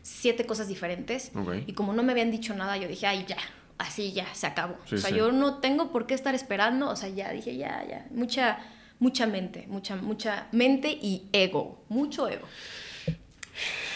siete 0.02 0.46
cosas 0.46 0.67
diferentes. 0.67 1.32
Y 1.67 1.74
como 1.74 1.94
no 1.94 2.04
me 2.04 2.12
habían 2.12 2.32
dicho 2.32 2.54
nada, 2.54 2.78
yo 2.78 2.88
dije, 2.88 3.08
ay, 3.08 3.26
ya, 3.28 3.38
así 3.78 4.12
ya, 4.12 4.34
se 4.34 4.48
acabó. 4.48 4.76
Sí, 4.86 4.96
o 4.96 4.98
sea, 4.98 5.10
sí. 5.12 5.15
yo 5.15 5.32
no 5.32 5.60
tengo 5.60 5.91
por 5.91 6.08
qué 6.08 6.13
estar 6.13 6.36
esperando. 6.36 6.89
O 6.89 6.96
sea, 6.96 7.10
ya 7.10 7.32
dije, 7.32 7.56
ya, 7.56 7.86
ya. 7.88 8.08
Mucha, 8.12 8.60
mucha 9.00 9.28
mente, 9.28 9.65
mucha, 9.70 9.96
mucha 9.96 10.48
mente 10.52 10.91
y 10.91 11.30
ego. 11.32 11.84
Mucho 11.88 12.28
ego. 12.28 12.48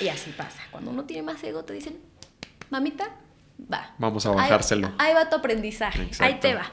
Y 0.02 0.08
así 0.10 0.32
pasa. 0.32 0.62
Cuando 0.72 0.92
uno 0.92 1.06
tiene 1.06 1.24
más 1.24 1.44
ego, 1.44 1.64
te 1.64 1.74
dicen, 1.74 2.00
mamita, 2.70 3.16
va. 3.72 3.96
Vamos 3.98 4.26
a 4.26 4.32
bajárselo. 4.32 4.92
Ahí, 4.98 5.14
va 5.14 5.30
tu 5.30 5.38
aprendizaje. 5.38 6.10
Ahí 6.20 6.40
te 6.40 6.56
va. 6.56 6.72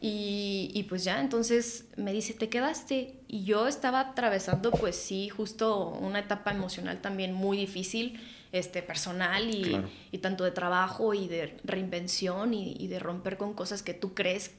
Y, 0.00 0.70
y 0.74 0.82
pues 0.84 1.04
ya, 1.04 1.20
entonces 1.20 1.84
me 1.96 2.12
dice, 2.12 2.34
te 2.34 2.48
quedaste. 2.48 3.20
Y 3.28 3.44
yo 3.44 3.68
estaba 3.68 4.00
atravesando, 4.00 4.70
pues 4.72 4.96
sí, 4.96 5.28
justo 5.28 5.88
una 5.88 6.18
etapa 6.18 6.50
emocional 6.50 7.00
también 7.00 7.32
muy 7.32 7.56
difícil, 7.56 8.20
este, 8.50 8.82
personal 8.82 9.48
y, 9.54 9.62
Claro. 9.62 9.88
y 10.10 10.18
tanto 10.18 10.42
de 10.44 10.50
trabajo 10.50 11.14
y 11.14 11.28
de 11.28 11.56
reinvención 11.64 12.52
y, 12.52 12.74
y 12.78 12.88
de 12.88 12.98
romper 12.98 13.36
con 13.36 13.54
cosas 13.54 13.82
que 13.82 13.94
tú 13.94 14.12
crees 14.14 14.50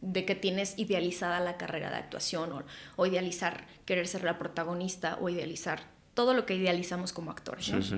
de 0.00 0.24
que 0.24 0.34
tienes 0.34 0.78
idealizada 0.78 1.40
la 1.40 1.56
carrera 1.56 1.90
de 1.90 1.96
actuación 1.96 2.52
o, 2.52 2.62
o 2.96 3.06
idealizar 3.06 3.66
querer 3.84 4.06
ser 4.06 4.22
la 4.22 4.38
protagonista 4.38 5.16
o 5.20 5.28
idealizar 5.28 5.80
todo 6.18 6.34
lo 6.34 6.46
que 6.46 6.56
idealizamos 6.56 7.12
como 7.12 7.30
actores. 7.30 7.66
Sí, 7.66 7.72
¿no? 7.74 7.80
sí. 7.80 7.94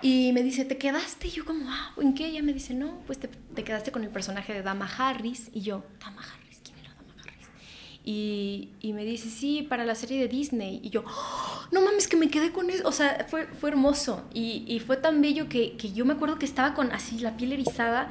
Y 0.00 0.32
me 0.32 0.42
dice, 0.42 0.64
¿te 0.64 0.78
quedaste? 0.78 1.28
Y 1.28 1.30
yo 1.32 1.44
como, 1.44 1.66
ah, 1.68 1.92
¿en 2.00 2.14
qué? 2.14 2.26
Ella 2.28 2.42
me 2.42 2.54
dice, 2.54 2.72
no, 2.72 3.02
pues 3.06 3.18
te, 3.20 3.28
te 3.28 3.64
quedaste 3.64 3.92
con 3.92 4.02
el 4.02 4.08
personaje 4.08 4.54
de 4.54 4.62
Dama 4.62 4.88
Harris. 4.96 5.50
Y 5.52 5.60
yo, 5.60 5.84
Dama 6.02 6.22
Harris, 6.22 6.60
¿quién 6.64 6.78
era 6.78 6.94
Dama 6.94 7.12
Harris? 7.22 7.48
Y, 8.02 8.70
y 8.80 8.94
me 8.94 9.04
dice, 9.04 9.28
sí, 9.28 9.60
para 9.68 9.84
la 9.84 9.94
serie 9.94 10.18
de 10.18 10.26
Disney. 10.28 10.80
Y 10.82 10.88
yo, 10.88 11.04
"Oh, 11.06 11.66
no 11.70 11.82
mames, 11.82 12.08
que 12.08 12.16
me 12.16 12.30
quedé 12.30 12.50
con 12.50 12.70
eso. 12.70 12.88
O 12.88 12.92
sea, 12.92 13.26
fue, 13.28 13.46
fue 13.46 13.68
hermoso. 13.68 14.24
Y, 14.32 14.64
y 14.66 14.80
fue 14.80 14.96
tan 14.96 15.20
bello 15.20 15.50
que, 15.50 15.76
que 15.76 15.92
yo 15.92 16.06
me 16.06 16.14
acuerdo 16.14 16.38
que 16.38 16.46
estaba 16.46 16.72
con 16.72 16.92
así 16.92 17.18
la 17.18 17.36
piel 17.36 17.52
erizada. 17.52 18.10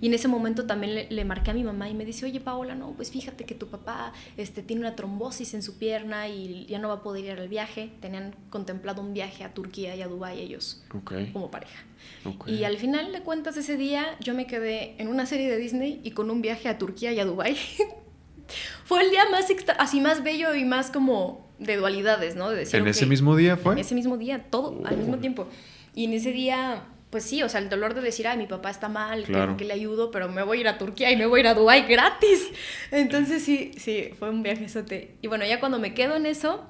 Y 0.00 0.08
en 0.08 0.14
ese 0.14 0.28
momento 0.28 0.66
también 0.66 0.94
le, 0.94 1.10
le, 1.10 1.24
marqué 1.24 1.50
a 1.50 1.54
mi 1.54 1.64
mamá 1.64 1.88
y 1.88 1.94
me 1.94 2.04
dice, 2.04 2.26
oye 2.26 2.40
Paola, 2.40 2.74
no, 2.74 2.92
pues 2.92 3.10
fíjate 3.10 3.44
que 3.44 3.54
tu 3.54 3.68
papá 3.68 4.12
este, 4.36 4.62
tiene 4.62 4.80
una 4.80 4.94
trombosis 4.94 5.54
en 5.54 5.62
su 5.62 5.78
pierna 5.78 6.28
y 6.28 6.66
ya 6.66 6.78
no 6.78 6.88
va 6.88 6.94
a 6.94 7.02
poder 7.02 7.24
ir 7.24 7.30
al 7.32 7.48
viaje. 7.48 7.90
Tenían 8.00 8.34
contemplado 8.50 9.02
un 9.02 9.14
viaje 9.14 9.44
a 9.44 9.54
Turquía 9.54 9.96
y 9.96 10.02
a 10.02 10.08
Dubái 10.08 10.40
ellos 10.40 10.84
okay. 10.94 11.32
como 11.32 11.50
pareja. 11.50 11.84
Okay. 12.24 12.54
Y 12.54 12.64
al 12.64 12.76
final 12.76 13.12
de 13.12 13.22
cuentas 13.22 13.56
ese 13.56 13.76
día 13.76 14.16
yo 14.20 14.34
me 14.34 14.46
quedé 14.46 14.94
en 14.98 15.08
una 15.08 15.26
serie 15.26 15.50
de 15.50 15.56
Disney 15.56 16.00
y 16.04 16.12
con 16.12 16.30
un 16.30 16.42
viaje 16.42 16.68
a 16.68 16.78
Turquía 16.78 17.12
y 17.12 17.20
a 17.20 17.24
Dubái. 17.24 17.56
fue 18.84 19.02
el 19.02 19.10
día 19.10 19.24
más 19.30 19.46
así 19.78 20.00
más 20.00 20.22
bello 20.22 20.54
y 20.54 20.64
más 20.64 20.90
como 20.90 21.46
de 21.58 21.76
dualidades, 21.76 22.36
¿no? 22.36 22.50
De 22.50 22.56
decir, 22.56 22.80
¿En 22.80 22.86
ese 22.86 23.06
mismo 23.06 23.34
día 23.36 23.56
fue? 23.56 23.72
En 23.72 23.78
ese 23.78 23.94
mismo 23.94 24.16
día, 24.18 24.44
todo 24.50 24.84
al 24.84 24.96
mismo 24.96 25.18
tiempo. 25.18 25.48
Y 25.94 26.04
en 26.04 26.12
ese 26.12 26.32
día 26.32 26.84
pues 27.10 27.24
sí, 27.24 27.42
o 27.42 27.48
sea, 27.48 27.60
el 27.60 27.68
dolor 27.68 27.94
de 27.94 28.00
decir, 28.00 28.26
ay, 28.26 28.36
mi 28.36 28.46
papá 28.46 28.70
está 28.70 28.88
mal, 28.88 29.24
que, 29.56 29.64
le 29.64 29.72
ayudo, 29.72 30.10
pero 30.10 30.28
me 30.28 30.42
voy 30.42 30.58
a 30.58 30.60
ir 30.62 30.68
a 30.68 30.76
Turquía 30.76 31.10
y 31.12 31.16
me 31.16 31.26
voy 31.26 31.40
a 31.40 31.42
ir 31.42 31.46
a 31.48 31.54
Dubái 31.54 31.82
gratis. 31.82 32.50
Entonces 32.90 33.44
sí, 33.44 33.72
sí, 33.78 34.10
fue 34.18 34.30
un 34.30 34.42
viaje 34.42 34.68
sote. 34.68 35.14
Y 35.22 35.28
bueno, 35.28 35.44
ya 35.44 35.60
cuando 35.60 35.78
me 35.78 35.94
quedo 35.94 36.16
en 36.16 36.26
eso, 36.26 36.64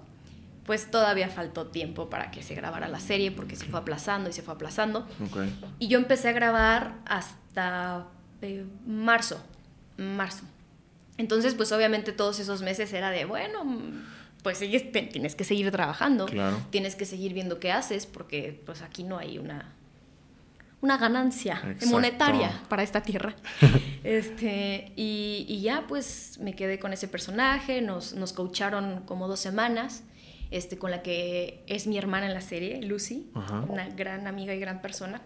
pues 0.64 0.90
todavía 0.90 1.28
faltó 1.28 1.68
tiempo 1.68 2.10
para 2.10 2.30
que 2.30 2.42
se 2.42 2.54
grabara 2.54 2.88
la 2.88 3.00
serie 3.00 3.30
porque 3.30 3.56
se 3.56 3.66
fue 3.66 3.80
aplazando 3.80 4.28
y 4.28 4.32
se 4.32 4.42
fue 4.42 4.54
aplazando. 4.54 5.06
Y 5.78 5.88
yo 5.88 5.98
empecé 5.98 6.28
a 6.28 6.32
grabar 6.32 6.96
hasta 7.06 8.06
eh, 8.42 8.64
marzo, 8.86 9.42
marzo. 9.96 10.44
Entonces, 11.18 11.54
pues 11.54 11.72
obviamente 11.72 12.12
todos 12.12 12.40
esos 12.40 12.60
meses 12.60 12.92
era 12.92 13.10
de, 13.10 13.24
bueno, 13.24 13.64
pues 14.42 14.58
tienes 14.58 15.34
que 15.34 15.44
seguir 15.44 15.70
trabajando, 15.70 16.26
tienes 16.70 16.94
que 16.94 17.06
seguir 17.06 17.32
viendo 17.32 17.58
qué 17.58 17.72
haces 17.72 18.04
porque 18.04 18.60
pues 18.66 18.82
aquí 18.82 19.02
no 19.02 19.18
hay 19.18 19.38
una 19.38 19.75
una 20.80 20.98
ganancia 20.98 21.62
monetaria 21.86 22.62
para 22.68 22.82
esta 22.82 23.02
tierra. 23.02 23.34
este, 24.04 24.92
y, 24.96 25.60
ya 25.60 25.86
pues 25.88 26.38
me 26.40 26.54
quedé 26.54 26.78
con 26.78 26.92
ese 26.92 27.08
personaje, 27.08 27.82
nos, 27.82 28.14
nos 28.14 28.32
coacharon 28.32 29.02
como 29.04 29.28
dos 29.28 29.40
semanas, 29.40 30.04
este, 30.50 30.78
con 30.78 30.90
la 30.90 31.02
que 31.02 31.64
es 31.66 31.86
mi 31.86 31.98
hermana 31.98 32.26
en 32.26 32.34
la 32.34 32.40
serie, 32.40 32.82
Lucy, 32.82 33.30
una 33.68 33.88
gran 33.88 34.26
amiga 34.26 34.54
y 34.54 34.60
gran 34.60 34.80
persona. 34.80 35.22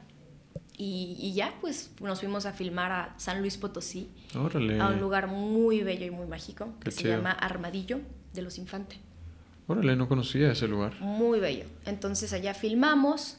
Y, 0.83 1.35
ya 1.35 1.53
pues 1.61 1.91
nos 2.01 2.21
fuimos 2.21 2.47
a 2.47 2.55
filmar 2.55 2.91
a 2.91 3.15
San 3.19 3.41
Luis 3.41 3.59
Potosí, 3.59 4.09
a 4.35 4.89
un 4.89 4.99
lugar 4.99 5.27
muy 5.27 5.83
bello 5.83 6.07
y 6.07 6.11
muy 6.11 6.27
mágico, 6.27 6.73
que 6.81 6.91
se 6.91 7.09
llama 7.09 7.33
Armadillo 7.33 8.01
de 8.33 8.43
los 8.43 8.57
Infantes. 8.57 8.99
Órale, 9.67 9.95
no 9.95 10.09
conocía 10.09 10.51
ese 10.51 10.67
lugar. 10.67 10.99
Muy 11.01 11.39
bello. 11.39 11.67
Entonces 11.87 12.33
allá 12.33 12.55
filmamos, 12.55 13.37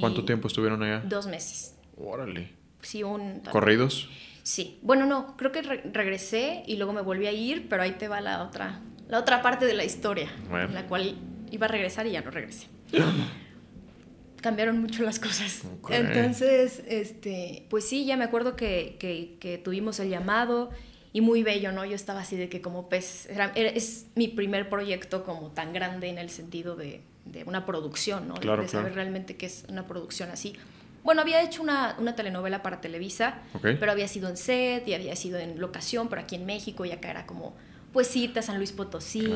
¿Cuánto 0.00 0.24
tiempo 0.24 0.48
estuvieron 0.48 0.82
allá? 0.82 1.00
Dos 1.00 1.26
meses. 1.26 1.76
Órale. 1.96 2.50
Sí, 2.82 3.02
un... 3.02 3.40
¿Corridos? 3.50 4.08
Sí. 4.42 4.78
Bueno, 4.82 5.06
no, 5.06 5.36
creo 5.36 5.52
que 5.52 5.62
regresé 5.62 6.64
y 6.66 6.76
luego 6.76 6.92
me 6.92 7.00
volví 7.00 7.26
a 7.26 7.32
ir, 7.32 7.68
pero 7.68 7.82
ahí 7.82 7.92
te 7.92 8.08
va 8.08 8.20
la 8.20 8.42
otra, 8.42 8.82
la 9.08 9.18
otra 9.18 9.42
parte 9.42 9.64
de 9.64 9.74
la 9.74 9.84
historia, 9.84 10.28
en 10.50 10.74
la 10.74 10.86
cual 10.86 11.16
iba 11.50 11.66
a 11.66 11.68
regresar 11.68 12.06
y 12.06 12.12
ya 12.12 12.20
no 12.20 12.30
regresé. 12.30 12.68
Cambiaron 14.42 14.78
mucho 14.78 15.02
las 15.02 15.18
cosas. 15.18 15.62
Entonces, 15.88 16.82
este, 16.86 17.66
pues 17.70 17.88
sí, 17.88 18.04
ya 18.04 18.18
me 18.18 18.24
acuerdo 18.24 18.56
que, 18.56 18.96
que, 18.98 19.58
tuvimos 19.64 19.98
el 20.00 20.10
llamado 20.10 20.68
y 21.14 21.22
muy 21.22 21.42
bello, 21.42 21.72
¿no? 21.72 21.86
Yo 21.86 21.94
estaba 21.94 22.20
así 22.20 22.36
de 22.36 22.50
que 22.50 22.60
como 22.60 22.90
pez, 22.90 23.26
es 23.54 24.08
mi 24.14 24.28
primer 24.28 24.68
proyecto 24.68 25.24
como 25.24 25.52
tan 25.52 25.72
grande 25.72 26.08
en 26.08 26.18
el 26.18 26.28
sentido 26.28 26.76
de, 26.76 27.00
de 27.26 27.44
una 27.44 27.66
producción, 27.66 28.28
¿no? 28.28 28.34
de, 28.34 28.68
saber 28.68 28.94
realmente 28.94 29.36
qué 29.36 29.46
es 29.46 29.64
una 29.68 29.86
producción 29.86 30.30
así. 30.30 30.54
Bueno, 31.02 31.20
había 31.20 31.42
hecho 31.42 31.62
una, 31.62 31.96
una 31.98 32.16
telenovela 32.16 32.62
para 32.62 32.80
Televisa, 32.80 33.42
pero 33.60 33.92
había 33.92 34.08
sido 34.08 34.28
en 34.28 34.36
set 34.36 34.88
y 34.88 34.94
había 34.94 35.14
sido 35.16 35.38
en 35.38 35.60
locación, 35.60 36.08
pero 36.08 36.22
aquí 36.22 36.34
en 36.34 36.46
México 36.46 36.84
y 36.84 36.92
acá 36.92 37.10
era 37.10 37.26
como, 37.26 37.54
pues 37.92 38.14
irte 38.16 38.38
a 38.38 38.42
San 38.42 38.56
Luis 38.56 38.72
Potosí, 38.72 39.30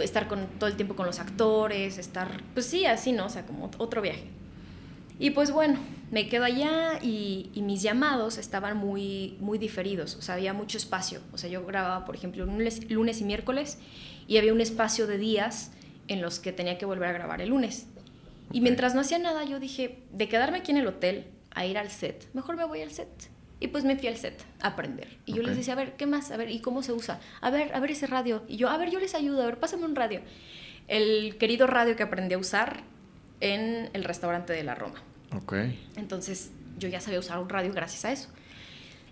estar 0.00 0.26
con, 0.26 0.46
todo 0.58 0.68
el 0.68 0.76
tiempo 0.76 0.96
con 0.96 1.06
los 1.06 1.20
actores, 1.20 1.98
estar, 1.98 2.42
pues 2.54 2.66
sí, 2.66 2.86
así, 2.86 3.12
¿no? 3.12 3.26
O 3.26 3.28
sea, 3.28 3.46
como 3.46 3.70
otro 3.78 4.02
viaje. 4.02 4.24
Y 5.20 5.30
pues 5.30 5.52
bueno, 5.52 5.78
me 6.10 6.28
quedo 6.28 6.44
allá 6.44 6.98
y, 7.02 7.50
y, 7.54 7.62
mis 7.62 7.82
llamados 7.82 8.38
estaban 8.38 8.76
muy, 8.76 9.36
muy 9.38 9.58
diferidos, 9.58 10.16
o 10.16 10.22
sea, 10.22 10.34
había 10.34 10.54
mucho 10.54 10.78
espacio. 10.78 11.20
O 11.32 11.38
sea, 11.38 11.50
yo 11.50 11.64
grababa, 11.64 12.04
por 12.04 12.16
ejemplo, 12.16 12.46
lunes, 12.46 12.90
lunes 12.90 13.20
y 13.20 13.24
miércoles 13.24 13.78
y 14.26 14.38
había 14.38 14.52
un 14.52 14.60
espacio 14.60 15.06
de 15.06 15.18
días 15.18 15.72
en 16.10 16.20
los 16.20 16.40
que 16.40 16.52
tenía 16.52 16.76
que 16.76 16.84
volver 16.84 17.08
a 17.08 17.12
grabar 17.12 17.40
el 17.40 17.50
lunes. 17.50 17.86
Y 18.52 18.60
mientras 18.60 18.94
no 18.96 19.00
hacía 19.00 19.18
nada, 19.20 19.44
yo 19.44 19.60
dije, 19.60 20.00
de 20.12 20.28
quedarme 20.28 20.58
aquí 20.58 20.72
en 20.72 20.78
el 20.78 20.86
hotel 20.88 21.26
a 21.52 21.64
ir 21.66 21.78
al 21.78 21.88
set, 21.88 22.28
mejor 22.34 22.56
me 22.56 22.64
voy 22.64 22.82
al 22.82 22.90
set. 22.90 23.08
Y 23.60 23.68
pues 23.68 23.84
me 23.84 23.96
fui 23.96 24.08
al 24.08 24.16
set 24.16 24.42
a 24.60 24.68
aprender. 24.68 25.18
Y 25.24 25.34
yo 25.34 25.42
les 25.42 25.56
decía, 25.56 25.74
a 25.74 25.76
ver, 25.76 25.94
¿qué 25.96 26.06
más? 26.06 26.32
A 26.32 26.36
ver, 26.36 26.50
¿y 26.50 26.60
cómo 26.60 26.82
se 26.82 26.92
usa? 26.92 27.20
A 27.40 27.50
ver, 27.50 27.72
a 27.74 27.80
ver 27.80 27.92
ese 27.92 28.06
radio. 28.08 28.42
Y 28.48 28.56
yo, 28.56 28.70
a 28.70 28.76
ver, 28.76 28.90
yo 28.90 28.98
les 28.98 29.14
ayudo, 29.14 29.42
a 29.42 29.46
ver, 29.46 29.58
pásame 29.58 29.84
un 29.84 29.94
radio. 29.94 30.20
El 30.88 31.36
querido 31.38 31.68
radio 31.68 31.94
que 31.94 32.02
aprendí 32.02 32.34
a 32.34 32.38
usar 32.38 32.82
en 33.40 33.90
el 33.92 34.02
restaurante 34.02 34.52
de 34.52 34.64
la 34.64 34.74
Roma. 34.74 35.00
Ok. 35.36 35.54
Entonces, 35.96 36.50
yo 36.78 36.88
ya 36.88 37.00
sabía 37.00 37.20
usar 37.20 37.38
un 37.38 37.48
radio 37.48 37.72
gracias 37.72 38.04
a 38.04 38.12
eso. 38.12 38.30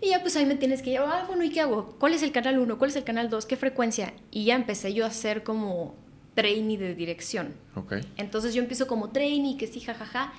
Y 0.01 0.09
ya 0.09 0.23
pues 0.23 0.35
ahí 0.37 0.47
me 0.47 0.57
tienes 0.57 0.83
que 0.83 0.91
llevar, 0.91 1.11
ah, 1.13 1.25
bueno, 1.29 1.45
¿y 1.45 1.51
qué 1.51 1.61
hago? 1.61 1.97
¿Cuál 2.01 2.15
es 2.15 2.23
el 2.23 2.33
canal 2.33 2.59
1? 2.59 2.79
¿Cuál 2.79 2.91
es 2.91 2.97
el 2.97 3.05
canal 3.05 3.29
2? 3.31 3.47
¿Qué 3.47 3.57
frecuencia? 3.57 4.15
Y 4.31 4.47
ya 4.47 4.57
empecé 4.57 4.95
yo 4.95 5.05
a 5.05 5.09
hacer 5.09 5.43
como 5.43 5.95
trainee 6.39 6.79
de 6.79 6.95
dirección. 6.95 7.53
Okay. 7.75 8.01
Entonces 8.17 8.55
yo 8.55 8.63
empiezo 8.63 8.87
como 8.87 9.11
trainee, 9.11 9.57
que 9.57 9.67
sí, 9.67 9.81
jajaja, 9.81 10.33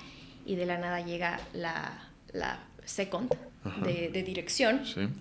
y 0.46 0.54
de 0.54 0.64
la 0.64 0.78
nada 0.78 1.04
llega 1.04 1.38
la, 1.52 2.08
la 2.32 2.60
second 2.86 3.30
de, 3.84 4.08
de, 4.08 4.22
dirección 4.22 4.80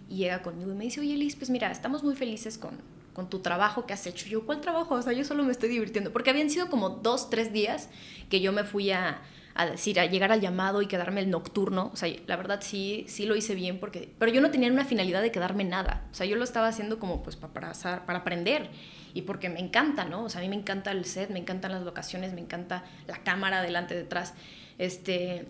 y 0.09 0.15
llega 0.15 0.41
conmigo 0.41 0.71
y 0.71 0.75
me 0.75 0.85
dice, 0.85 1.01
oye 1.01 1.17
Liz, 1.17 1.35
pues 1.35 1.49
mira, 1.49 1.69
estamos 1.69 2.01
muy 2.01 2.15
felices 2.15 2.57
con, 2.57 2.71
con 3.13 3.29
tu 3.29 3.39
trabajo 3.39 3.85
que 3.85 3.91
has 3.91 4.07
hecho. 4.07 4.25
yo, 4.27 4.45
¿cuál 4.45 4.61
trabajo? 4.61 4.95
O 4.95 5.01
sea, 5.01 5.11
yo 5.11 5.25
solo 5.25 5.43
me 5.43 5.51
estoy 5.51 5.67
divirtiendo. 5.67 6.13
Porque 6.13 6.29
habían 6.29 6.49
sido 6.49 6.69
como 6.69 6.89
dos, 6.89 7.29
tres 7.29 7.51
días 7.51 7.89
que 8.29 8.39
yo 8.39 8.53
me 8.53 8.63
fui 8.63 8.91
a, 8.91 9.21
a 9.55 9.65
decir, 9.65 9.99
a 9.99 10.05
llegar 10.05 10.31
al 10.31 10.39
llamado 10.39 10.81
y 10.81 10.87
quedarme 10.87 11.19
el 11.19 11.29
nocturno. 11.29 11.91
O 11.93 11.97
sea, 11.97 12.09
la 12.25 12.37
verdad 12.37 12.61
sí, 12.61 13.03
sí 13.09 13.25
lo 13.25 13.35
hice 13.35 13.53
bien 13.53 13.81
porque... 13.81 14.13
Pero 14.17 14.31
yo 14.31 14.39
no 14.39 14.49
tenía 14.49 14.71
una 14.71 14.85
finalidad 14.85 15.21
de 15.21 15.33
quedarme 15.33 15.65
nada. 15.65 16.07
O 16.13 16.15
sea, 16.15 16.25
yo 16.25 16.37
lo 16.37 16.45
estaba 16.45 16.69
haciendo 16.69 16.99
como 16.99 17.21
pues 17.21 17.35
para, 17.35 17.73
para 17.73 18.19
aprender 18.19 18.69
y 19.13 19.23
porque 19.23 19.49
me 19.49 19.59
encanta, 19.59 20.05
¿no? 20.05 20.23
O 20.23 20.29
sea, 20.29 20.41
a 20.41 20.43
mí 20.43 20.49
me 20.49 20.55
encanta 20.55 20.91
el 20.91 21.05
set, 21.05 21.29
me 21.29 21.39
encantan 21.39 21.71
las 21.71 21.83
locaciones, 21.83 22.33
me 22.33 22.41
encanta 22.41 22.83
la 23.07 23.17
cámara 23.23 23.61
delante, 23.61 23.95
detrás. 23.95 24.33
Este, 24.77 25.47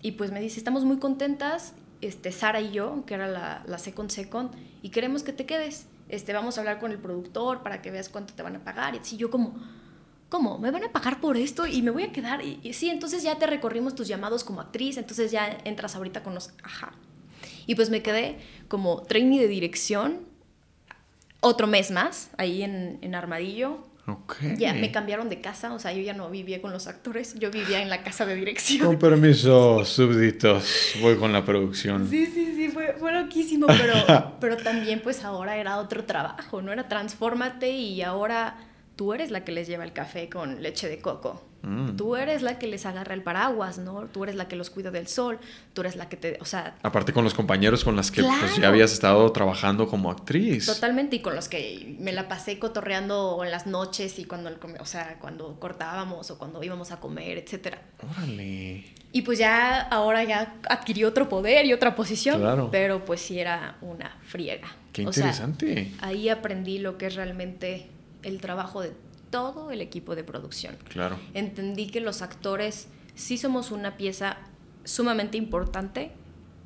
y 0.00 0.12
pues 0.12 0.32
me 0.32 0.40
dice, 0.40 0.58
estamos 0.58 0.84
muy 0.84 0.98
contentas, 0.98 1.74
este, 2.00 2.32
Sara 2.32 2.60
y 2.60 2.72
yo, 2.72 3.04
que 3.06 3.14
era 3.14 3.28
la, 3.28 3.62
la 3.66 3.78
Second 3.78 4.10
Second, 4.10 4.50
y 4.82 4.90
queremos 4.90 5.22
que 5.22 5.32
te 5.32 5.46
quedes. 5.46 5.86
Este, 6.08 6.32
vamos 6.32 6.58
a 6.58 6.60
hablar 6.60 6.78
con 6.78 6.90
el 6.90 6.98
productor 6.98 7.62
para 7.62 7.80
que 7.80 7.90
veas 7.90 8.08
cuánto 8.08 8.34
te 8.34 8.42
van 8.42 8.56
a 8.56 8.64
pagar. 8.64 8.94
Y 8.94 8.98
así 8.98 9.16
yo 9.16 9.30
como, 9.30 9.54
¿cómo? 10.28 10.58
¿Me 10.58 10.70
van 10.70 10.84
a 10.84 10.92
pagar 10.92 11.20
por 11.20 11.36
esto? 11.36 11.66
Y 11.66 11.82
me 11.82 11.90
voy 11.90 12.02
a 12.02 12.12
quedar. 12.12 12.44
Y, 12.44 12.60
y 12.62 12.72
sí, 12.74 12.90
entonces 12.90 13.22
ya 13.22 13.38
te 13.38 13.46
recorrimos 13.46 13.94
tus 13.94 14.08
llamados 14.08 14.44
como 14.44 14.60
actriz, 14.60 14.96
entonces 14.96 15.30
ya 15.30 15.58
entras 15.64 15.96
ahorita 15.96 16.22
con 16.22 16.34
los... 16.34 16.52
Ajá. 16.62 16.92
Y 17.66 17.74
pues 17.76 17.90
me 17.90 18.02
quedé 18.02 18.38
como 18.68 19.02
trainee 19.02 19.40
de 19.40 19.48
dirección 19.48 20.31
otro 21.42 21.66
mes 21.66 21.90
más 21.90 22.30
ahí 22.38 22.62
en, 22.62 22.98
en 23.02 23.14
Armadillo. 23.14 23.84
Okay. 24.04 24.56
Ya 24.56 24.74
me 24.74 24.90
cambiaron 24.90 25.28
de 25.28 25.40
casa, 25.40 25.72
o 25.72 25.78
sea, 25.78 25.92
yo 25.92 26.02
ya 26.02 26.12
no 26.12 26.28
vivía 26.28 26.60
con 26.60 26.72
los 26.72 26.88
actores, 26.88 27.34
yo 27.38 27.52
vivía 27.52 27.82
en 27.82 27.88
la 27.88 28.02
casa 28.02 28.26
de 28.26 28.34
dirección. 28.34 28.84
Con 28.84 28.98
permiso, 28.98 29.84
súbditos, 29.84 30.94
voy 31.00 31.16
con 31.16 31.32
la 31.32 31.44
producción. 31.44 32.08
Sí, 32.10 32.26
sí, 32.26 32.54
sí, 32.56 32.68
fue, 32.68 32.96
fue 32.98 33.12
loquísimo, 33.12 33.68
pero, 33.68 33.94
pero 34.40 34.56
también 34.56 35.00
pues 35.00 35.22
ahora 35.22 35.56
era 35.56 35.78
otro 35.78 36.04
trabajo, 36.04 36.62
¿no? 36.62 36.72
Era 36.72 36.88
transfórmate 36.88 37.70
y 37.70 38.02
ahora 38.02 38.56
tú 39.02 39.12
eres 39.12 39.32
la 39.32 39.44
que 39.44 39.50
les 39.50 39.66
lleva 39.66 39.82
el 39.82 39.92
café 39.92 40.28
con 40.28 40.62
leche 40.62 40.88
de 40.88 41.00
coco. 41.00 41.42
Mm. 41.62 41.96
Tú 41.96 42.14
eres 42.14 42.40
la 42.40 42.60
que 42.60 42.68
les 42.68 42.86
agarra 42.86 43.14
el 43.14 43.22
paraguas, 43.24 43.78
¿no? 43.78 44.02
Tú 44.02 44.22
eres 44.22 44.36
la 44.36 44.46
que 44.46 44.54
los 44.54 44.70
cuida 44.70 44.92
del 44.92 45.08
sol, 45.08 45.40
tú 45.72 45.80
eres 45.80 45.96
la 45.96 46.08
que 46.08 46.16
te, 46.16 46.38
o 46.40 46.44
sea... 46.44 46.76
Aparte 46.84 47.12
con 47.12 47.24
los 47.24 47.34
compañeros 47.34 47.82
con 47.82 47.96
los 47.96 48.12
que 48.12 48.22
pues, 48.22 48.58
ya 48.58 48.68
habías 48.68 48.92
estado 48.92 49.32
trabajando 49.32 49.88
como 49.88 50.08
actriz. 50.08 50.66
Totalmente, 50.66 51.16
y 51.16 51.18
con 51.18 51.34
los 51.34 51.48
que 51.48 51.96
me 51.98 52.12
la 52.12 52.28
pasé 52.28 52.60
cotorreando 52.60 53.42
en 53.44 53.50
las 53.50 53.66
noches 53.66 54.20
y 54.20 54.24
cuando, 54.24 54.56
o 54.78 54.86
sea, 54.86 55.16
cuando 55.18 55.58
cortábamos 55.58 56.30
o 56.30 56.38
cuando 56.38 56.62
íbamos 56.62 56.92
a 56.92 57.00
comer, 57.00 57.38
etcétera. 57.38 57.82
Órale. 58.08 58.84
Y 59.10 59.22
pues 59.22 59.36
ya 59.36 59.80
ahora 59.80 60.22
ya 60.22 60.54
adquirió 60.70 61.08
otro 61.08 61.28
poder 61.28 61.66
y 61.66 61.72
otra 61.72 61.96
posición, 61.96 62.40
claro. 62.40 62.68
pero 62.70 63.04
pues 63.04 63.20
sí 63.20 63.40
era 63.40 63.78
una 63.80 64.16
friega. 64.22 64.76
Qué 64.92 65.02
interesante. 65.02 65.90
ahí 66.00 66.28
aprendí 66.28 66.78
lo 66.78 66.98
que 66.98 67.06
es 67.06 67.16
realmente 67.16 67.88
el 68.22 68.40
trabajo 68.40 68.80
de 68.80 68.92
todo 69.30 69.70
el 69.70 69.80
equipo 69.80 70.14
de 70.14 70.24
producción. 70.24 70.76
Claro. 70.88 71.18
Entendí 71.34 71.86
que 71.88 72.00
los 72.00 72.22
actores 72.22 72.88
sí 73.14 73.38
somos 73.38 73.70
una 73.70 73.96
pieza 73.96 74.36
sumamente 74.84 75.36
importante, 75.36 76.12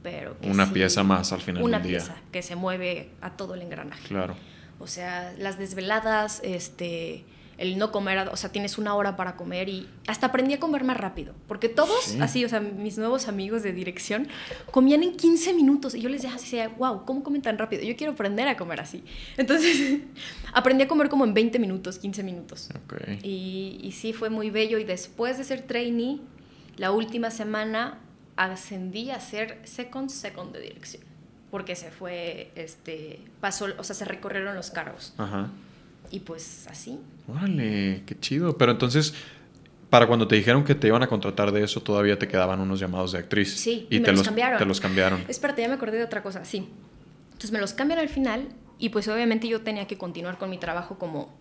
pero 0.02 0.38
que 0.38 0.50
una 0.50 0.72
pieza 0.72 1.02
más 1.02 1.32
al 1.32 1.40
final 1.40 1.62
del 1.62 1.70
día. 1.70 1.78
Una 1.78 1.82
pieza 1.82 2.16
que 2.32 2.42
se 2.42 2.57
mueve 2.57 3.11
a 3.20 3.36
todo 3.36 3.54
el 3.54 3.62
engranaje. 3.62 4.07
Claro. 4.09 4.36
O 4.78 4.86
sea, 4.86 5.34
las 5.38 5.59
desveladas, 5.59 6.40
este, 6.44 7.24
el 7.59 7.78
no 7.78 7.90
comer, 7.90 8.28
o 8.28 8.36
sea, 8.36 8.52
tienes 8.52 8.76
una 8.76 8.94
hora 8.94 9.16
para 9.16 9.36
comer 9.36 9.68
y 9.68 9.88
hasta 10.07 10.26
aprendí 10.26 10.54
a 10.54 10.61
comer 10.61 10.84
más 10.84 10.96
rápido, 10.96 11.34
porque 11.48 11.68
todos, 11.68 12.16
así, 12.20 12.44
o 12.44 12.48
sea, 12.48 12.61
mis 12.61 12.98
nuevos 12.98 13.28
amigos 13.28 13.62
de 13.62 13.72
dirección 13.72 14.28
comían 14.70 15.02
en 15.02 15.16
15 15.16 15.54
minutos 15.54 15.94
y 15.94 16.00
yo 16.00 16.09
les 16.09 16.22
decía 16.22 16.36
así, 16.36 16.59
wow, 16.76 17.04
¿cómo 17.04 17.22
comen 17.22 17.40
tan 17.40 17.57
rápido? 17.57 17.82
Yo 17.82 17.96
quiero 17.96 18.12
aprender 18.12 18.46
a 18.48 18.57
comer 18.57 18.80
así. 18.80 19.02
Entonces, 19.36 20.00
aprendí 20.52 20.84
a 20.84 20.88
comer 20.88 21.09
como 21.09 21.24
en 21.24 21.32
20 21.32 21.59
minutos, 21.59 21.98
15 21.98 22.22
minutos. 22.22 22.68
Y 23.22 23.92
sí, 23.96 24.12
fue 24.12 24.28
muy 24.28 24.50
bello 24.50 24.78
y 24.78 24.84
después 24.84 25.38
de 25.38 25.44
ser 25.44 25.62
trainee, 25.62 26.20
la 26.76 26.90
última 26.90 27.30
semana 27.30 28.00
ascendí 28.36 29.11
a 29.11 29.20
ser 29.20 29.61
second, 29.64 30.11
second 30.11 30.52
de 30.52 30.61
dirección, 30.61 31.02
porque 31.50 31.74
se 31.74 31.90
fue, 31.90 32.50
este, 32.54 33.20
pasó, 33.40 33.68
o 33.78 33.84
sea, 33.84 33.96
se 33.96 34.04
recorrieron 34.04 34.54
los 34.54 34.70
cargos. 34.70 35.14
Ajá. 35.16 35.50
Y 36.11 36.20
pues 36.20 36.66
así. 36.68 36.98
Órale, 37.28 38.02
qué 38.07 38.18
chido. 38.18 38.57
Pero 38.57 38.72
entonces, 38.72 39.14
para 39.90 40.07
cuando 40.07 40.28
te 40.28 40.36
dijeron 40.36 40.64
que 40.64 40.74
te 40.74 40.88
iban 40.88 41.02
a 41.02 41.07
contratar 41.07 41.52
de 41.52 41.62
eso, 41.62 41.80
todavía 41.80 42.18
te 42.18 42.28
quedaban 42.28 42.61
unos 42.61 42.80
llamados 42.80 43.12
de 43.12 43.18
actriz. 43.18 43.54
Sí, 43.57 43.86
y, 43.90 44.00
me 44.00 44.07
te 44.07 44.12
los 44.12 44.22
cambiaron. 44.22 44.59
Te 44.59 44.64
los 44.64 44.80
cambiaron. 44.80 45.24
Espérate, 45.28 45.62
ya 45.62 45.68
me 45.68 45.74
acordé 45.74 45.98
de 45.98 46.04
otra 46.04 46.22
cosa, 46.22 46.44
sí. 46.44 46.68
Entonces 47.26 47.52
me 47.52 47.61
los 47.61 47.72
cambian 47.72 48.00
al 48.00 48.09
final 48.09 48.48
y 48.78 48.90
pues 48.90 49.09
obviamente 49.09 49.48
yo 49.48 49.61
tenía 49.61 49.86
que 49.86 49.98
continuar 49.98 50.38
con 50.38 50.50
mi 50.50 50.59
trabajo 50.59 50.98
como 50.98 51.34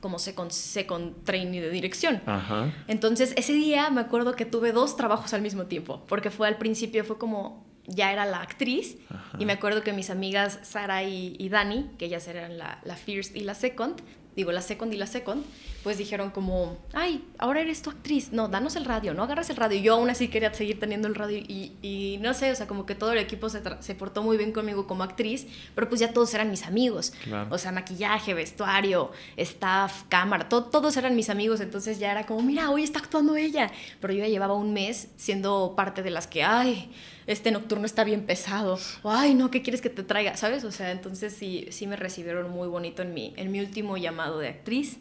como 0.00 0.18
second, 0.18 0.50
second 0.50 1.22
trainee 1.22 1.60
de 1.60 1.70
dirección. 1.70 2.20
Ajá. 2.26 2.72
Entonces 2.88 3.34
ese 3.36 3.52
día 3.52 3.88
me 3.90 4.00
acuerdo 4.00 4.34
que 4.34 4.44
tuve 4.44 4.72
dos 4.72 4.96
trabajos 4.96 5.32
al 5.32 5.42
mismo 5.42 5.66
tiempo, 5.66 6.02
porque 6.08 6.30
fue 6.30 6.48
al 6.48 6.58
principio, 6.58 7.04
fue 7.04 7.18
como 7.18 7.64
ya 7.86 8.12
era 8.12 8.24
la 8.26 8.40
actriz 8.40 8.96
Ajá. 9.10 9.36
y 9.38 9.44
me 9.46 9.52
acuerdo 9.54 9.82
que 9.82 9.92
mis 9.92 10.10
amigas 10.10 10.58
Sara 10.62 11.02
y, 11.02 11.36
y 11.38 11.48
Dani, 11.48 11.90
que 11.98 12.04
ellas 12.06 12.26
eran 12.28 12.58
la, 12.58 12.80
la 12.84 12.96
first 12.96 13.34
y 13.36 13.40
la 13.40 13.54
second, 13.54 14.00
digo 14.36 14.50
la 14.52 14.62
second 14.62 14.94
y 14.94 14.96
la 14.96 15.06
second, 15.06 15.44
pues 15.82 15.98
dijeron 15.98 16.30
como, 16.30 16.78
ay, 16.94 17.24
ahora 17.38 17.60
eres 17.60 17.82
tu 17.82 17.90
actriz, 17.90 18.30
no, 18.32 18.46
danos 18.48 18.76
el 18.76 18.84
radio, 18.84 19.12
no 19.14 19.24
agarras 19.24 19.50
el 19.50 19.56
radio. 19.56 19.78
Y 19.80 19.82
yo 19.82 19.94
aún 19.94 20.08
así 20.10 20.28
quería 20.28 20.54
seguir 20.54 20.78
teniendo 20.78 21.08
el 21.08 21.16
radio 21.16 21.38
y, 21.38 21.72
y 21.82 22.18
no 22.22 22.32
sé, 22.34 22.52
o 22.52 22.54
sea, 22.54 22.68
como 22.68 22.86
que 22.86 22.94
todo 22.94 23.10
el 23.12 23.18
equipo 23.18 23.48
se, 23.48 23.60
se 23.80 23.94
portó 23.96 24.22
muy 24.22 24.36
bien 24.36 24.52
conmigo 24.52 24.86
como 24.86 25.02
actriz, 25.02 25.48
pero 25.74 25.88
pues 25.88 26.00
ya 26.00 26.12
todos 26.12 26.32
eran 26.34 26.50
mis 26.52 26.62
amigos. 26.62 27.12
Claro. 27.24 27.48
O 27.52 27.58
sea, 27.58 27.72
maquillaje, 27.72 28.32
vestuario, 28.32 29.10
staff, 29.36 30.04
cámara, 30.08 30.48
to- 30.48 30.64
todos 30.64 30.96
eran 30.96 31.16
mis 31.16 31.28
amigos, 31.28 31.60
entonces 31.60 31.98
ya 31.98 32.12
era 32.12 32.24
como, 32.26 32.42
mira, 32.42 32.70
hoy 32.70 32.84
está 32.84 33.00
actuando 33.00 33.34
ella. 33.36 33.70
Pero 34.00 34.12
yo 34.14 34.20
ya 34.20 34.28
llevaba 34.28 34.54
un 34.54 34.72
mes 34.72 35.08
siendo 35.16 35.74
parte 35.76 36.02
de 36.04 36.10
las 36.10 36.28
que, 36.28 36.44
ay, 36.44 36.92
este 37.26 37.50
nocturno 37.50 37.86
está 37.86 38.04
bien 38.04 38.26
pesado, 38.26 38.78
o 39.02 39.10
ay, 39.10 39.34
no, 39.34 39.50
¿qué 39.50 39.62
quieres 39.62 39.80
que 39.80 39.90
te 39.90 40.02
traiga? 40.02 40.36
¿Sabes? 40.36 40.64
O 40.64 40.72
sea, 40.72 40.90
entonces 40.90 41.32
sí, 41.32 41.66
sí 41.70 41.86
me 41.86 41.96
recibieron 41.96 42.50
muy 42.50 42.68
bonito 42.68 43.02
en 43.02 43.14
mi, 43.14 43.32
en 43.36 43.50
mi 43.50 43.60
último 43.60 43.96
llamado 43.96 44.38
de 44.38 44.48
actriz. 44.48 44.98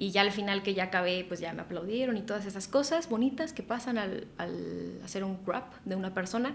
Y 0.00 0.12
ya 0.12 0.20
al 0.20 0.30
final 0.30 0.62
que 0.62 0.74
ya 0.74 0.84
acabé, 0.84 1.24
pues 1.26 1.40
ya 1.40 1.52
me 1.52 1.62
aplaudieron 1.62 2.16
y 2.16 2.22
todas 2.22 2.46
esas 2.46 2.68
cosas 2.68 3.08
bonitas 3.08 3.52
que 3.52 3.64
pasan 3.64 3.98
al, 3.98 4.28
al 4.38 5.00
hacer 5.04 5.24
un 5.24 5.44
grab 5.44 5.64
de 5.84 5.96
una 5.96 6.14
persona. 6.14 6.54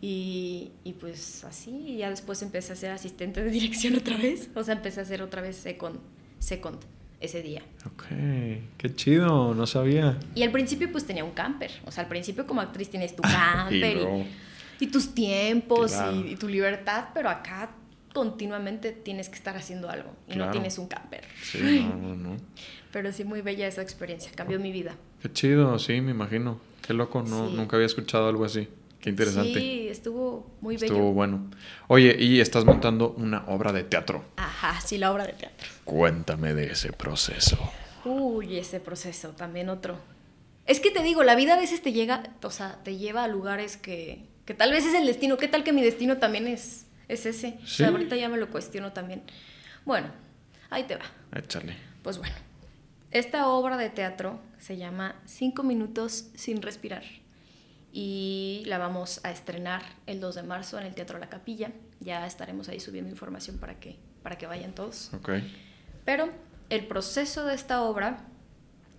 Y, 0.00 0.70
y 0.84 0.92
pues 0.92 1.42
así, 1.42 1.72
y 1.72 1.96
ya 1.96 2.10
después 2.10 2.40
empecé 2.40 2.74
a 2.74 2.76
ser 2.76 2.92
asistente 2.92 3.42
de 3.42 3.50
dirección 3.50 3.96
otra 3.96 4.16
vez. 4.16 4.48
O 4.54 4.62
sea, 4.62 4.74
empecé 4.74 5.00
a 5.00 5.04
ser 5.04 5.22
otra 5.22 5.42
vez 5.42 5.56
second, 5.56 5.98
second 6.38 6.78
ese 7.20 7.42
día. 7.42 7.62
Ok, 7.86 8.04
qué 8.76 8.94
chido, 8.94 9.54
no 9.54 9.66
sabía. 9.66 10.18
Y 10.34 10.42
al 10.42 10.52
principio 10.52 10.90
pues 10.92 11.04
tenía 11.04 11.24
un 11.24 11.32
camper. 11.32 11.70
O 11.86 11.90
sea, 11.90 12.04
al 12.04 12.08
principio 12.08 12.46
como 12.46 12.60
actriz 12.60 12.88
tienes 12.90 13.14
tu 13.16 13.22
camper 13.22 13.98
y, 14.80 14.86
tus 14.86 15.14
tiempos 15.14 15.92
Claro. 15.92 16.14
y, 16.16 16.32
y 16.32 16.36
tu 16.36 16.48
libertad, 16.48 17.06
pero 17.14 17.28
acá 17.28 17.70
continuamente 18.14 18.92
tienes 18.92 19.28
que 19.28 19.34
estar 19.36 19.56
haciendo 19.56 19.90
algo 19.90 20.10
y 20.28 20.36
no 20.36 20.50
tienes 20.50 20.78
un 20.78 20.88
camper. 20.88 21.24
sí, 21.42 21.86
no, 21.90 21.96
no, 21.96 22.14
no. 22.16 22.36
Pero 22.92 23.12
sí, 23.12 23.24
muy 23.24 23.42
bella 23.42 23.66
esa 23.66 23.82
experiencia, 23.82 24.30
cambió 24.34 24.58
mi 24.58 24.72
vida. 24.72 24.94
Qué 25.22 25.30
chido, 25.32 25.78
sí, 25.78 26.00
me 26.00 26.12
imagino. 26.12 26.58
Qué 26.86 26.94
loco, 26.94 27.22
no, 27.22 27.48
Sí. 27.50 27.54
nunca 27.54 27.76
había 27.76 27.86
escuchado 27.86 28.28
algo 28.28 28.44
así. 28.46 28.68
Qué 29.00 29.10
interesante. 29.10 29.60
Sí, 29.60 29.88
estuvo 29.88 30.50
muy 30.60 30.76
bello. 30.76 30.94
Estuvo 30.94 31.12
bueno. 31.12 31.50
Oye, 31.86 32.16
y 32.18 32.40
estás 32.40 32.64
montando 32.64 33.10
una 33.16 33.44
obra 33.46 33.72
de 33.72 33.84
teatro. 33.84 34.24
Ajá, 34.36 34.80
sí, 34.80 34.98
la 34.98 35.12
obra 35.12 35.24
de 35.26 35.34
teatro. 35.34 35.66
Cuéntame 35.84 36.52
de 36.54 36.72
ese 36.72 36.92
proceso. 36.92 37.56
Uy, 38.04 38.58
ese 38.58 38.80
proceso, 38.80 39.30
también 39.30 39.68
otro. 39.68 39.98
Es 40.66 40.80
que 40.80 40.90
te 40.90 41.02
digo, 41.02 41.22
la 41.22 41.34
vida 41.36 41.54
a 41.54 41.58
veces 41.58 41.80
te 41.80 41.92
llega, 41.92 42.24
o 42.42 42.50
sea, 42.50 42.80
te 42.82 42.96
lleva 42.96 43.24
a 43.24 43.28
lugares 43.28 43.76
que, 43.76 44.24
que 44.44 44.54
tal 44.54 44.72
vez 44.72 44.84
es 44.84 44.94
el 44.94 45.06
destino. 45.06 45.36
¿Qué 45.36 45.48
tal 45.48 45.62
que 45.64 45.72
mi 45.72 45.82
destino 45.82 46.18
también 46.18 46.46
es, 46.46 46.86
es 47.06 47.24
ese? 47.24 47.58
O 47.62 47.66
Sí. 47.66 47.76
sea, 47.76 47.88
ahorita 47.88 48.16
ya 48.16 48.28
me 48.28 48.36
lo 48.36 48.50
cuestiono 48.50 48.92
también. 48.92 49.22
Bueno, 49.84 50.08
ahí 50.70 50.84
te 50.84 50.96
va. 50.96 51.04
Échale. 51.36 51.76
Pues 52.02 52.18
bueno, 52.18 52.34
esta 53.12 53.48
obra 53.48 53.76
de 53.76 53.90
teatro 53.90 54.40
se 54.58 54.76
llama 54.76 55.14
Cinco 55.24 55.62
minutos 55.62 56.26
sin 56.34 56.60
respirar 56.62 57.04
y 57.92 58.62
la 58.66 58.78
vamos 58.78 59.20
a 59.24 59.30
estrenar 59.30 59.82
el 60.06 60.20
2 60.20 60.34
de 60.36 60.42
marzo 60.42 60.78
en 60.78 60.86
el 60.86 60.94
Teatro 60.94 61.18
La 61.18 61.28
Capilla. 61.28 61.72
Ya 62.00 62.26
estaremos 62.26 62.68
ahí 62.68 62.80
subiendo 62.80 63.10
información 63.10 63.58
para 63.58 63.80
que, 63.80 63.96
para 64.22 64.36
que 64.38 64.46
vayan 64.46 64.72
todos. 64.72 65.10
Pero 66.04 66.30
el 66.70 66.86
proceso 66.86 67.44
de 67.44 67.54
esta 67.54 67.82
obra 67.82 68.24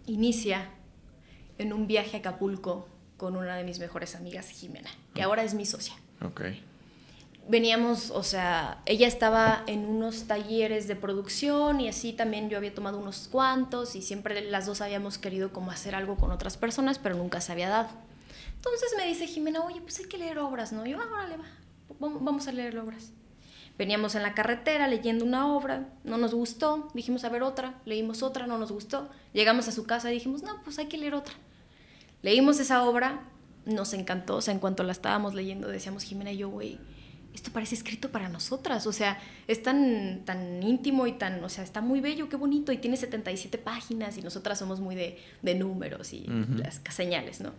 inicia 0.05 0.69
en 1.57 1.73
un 1.73 1.87
viaje 1.87 2.17
a 2.17 2.19
Acapulco 2.19 2.87
con 3.17 3.35
una 3.35 3.55
de 3.55 3.63
mis 3.63 3.79
mejores 3.79 4.15
amigas, 4.15 4.49
Jimena, 4.49 4.89
que 5.13 5.21
ahora 5.21 5.43
es 5.43 5.53
mi 5.53 5.65
socia. 5.65 5.93
Ok. 6.25 6.41
Veníamos, 7.47 8.11
o 8.11 8.23
sea, 8.23 8.81
ella 8.85 9.07
estaba 9.07 9.63
en 9.65 9.85
unos 9.85 10.25
talleres 10.25 10.87
de 10.87 10.95
producción 10.95 11.81
y 11.81 11.89
así 11.89 12.13
también 12.13 12.49
yo 12.49 12.57
había 12.57 12.73
tomado 12.73 12.99
unos 12.99 13.27
cuantos 13.27 13.95
y 13.95 14.01
siempre 14.01 14.41
las 14.41 14.67
dos 14.67 14.81
habíamos 14.81 15.17
querido 15.17 15.51
como 15.51 15.71
hacer 15.71 15.95
algo 15.95 16.15
con 16.15 16.31
otras 16.31 16.57
personas, 16.57 16.99
pero 16.99 17.15
nunca 17.15 17.41
se 17.41 17.51
había 17.51 17.69
dado. 17.69 17.89
Entonces 18.59 18.89
me 18.97 19.07
dice 19.07 19.25
Jimena, 19.27 19.61
oye, 19.61 19.81
pues 19.81 19.99
hay 19.99 20.05
que 20.05 20.17
leer 20.17 20.37
obras, 20.39 20.71
¿no? 20.73 20.85
Yo, 20.85 20.99
ah, 20.99 21.07
órale, 21.11 21.37
va, 21.37 21.45
vam- 21.99 22.19
vamos 22.21 22.47
a 22.47 22.51
leer 22.51 22.77
obras. 22.77 23.11
Veníamos 23.77 24.15
en 24.15 24.23
la 24.23 24.33
carretera 24.33 24.87
leyendo 24.89 25.23
una 25.23 25.47
obra, 25.47 25.87
no 26.03 26.17
nos 26.17 26.33
gustó, 26.33 26.89
dijimos 26.93 27.23
a 27.23 27.29
ver 27.29 27.43
otra, 27.43 27.79
leímos 27.85 28.21
otra, 28.23 28.45
no 28.47 28.57
nos 28.57 28.71
gustó. 28.73 29.09
Llegamos 29.31 29.69
a 29.69 29.71
su 29.71 29.85
casa 29.85 30.11
y 30.11 30.15
dijimos, 30.15 30.43
no, 30.43 30.61
pues 30.63 30.77
hay 30.79 30.87
que 30.87 30.97
leer 30.97 31.13
otra. 31.15 31.33
Leímos 32.21 32.59
esa 32.59 32.83
obra, 32.83 33.21
nos 33.65 33.93
encantó, 33.93 34.35
o 34.37 34.41
sea, 34.41 34.53
en 34.53 34.59
cuanto 34.59 34.83
la 34.83 34.91
estábamos 34.91 35.33
leyendo 35.33 35.67
decíamos 35.69 36.03
Jimena 36.03 36.31
y 36.33 36.37
yo, 36.37 36.49
güey, 36.49 36.77
esto 37.33 37.51
parece 37.51 37.75
escrito 37.75 38.09
para 38.11 38.27
nosotras, 38.27 38.85
o 38.87 38.91
sea, 38.91 39.17
es 39.47 39.63
tan, 39.63 40.23
tan 40.25 40.61
íntimo 40.63 41.07
y 41.07 41.13
tan, 41.13 41.41
o 41.43 41.47
sea, 41.47 41.63
está 41.63 41.79
muy 41.79 42.01
bello, 42.01 42.27
qué 42.27 42.35
bonito, 42.35 42.73
y 42.73 42.77
tiene 42.79 42.97
77 42.97 43.57
páginas 43.59 44.17
y 44.17 44.21
nosotras 44.21 44.59
somos 44.59 44.81
muy 44.81 44.95
de, 44.95 45.17
de 45.41 45.55
números 45.55 46.11
y 46.11 46.23
Ujú. 46.23 46.57
las 46.61 46.81
señales, 46.89 47.39
¿no? 47.39 47.51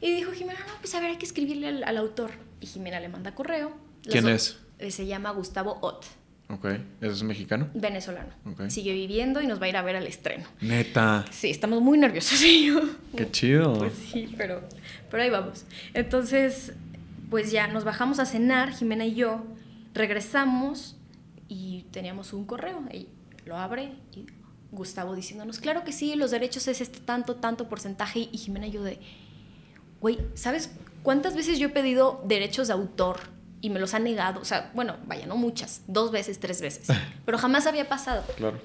Y 0.00 0.12
dijo 0.14 0.32
Jimena, 0.32 0.60
no, 0.60 0.72
pues 0.80 0.94
a 0.94 1.00
ver, 1.00 1.10
hay 1.10 1.16
que 1.16 1.26
escribirle 1.26 1.68
al, 1.68 1.84
al 1.84 1.96
autor. 1.96 2.30
Y 2.60 2.66
Jimena 2.66 3.00
le 3.00 3.08
manda 3.08 3.34
correo. 3.34 3.72
¿Quién 4.02 4.28
es? 4.28 4.58
eh, 4.78 4.90
Se 4.90 5.06
llama 5.06 5.30
Gustavo 5.32 5.78
Ott, 5.82 6.04
Ok. 6.50 6.66
¿Es 7.02 7.22
mexicano? 7.24 7.68
venezolano. 7.74 8.30
Ok. 8.46 8.68
Sigue 8.70 8.92
viviendo 8.94 9.42
y 9.42 9.46
nos 9.46 9.60
va 9.60 9.66
a 9.66 9.68
ir 9.68 9.76
a 9.76 9.82
ver 9.82 9.96
al 9.96 10.06
estreno. 10.06 10.46
Neta. 10.62 11.24
Sí, 11.30 11.50
estamos 11.50 11.82
muy 11.82 11.98
nerviosos 11.98 12.40
y 12.44 12.66
yo. 12.68 12.80
Qué 13.16 13.30
chido. 13.30 13.74
Pues 13.78 13.92
sí, 14.12 14.32
pero, 14.36 14.62
pero 15.10 15.22
ahí 15.22 15.28
vamos. 15.30 15.64
Entonces, 15.94 16.72
pues 17.28 17.50
ya 17.52 17.66
nos 17.66 17.84
bajamos 17.84 18.18
a 18.18 18.24
cenar, 18.24 18.72
Jimena 18.72 19.04
y 19.04 19.14
yo, 19.14 19.44
regresamos 19.94 20.96
y 21.48 21.84
teníamos 21.90 22.32
un 22.32 22.44
correo. 22.46 22.82
Y 22.92 23.08
lo 23.44 23.56
abre 23.56 23.92
y 24.16 24.24
Gustavo 24.70 25.14
diciéndonos, 25.14 25.58
claro 25.60 25.84
que 25.84 25.92
sí, 25.92 26.14
los 26.14 26.30
derechos 26.30 26.66
es 26.68 26.80
este 26.80 27.00
tanto, 27.00 27.36
tanto 27.36 27.68
porcentaje. 27.68 28.28
Y 28.32 28.38
Jimena 28.38 28.66
y 28.68 28.70
yo 28.70 28.82
de, 28.82 28.98
güey, 30.00 30.18
¿sabes 30.34 30.70
cuántas 31.02 31.34
veces 31.34 31.58
yo 31.58 31.68
he 31.68 31.70
pedido 31.70 32.22
derechos 32.24 32.68
de 32.68 32.74
autor 32.74 33.20
y 33.60 33.70
me 33.70 33.80
los 33.80 33.94
han 33.94 34.04
negado? 34.04 34.40
O 34.40 34.44
sea, 34.44 34.70
bueno, 34.74 34.96
vaya, 35.06 35.26
no 35.26 35.36
muchas, 35.36 35.82
dos 35.86 36.10
veces, 36.10 36.38
tres 36.40 36.60
veces, 36.60 36.88
pero 37.24 37.38
jamás 37.38 37.66
había 37.66 37.88
pasado. 37.88 38.24
Claro. 38.36 38.58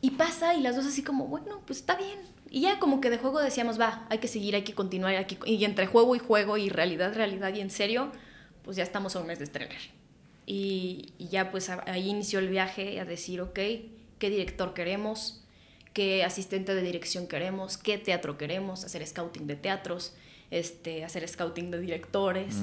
Y 0.00 0.10
pasa 0.10 0.54
y 0.54 0.60
las 0.60 0.74
dos 0.74 0.86
así 0.86 1.02
como, 1.02 1.28
bueno, 1.28 1.60
pues 1.64 1.78
está 1.78 1.94
bien. 1.94 2.18
Y 2.50 2.62
ya 2.62 2.78
como 2.80 3.00
que 3.00 3.08
de 3.08 3.18
juego 3.18 3.40
decíamos, 3.40 3.80
va, 3.80 4.04
hay 4.10 4.18
que 4.18 4.28
seguir, 4.28 4.54
hay 4.56 4.62
que 4.62 4.74
continuar. 4.74 5.14
Hay 5.14 5.24
que... 5.26 5.38
Y 5.48 5.64
entre 5.64 5.86
juego 5.86 6.16
y 6.16 6.18
juego 6.18 6.58
y 6.58 6.68
realidad, 6.68 7.14
realidad 7.14 7.54
y 7.54 7.60
en 7.60 7.70
serio, 7.70 8.10
pues 8.64 8.76
ya 8.76 8.82
estamos 8.82 9.14
a 9.14 9.20
un 9.20 9.28
mes 9.28 9.38
de 9.38 9.44
estrenar. 9.44 9.78
Y, 10.44 11.14
y 11.18 11.28
ya 11.28 11.52
pues 11.52 11.70
ahí 11.70 12.08
inició 12.08 12.40
el 12.40 12.48
viaje 12.48 12.98
a 13.00 13.04
decir, 13.04 13.40
ok, 13.40 13.54
¿qué 13.54 14.28
director 14.28 14.74
queremos? 14.74 15.44
¿Qué 15.92 16.24
asistente 16.24 16.74
de 16.74 16.82
dirección 16.82 17.26
queremos? 17.28 17.78
¿Qué 17.78 17.96
teatro 17.96 18.36
queremos? 18.36 18.84
Hacer 18.84 19.06
scouting 19.06 19.46
de 19.46 19.56
teatros, 19.56 20.14
este, 20.52 21.04
hacer 21.04 21.26
scouting 21.26 21.70
de 21.72 21.80
directores. 21.80 22.56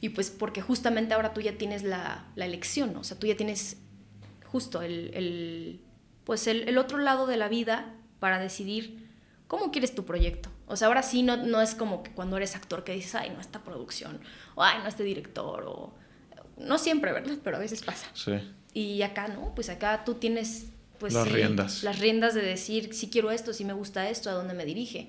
Y 0.00 0.10
pues 0.10 0.30
porque 0.30 0.60
justamente 0.60 1.14
ahora 1.14 1.32
tú 1.32 1.40
ya 1.40 1.52
tienes 1.56 1.82
la, 1.82 2.26
la 2.34 2.44
elección, 2.44 2.92
¿no? 2.92 3.00
o 3.00 3.04
sea, 3.04 3.18
tú 3.18 3.26
ya 3.26 3.36
tienes 3.36 3.78
justo 4.44 4.82
el, 4.82 5.10
el- 5.14 5.80
pues 6.24 6.46
el, 6.46 6.68
el 6.68 6.76
otro 6.76 6.98
lado 6.98 7.26
de 7.26 7.36
la 7.38 7.48
vida 7.48 7.94
para 8.18 8.38
decidir 8.38 9.08
cómo 9.46 9.70
quieres 9.70 9.94
tu 9.94 10.04
proyecto. 10.04 10.50
O 10.66 10.76
sea, 10.76 10.88
ahora 10.88 11.02
sí 11.02 11.22
no, 11.22 11.36
no 11.38 11.62
es 11.62 11.74
como 11.74 12.02
que 12.02 12.10
cuando 12.10 12.36
eres 12.36 12.54
actor 12.54 12.84
que 12.84 12.92
dices, 12.92 13.14
ay, 13.14 13.30
no, 13.30 13.40
esta 13.40 13.62
producción, 13.64 14.20
o 14.54 14.62
ay, 14.62 14.78
no, 14.82 14.88
este 14.88 15.04
director, 15.04 15.64
o... 15.66 15.94
No 16.58 16.76
siempre, 16.76 17.12
¿verdad? 17.12 17.36
Pero 17.44 17.56
a 17.56 17.60
veces 17.60 17.82
pasa. 17.82 18.08
Sí. 18.14 18.32
Y 18.74 19.00
acá, 19.02 19.28
¿no? 19.28 19.54
Pues 19.54 19.68
acá 19.70 20.02
tú 20.04 20.14
tienes 20.14 20.66
pues 20.98 21.14
las 21.14 21.24
sí, 21.28 21.30
riendas. 21.34 21.82
las 21.84 21.98
riendas 22.00 22.34
de 22.34 22.42
decir 22.42 22.92
si 22.92 23.08
quiero 23.08 23.30
esto, 23.30 23.52
si 23.52 23.64
me 23.64 23.72
gusta 23.72 24.10
esto, 24.10 24.28
a 24.28 24.32
dónde 24.32 24.52
me 24.54 24.64
dirige. 24.66 25.08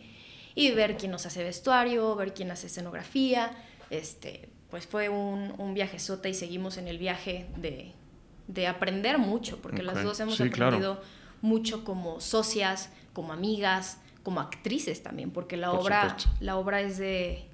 Y 0.61 0.71
ver 0.71 0.97
quién 0.97 1.11
nos 1.11 1.25
hace 1.25 1.43
vestuario, 1.43 2.15
ver 2.15 2.33
quién 2.33 2.51
hace 2.51 2.67
escenografía. 2.67 3.51
Este, 3.89 4.49
pues 4.69 4.85
fue 4.87 5.09
un, 5.09 5.53
un 5.57 5.73
viaje 5.73 5.99
sota 5.99 6.29
y 6.29 6.33
seguimos 6.33 6.77
en 6.77 6.87
el 6.87 6.97
viaje 6.97 7.47
de, 7.57 7.93
de 8.47 8.67
aprender 8.67 9.17
mucho, 9.17 9.61
porque 9.61 9.83
las 9.83 10.03
dos 10.03 10.19
hemos 10.19 10.35
sí, 10.37 10.49
claro. 10.49 10.77
aprendido 10.77 11.01
mucho 11.41 11.83
como 11.83 12.19
socias, 12.21 12.89
como 13.13 13.33
amigas, 13.33 13.99
como 14.23 14.41
actrices 14.41 15.01
también, 15.01 15.31
porque 15.31 15.57
la 15.57 15.71
Por 15.71 15.79
obra, 15.81 16.09
supuesto. 16.09 16.29
la 16.41 16.57
obra 16.57 16.81
es 16.81 16.97
de 16.97 17.45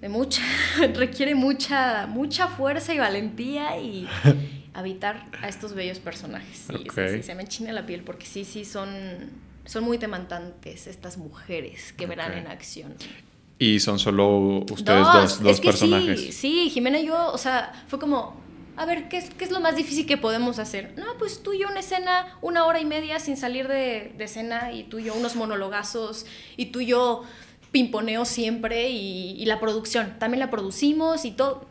de 0.00 0.08
mucha, 0.10 0.42
requiere 0.94 1.34
mucha, 1.34 2.06
mucha 2.06 2.48
fuerza 2.48 2.92
y 2.92 2.98
valentía 2.98 3.78
y 3.80 4.06
habitar 4.74 5.26
a 5.40 5.48
estos 5.48 5.72
bellos 5.74 6.00
personajes. 6.00 6.66
Sí, 6.68 6.74
sí, 6.76 6.88
Ok. 6.90 6.98
sí, 7.14 7.22
se 7.22 7.34
me 7.34 7.42
enchina 7.42 7.72
la 7.72 7.86
piel 7.86 8.02
porque 8.02 8.26
sí, 8.26 8.44
sí, 8.44 8.64
son, 8.66 8.90
son 9.66 9.84
muy 9.84 9.98
demandantes 9.98 10.86
estas 10.86 11.18
mujeres 11.18 11.92
que 11.92 12.06
verán 12.06 12.32
Ok. 12.32 12.38
en 12.38 12.46
acción. 12.46 12.94
Y 13.58 13.80
son 13.80 13.98
solo 13.98 14.64
ustedes 14.70 15.06
dos, 15.12 15.42
dos, 15.42 15.52
es 15.52 15.60
que 15.60 15.68
personajes. 15.68 16.20
Sí, 16.20 16.32
sí, 16.32 16.70
Jimena 16.70 16.98
y 16.98 17.06
yo, 17.06 17.32
o 17.32 17.38
sea, 17.38 17.72
fue 17.88 17.98
como, 17.98 18.36
a 18.76 18.84
ver, 18.84 19.08
¿qué 19.08 19.16
es, 19.16 19.30
qué 19.30 19.44
es 19.44 19.50
lo 19.50 19.60
más 19.60 19.76
difícil 19.76 20.04
que 20.06 20.18
podemos 20.18 20.58
hacer? 20.58 20.92
No, 20.98 21.06
pues 21.18 21.42
tú 21.42 21.54
y 21.54 21.60
yo 21.60 21.68
una 21.68 21.80
escena, 21.80 22.36
una 22.42 22.66
hora 22.66 22.80
y 22.80 22.84
media 22.84 23.18
sin 23.18 23.36
salir 23.38 23.66
de, 23.66 24.12
de 24.16 24.24
escena, 24.24 24.72
y 24.72 24.84
tú 24.84 24.98
y 24.98 25.04
yo 25.04 25.14
unos 25.14 25.36
monologazos, 25.36 26.26
y 26.58 26.66
tú 26.66 26.80
y 26.80 26.86
yo 26.86 27.22
pimponeo 27.72 28.26
siempre, 28.26 28.90
y, 28.90 29.30
y 29.40 29.44
la 29.46 29.58
producción, 29.58 30.18
también 30.18 30.40
la 30.40 30.50
producimos 30.50 31.24
y 31.24 31.30
todo. 31.30 31.66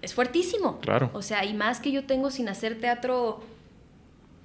Es 0.00 0.14
fuertísimo. 0.14 0.80
Claro. 0.80 1.10
O 1.12 1.20
sea, 1.22 1.44
y 1.44 1.52
más 1.54 1.78
que 1.78 1.92
yo 1.92 2.04
tengo 2.04 2.30
sin 2.30 2.48
hacer 2.48 2.80
teatro 2.80 3.44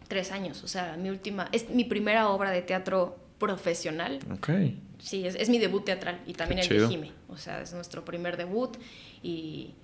tres 0.08 0.32
años. 0.32 0.64
O 0.64 0.68
sea, 0.68 0.96
mi 0.98 1.10
última, 1.10 1.50
es 1.52 1.70
mi 1.70 1.84
primera 1.84 2.30
obra 2.30 2.52
de 2.52 2.62
teatro 2.62 3.18
profesional. 3.40 4.20
Ok. 4.32 4.50
Sí, 5.00 5.28
es, 5.28 5.36
es 5.36 5.50
mi 5.50 5.60
debut 5.60 5.86
teatral 5.86 6.20
y 6.26 6.34
también 6.34 6.62
Qué 6.68 6.74
el 6.76 6.82
de. 6.82 6.88
Jime. 6.88 7.12
O 7.30 7.38
sea, 7.38 7.62
es 7.62 7.72
nuestro 7.74 8.04
primer 8.04 8.36
debut 8.38 8.78
y, 9.22 9.76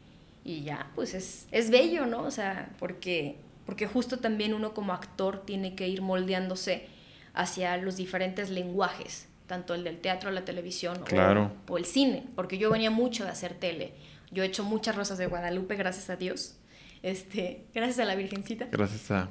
y 0.44 0.64
ya, 0.64 0.90
pues 0.96 1.14
es, 1.14 1.48
es 1.52 1.70
bello, 1.70 2.06
¿no? 2.06 2.24
O 2.24 2.32
sea, 2.32 2.72
porque, 2.80 3.36
porque 3.66 3.86
justo 3.88 4.18
también 4.18 4.54
uno 4.54 4.74
como 4.74 4.92
actor 4.94 5.44
tiene 5.46 5.76
que 5.76 5.88
ir 5.88 6.02
moldeándose 6.02 6.88
hacia 7.36 7.78
los 7.78 7.96
diferentes 7.96 8.50
lenguajes, 8.50 9.28
tanto 9.48 9.74
el 9.76 9.84
del 9.84 10.00
teatro, 10.00 10.32
la 10.32 10.46
televisión 10.46 10.98
o- 11.02 11.06
Claro. 11.06 11.52
o, 11.68 11.78
el 11.78 11.86
cine, 11.86 12.26
porque 12.36 12.58
yo 12.58 12.72
venía 12.72 12.90
mucho 12.92 13.24
de 13.24 13.30
hacer 13.32 13.54
tele. 13.54 13.94
Yo 14.32 14.42
he 14.44 14.48
hecho 14.48 14.64
muchas 14.64 14.96
rosas 14.96 15.20
de 15.20 15.28
Guadalupe, 15.28 15.76
gracias 15.76 16.10
a 16.10 16.16
Dios. 16.16 16.56
Este, 17.04 17.66
gracias 17.74 18.00
a 18.00 18.06
la 18.06 18.16
Virgencita. 18.16 18.68
Gracias 18.72 19.12
a... 19.12 19.30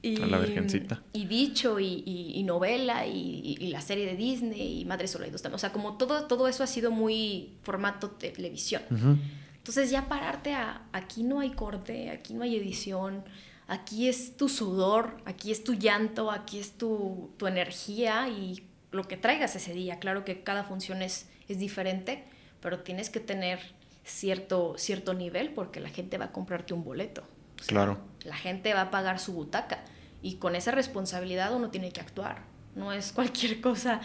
Y, 0.00 0.22
A 0.22 0.26
la 0.26 0.38
Virgencita. 0.38 1.02
Y 1.12 1.26
dicho, 1.26 1.80
y, 1.80 2.02
y- 2.06 2.32
y 2.38 2.42
novela, 2.44 3.06
y, 3.06 3.56
y 3.58 3.66
la 3.68 3.80
serie 3.80 4.06
de 4.06 4.14
Disney, 4.16 4.80
y 4.80 4.84
Madre 4.84 5.08
Sola 5.08 5.26
y 5.26 5.30
dos. 5.30 5.44
O 5.44 5.58
sea, 5.58 5.72
como 5.72 5.96
todo, 5.96 6.26
todo 6.26 6.46
eso 6.46 6.62
ha 6.62 6.68
sido 6.68 6.90
muy 6.92 7.54
formato 7.62 8.10
televisión. 8.10 8.82
Ujú. 8.90 9.16
Entonces 9.56 9.90
ya 9.90 10.08
pararte 10.08 10.54
a, 10.54 10.86
aquí 10.92 11.24
no 11.24 11.40
hay 11.40 11.50
corte, 11.50 12.10
aquí 12.10 12.32
no 12.34 12.42
hay 12.44 12.56
edición, 12.56 13.24
aquí 13.66 14.08
es 14.08 14.36
tu 14.36 14.48
sudor, 14.48 15.16
aquí 15.26 15.50
es 15.50 15.64
tu 15.64 15.74
llanto, 15.74 16.30
aquí 16.30 16.58
es 16.58 16.72
tu, 16.78 17.30
tu 17.36 17.46
energía 17.48 18.28
y 18.28 18.62
lo 18.92 19.02
que 19.08 19.16
traigas 19.16 19.56
ese 19.56 19.74
día. 19.74 19.98
Claro 19.98 20.24
que 20.24 20.42
cada 20.42 20.62
función 20.64 21.02
es, 21.02 21.28
es 21.48 21.58
diferente, 21.58 22.24
pero 22.62 22.78
tienes 22.80 23.10
que 23.10 23.20
tener 23.20 23.58
cierto, 24.04 24.74
cierto 24.78 25.12
nivel 25.12 25.50
porque 25.50 25.80
la 25.80 25.90
gente 25.90 26.16
va 26.18 26.26
a 26.26 26.32
comprarte 26.32 26.72
un 26.72 26.84
boleto. 26.84 27.22
O 27.22 27.62
sea, 27.62 27.66
Claro. 27.68 27.98
La 28.24 28.36
gente 28.36 28.74
va 28.74 28.82
a 28.82 28.90
pagar 28.90 29.18
su 29.18 29.32
butaca 29.32 29.84
y 30.22 30.34
con 30.34 30.54
esa 30.56 30.70
responsabilidad 30.70 31.54
uno 31.54 31.70
tiene 31.70 31.92
que 31.92 32.00
actuar. 32.00 32.42
No 32.74 32.92
es 32.92 33.12
cualquier 33.12 33.60
cosa, 33.62 34.00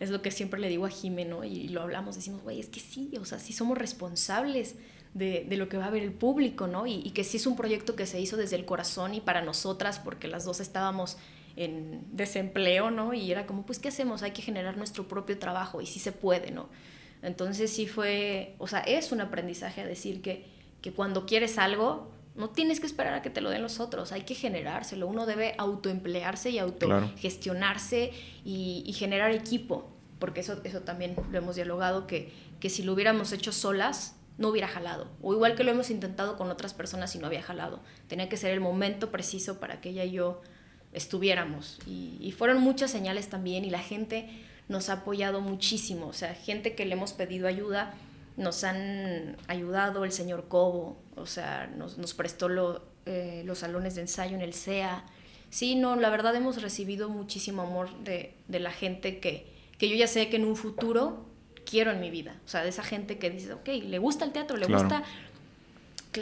es 0.00 0.10
lo 0.10 0.22
que 0.22 0.30
siempre 0.30 0.60
le 0.60 0.68
digo 0.68 0.86
a 0.86 0.90
Jimeno 0.90 1.44
y 1.44 1.68
lo 1.68 1.82
hablamos, 1.82 2.14
decimos, 2.14 2.42
güey, 2.42 2.60
es 2.60 2.68
que 2.68 2.80
sí, 2.80 3.10
o 3.20 3.24
sea, 3.24 3.38
sí 3.38 3.52
somos 3.52 3.76
responsables 3.76 4.76
de, 5.14 5.46
de 5.48 5.56
lo 5.56 5.68
que 5.68 5.78
va 5.78 5.86
a 5.86 5.90
ver 5.90 6.02
el 6.02 6.12
público, 6.12 6.66
¿no? 6.66 6.86
Y, 6.86 6.94
y 7.04 7.10
que 7.10 7.24
sí 7.24 7.38
es 7.38 7.46
un 7.46 7.56
proyecto 7.56 7.96
que 7.96 8.06
se 8.06 8.20
hizo 8.20 8.36
desde 8.36 8.56
el 8.56 8.64
corazón 8.64 9.14
y 9.14 9.20
para 9.20 9.42
nosotras, 9.42 9.98
porque 9.98 10.28
las 10.28 10.44
dos 10.44 10.60
estábamos 10.60 11.16
en 11.56 12.04
desempleo, 12.12 12.90
¿no? 12.90 13.14
Y 13.14 13.32
era 13.32 13.46
como, 13.46 13.66
pues, 13.66 13.78
¿qué 13.78 13.88
hacemos? 13.88 14.22
Hay 14.22 14.30
que 14.30 14.42
generar 14.42 14.76
nuestro 14.76 15.08
propio 15.08 15.38
trabajo 15.38 15.80
y 15.80 15.86
sí 15.86 15.98
se 15.98 16.12
puede, 16.12 16.52
¿no? 16.52 16.68
Entonces 17.20 17.72
sí 17.72 17.88
fue, 17.88 18.54
o 18.58 18.68
sea, 18.68 18.80
es 18.80 19.10
un 19.10 19.20
aprendizaje 19.20 19.80
a 19.80 19.86
decir 19.86 20.22
que, 20.22 20.46
que 20.80 20.92
cuando 20.92 21.26
quieres 21.26 21.58
algo, 21.58 22.12
no 22.38 22.50
tienes 22.50 22.80
que 22.80 22.86
esperar 22.86 23.12
a 23.14 23.20
que 23.22 23.30
te 23.30 23.40
lo 23.40 23.50
den 23.50 23.62
los 23.62 23.80
otros, 23.80 24.12
hay 24.12 24.22
que 24.22 24.34
generárselo. 24.34 25.06
Uno 25.06 25.26
debe 25.26 25.54
autoemplearse 25.58 26.50
y 26.50 26.54
Claro. 26.54 26.70
autogestionarse 27.06 28.12
y, 28.44 28.82
y 28.86 28.92
generar 28.94 29.30
equipo, 29.32 29.88
porque 30.18 30.40
eso, 30.40 30.60
eso 30.64 30.80
también 30.80 31.14
lo 31.30 31.38
hemos 31.38 31.56
dialogado, 31.56 32.06
que, 32.06 32.32
que 32.60 32.70
si 32.70 32.82
lo 32.82 32.92
hubiéramos 32.94 33.32
hecho 33.32 33.52
solas, 33.52 34.14
no 34.38 34.48
hubiera 34.48 34.68
jalado. 34.68 35.08
O 35.20 35.34
igual 35.34 35.54
que 35.56 35.64
lo 35.64 35.72
hemos 35.72 35.90
intentado 35.90 36.36
con 36.36 36.50
otras 36.50 36.72
personas 36.72 37.14
y 37.14 37.18
no 37.18 37.26
había 37.26 37.42
jalado. 37.42 37.80
Tenía 38.06 38.28
que 38.28 38.36
ser 38.36 38.52
el 38.52 38.60
momento 38.60 39.10
preciso 39.10 39.58
para 39.58 39.80
que 39.80 39.90
ella 39.90 40.04
y 40.04 40.12
yo 40.12 40.40
estuviéramos. 40.92 41.78
Y, 41.86 42.16
y 42.20 42.32
fueron 42.32 42.60
muchas 42.60 42.90
señales 42.90 43.28
también 43.28 43.64
y 43.64 43.70
la 43.70 43.80
gente 43.80 44.28
nos 44.68 44.90
ha 44.90 44.94
apoyado 44.94 45.40
muchísimo. 45.40 46.06
O 46.06 46.12
sea, 46.12 46.34
gente 46.34 46.74
que 46.74 46.84
le 46.86 46.92
hemos 46.94 47.12
pedido 47.12 47.48
ayuda, 47.48 47.94
nos 48.38 48.64
han 48.64 49.36
ayudado 49.48 50.04
el 50.04 50.12
señor 50.12 50.48
Cobo, 50.48 50.96
o 51.16 51.26
sea, 51.26 51.66
nos, 51.76 51.98
nos 51.98 52.14
prestó 52.14 52.48
lo- 52.48 52.82
eh, 53.04 53.42
los 53.44 53.58
salones 53.58 53.94
de 53.96 54.02
ensayo 54.02 54.34
en 54.34 54.40
el 54.42 54.54
CEA. 54.54 55.04
Sí, 55.50 55.74
no, 55.74 55.96
la 55.96 56.08
verdad 56.10 56.34
hemos 56.34 56.62
recibido 56.62 57.08
muchísimo 57.08 57.62
amor 57.62 57.88
de, 58.04 58.34
de 58.48 58.60
la 58.60 58.70
gente 58.70 59.18
que, 59.18 59.46
que 59.78 59.88
yo 59.88 59.96
ya 59.96 60.06
sé 60.06 60.28
que 60.28 60.36
en 60.36 60.44
un 60.44 60.56
futuro 60.56 61.26
quiero 61.64 61.90
en 61.90 62.00
mi 62.00 62.10
vida. 62.10 62.36
O 62.44 62.48
sea, 62.48 62.62
de 62.62 62.68
esa 62.70 62.82
gente 62.82 63.18
que 63.18 63.30
dice, 63.30 63.52
ok, 63.52 63.68
le 63.84 63.98
gusta 63.98 64.24
el 64.24 64.32
teatro, 64.32 64.56
le 64.56 64.66
Claro. 64.66 64.82
gusta... 64.84 65.02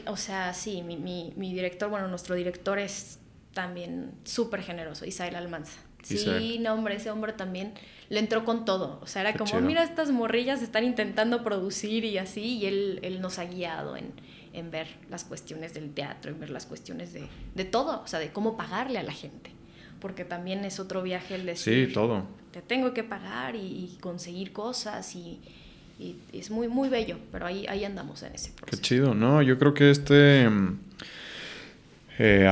O 0.09 0.17
sea, 0.17 0.53
sí, 0.53 0.83
mi, 0.83 0.97
mi, 0.97 1.33
mi 1.37 1.53
director, 1.55 1.89
bueno, 1.89 2.09
nuestro 2.09 2.35
director 2.35 2.79
es 2.79 3.19
también 3.55 4.13
súper 4.25 4.63
generoso, 4.63 5.07
Isael 5.07 5.37
Almanza. 5.37 5.79
Sí, 6.09 6.59
no, 6.61 6.75
hombre, 6.75 6.97
ese 6.97 7.11
hombre 7.11 7.33
también 7.33 7.73
le 8.09 8.21
entró 8.21 8.45
con 8.45 8.65
todo. 8.65 8.99
O 9.03 9.07
sea, 9.07 9.23
era 9.23 9.33
Qué 9.33 9.39
como, 9.39 9.51
chido. 9.51 9.63
mira, 9.63 9.83
estas 9.83 10.11
morrillas 10.11 10.63
están 10.63 10.85
intentando 10.85 11.43
producir 11.43 12.05
y 12.05 12.19
así, 12.19 12.59
y 12.59 12.67
él, 12.67 13.01
él 13.03 13.21
nos 13.21 13.39
ha 13.39 13.45
guiado 13.47 13.97
en, 13.97 14.13
en 14.53 14.71
ver 14.71 14.87
las 15.11 15.25
cuestiones 15.25 15.75
del 15.75 15.93
teatro, 15.93 16.31
en 16.31 16.39
ver 16.41 16.51
las 16.51 16.67
cuestiones 16.67 17.13
de, 17.13 17.27
de 17.55 17.65
todo, 17.65 18.03
o 18.03 18.07
sea, 18.07 18.19
de 18.21 18.31
cómo 18.31 18.57
pagarle 18.57 18.99
a 18.99 19.03
la 19.03 19.13
gente. 19.13 19.51
Porque 20.01 20.25
también 20.25 20.65
es 20.65 20.79
otro 20.79 21.03
viaje 21.03 21.35
el 21.35 21.47
decir, 21.47 21.89
Sí, 21.89 21.93
todo. 21.93 22.25
te 22.53 22.63
tengo 22.63 22.93
que 22.95 23.03
pagar 23.03 23.57
y, 23.57 23.59
y 23.95 23.99
conseguir 24.01 24.53
cosas 24.53 25.17
y, 25.17 25.41
y 25.99 26.17
es 26.35 26.51
muy, 26.51 26.69
muy 26.69 26.89
bello, 26.91 27.19
pero 27.33 27.47
ahí, 27.47 27.67
ahí 27.67 27.85
andamos 27.85 28.23
en 28.23 28.35
ese 28.35 28.51
Qué 28.51 28.57
proceso. 28.57 28.83
chido, 28.83 29.15
¿no? 29.15 29.41
Yo 29.43 29.59
creo 29.59 29.73
que 29.75 29.91
este... 29.91 30.49
mm, 30.49 30.79
eh, 32.19 32.47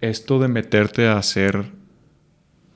esto 0.00 0.38
de 0.38 0.48
meterte 0.48 1.06
a 1.06 1.16
hacer 1.18 1.66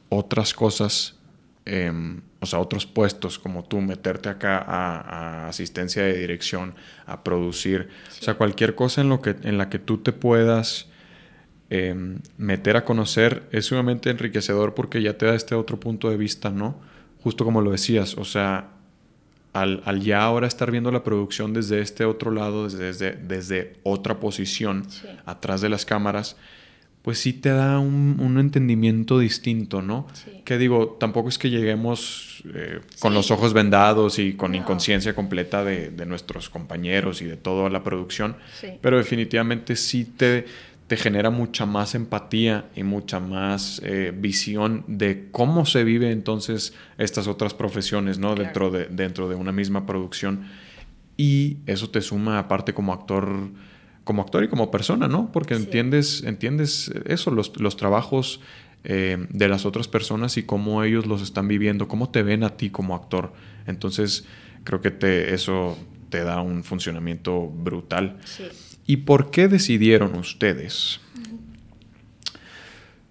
otras 0.09 0.55
cosas, 0.55 1.16
em, 1.64 2.23
o 2.41 2.47
sea, 2.47 2.59
otros 2.59 2.87
puestos 2.87 3.39
como 3.39 3.64
tú, 3.64 3.81
meterte 3.81 4.29
acá 4.29 4.59
a, 4.59 5.01
a 5.45 5.49
asistencia 5.49 6.03
de 6.03 6.16
dirección, 6.18 6.75
a 7.07 7.23
producir, 7.23 7.89
o 8.18 8.23
sea, 8.23 8.35
cualquier 8.35 8.75
cosa 8.75 9.03
en, 9.03 9.09
lo 9.09 9.21
que, 9.21 9.37
en 9.43 9.59
la 9.59 9.68
que 9.68 9.79
tú 9.79 9.99
te 9.99 10.12
puedas 10.12 10.89
em, 11.68 12.18
meter 12.39 12.77
a 12.77 12.85
conocer 12.85 13.47
es 13.53 13.66
sumamente 13.66 14.11
enriquecedor 14.11 14.75
porque 14.75 15.03
ya 15.03 15.16
te 15.18 15.27
da 15.27 15.35
este 15.35 15.55
otro 15.55 15.79
punto 15.79 16.11
de 16.11 16.16
vista, 16.16 16.51
¿no? 16.51 16.81
Justo 17.23 17.45
como 17.45 17.61
lo 17.61 17.71
decías, 17.71 18.16
o 18.16 18.25
sea, 18.25 18.71
al, 19.53 19.83
al 19.85 20.01
ya 20.01 20.23
ahora 20.23 20.47
estar 20.49 20.71
viendo 20.71 20.91
la 20.91 21.05
producción 21.05 21.53
desde 21.53 21.81
este 21.81 22.05
otro 22.05 22.31
lado, 22.31 22.64
desde, 22.64 22.85
desde, 22.87 23.12
desde 23.12 23.73
otra 23.83 24.18
posición, 24.18 24.89
Sí. 24.91 25.07
atrás 25.27 25.61
de 25.61 25.68
las 25.68 25.85
cámaras, 25.85 26.37
pues 27.03 27.18
sí 27.18 27.32
te 27.32 27.48
da 27.48 27.78
un, 27.78 28.16
un 28.20 28.38
entendimiento 28.38 29.18
distinto, 29.18 29.80
¿no? 29.82 30.07
Sí. 30.12 30.42
Que 30.44 30.59
digo, 30.59 30.96
tampoco 31.01 31.28
es 31.30 31.38
que 31.38 31.48
lleguemos 31.51 32.42
eh, 32.55 32.80
con 33.01 33.12
Sí. 33.12 33.16
los 33.16 33.30
ojos 33.30 33.53
vendados 33.55 34.18
y 34.18 34.34
con 34.34 34.51
No. 34.53 34.59
inconsciencia 34.59 35.14
completa 35.14 35.64
de, 35.64 35.90
de 35.90 36.07
nuestros 36.07 36.51
compañeros 36.51 37.22
y 37.22 37.24
de 37.24 37.36
toda 37.36 37.70
la 37.70 37.82
producción, 37.82 38.36
Sí. 38.61 38.68
pero 38.82 38.98
definitivamente 38.98 39.76
sí 39.76 40.05
te, 40.05 40.44
te 40.88 40.96
genera 40.96 41.30
mucha 41.30 41.64
más 41.66 41.94
empatía 41.94 42.66
y 42.74 42.82
mucha 42.82 43.18
más 43.20 43.80
eh, 43.84 44.12
visión 44.14 44.84
de 44.88 45.28
cómo 45.30 45.64
se 45.64 45.84
vive 45.84 46.11
entonces 46.11 46.74
estas 46.98 47.28
otras 47.28 47.55
profesiones, 47.55 48.18
¿no? 48.18 48.34
Claro. 48.34 48.42
Dentro, 48.44 48.70
de, 48.70 48.86
dentro 48.90 49.28
de 49.28 49.36
una 49.36 49.53
misma 49.53 49.86
producción. 49.86 50.48
Y 51.16 51.59
eso 51.66 51.90
te 51.90 52.01
suma 52.01 52.38
aparte 52.38 52.72
como 52.74 52.92
actor, 52.92 53.51
como 54.05 54.22
actor 54.22 54.44
y 54.44 54.48
como 54.48 54.70
persona, 54.70 55.09
¿no? 55.09 55.30
Porque 55.32 55.55
Sí. 55.55 55.62
entiendes, 55.62 56.22
entiendes 56.24 56.90
eso, 57.07 57.30
los, 57.30 57.59
los 57.61 57.76
trabajos 57.76 58.40
eh, 58.84 59.26
de 59.28 59.48
las 59.48 59.66
otras 59.66 59.88
personas 59.88 60.36
y 60.38 60.42
cómo 60.44 60.82
ellos 60.84 61.07
los 61.07 61.20
están 61.22 61.48
viviendo, 61.48 61.86
cómo 61.86 62.11
te 62.11 62.22
ven 62.22 62.42
a 62.44 62.57
ti 62.57 62.70
como 62.70 62.94
actor. 62.94 63.32
Entonces, 63.66 64.24
creo 64.64 64.80
que 64.80 64.90
te, 64.90 65.34
eso 65.34 65.76
te 66.09 66.24
da 66.24 66.40
un 66.40 66.64
funcionamiento 66.64 67.46
brutal. 67.46 68.18
Sí. 68.24 68.44
¿Y 68.86 68.96
por 68.98 69.30
qué 69.30 69.48
decidieron 69.48 70.16
ustedes 70.16 71.01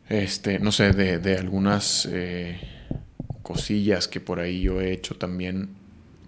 este, 0.09 0.59
no 0.59 0.71
sé, 0.71 0.91
de, 0.93 1.19
de 1.19 1.37
algunas 1.37 2.07
eh, 2.11 2.59
cosillas 3.43 4.07
que 4.07 4.19
por 4.19 4.39
ahí 4.39 4.61
yo 4.61 4.81
he 4.81 4.91
hecho 4.91 5.15
también, 5.15 5.69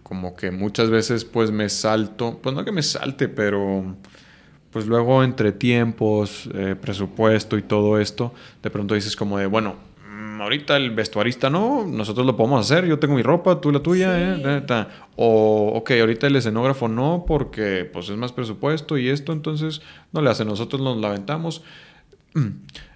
como 0.04 0.36
que 0.36 0.52
muchas 0.52 0.90
veces 0.90 1.26
pues 1.26 1.52
me 1.52 1.68
salto, 1.70 2.40
pues 2.44 2.54
no 2.56 2.64
que 2.64 2.72
me 2.72 2.84
salte, 2.84 3.28
pero 3.28 3.98
pues 4.72 4.88
luego 4.88 5.24
entre 5.24 5.52
tiempos, 5.52 6.50
eh, 6.54 6.76
presupuesto 6.80 7.58
y 7.58 7.62
todo 7.62 8.00
esto, 8.00 8.34
de 8.64 8.70
pronto 8.70 8.96
dices 8.96 9.16
como 9.16 9.38
de, 9.38 9.46
bueno, 9.46 9.76
mm, 10.10 10.42
ahorita 10.42 10.78
el 10.78 10.92
vestuarista 10.92 11.50
no, 11.50 11.86
nosotros 11.86 12.26
lo 12.26 12.38
podemos 12.38 12.66
hacer, 12.72 12.86
yo 12.86 12.98
tengo 12.98 13.16
mi 13.16 13.22
ropa, 13.22 13.60
tú 13.60 13.72
la 13.72 13.80
tuya, 13.82 14.16
Sí. 14.38 14.42
eh, 14.46 14.62
ta. 14.66 14.88
o 15.18 15.74
ok, 15.76 15.92
ahorita 16.00 16.28
el 16.28 16.36
escenógrafo 16.38 16.88
no, 16.88 17.26
porque 17.28 17.84
pues 17.92 18.10
es 18.10 18.16
más 18.18 18.32
presupuesto 18.32 18.98
y 18.98 19.10
esto, 19.10 19.34
entonces 19.34 19.82
no 20.14 20.22
le 20.22 20.30
hace, 20.30 20.46
nosotros 20.46 20.82
nos 20.82 20.98
la 20.98 21.10
aventamos. 21.10 21.64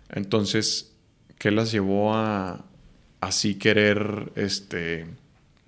Entonces, 0.10 0.94
¿qué 1.38 1.52
las 1.52 1.72
llevó 1.72 2.14
a 2.16 2.64
así 3.22 3.56
querer, 3.56 4.32
este, 4.36 5.08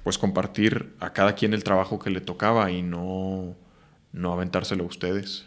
pues 0.04 0.18
compartir 0.18 0.94
a 1.00 1.12
cada 1.12 1.34
quien 1.36 1.54
el 1.54 1.64
trabajo 1.64 2.00
que 2.00 2.10
le 2.10 2.22
tocaba 2.22 2.72
y 2.72 2.82
no, 2.82 3.56
no 4.14 4.32
aventárselo 4.34 4.84
a 4.84 4.88
ustedes? 4.88 5.46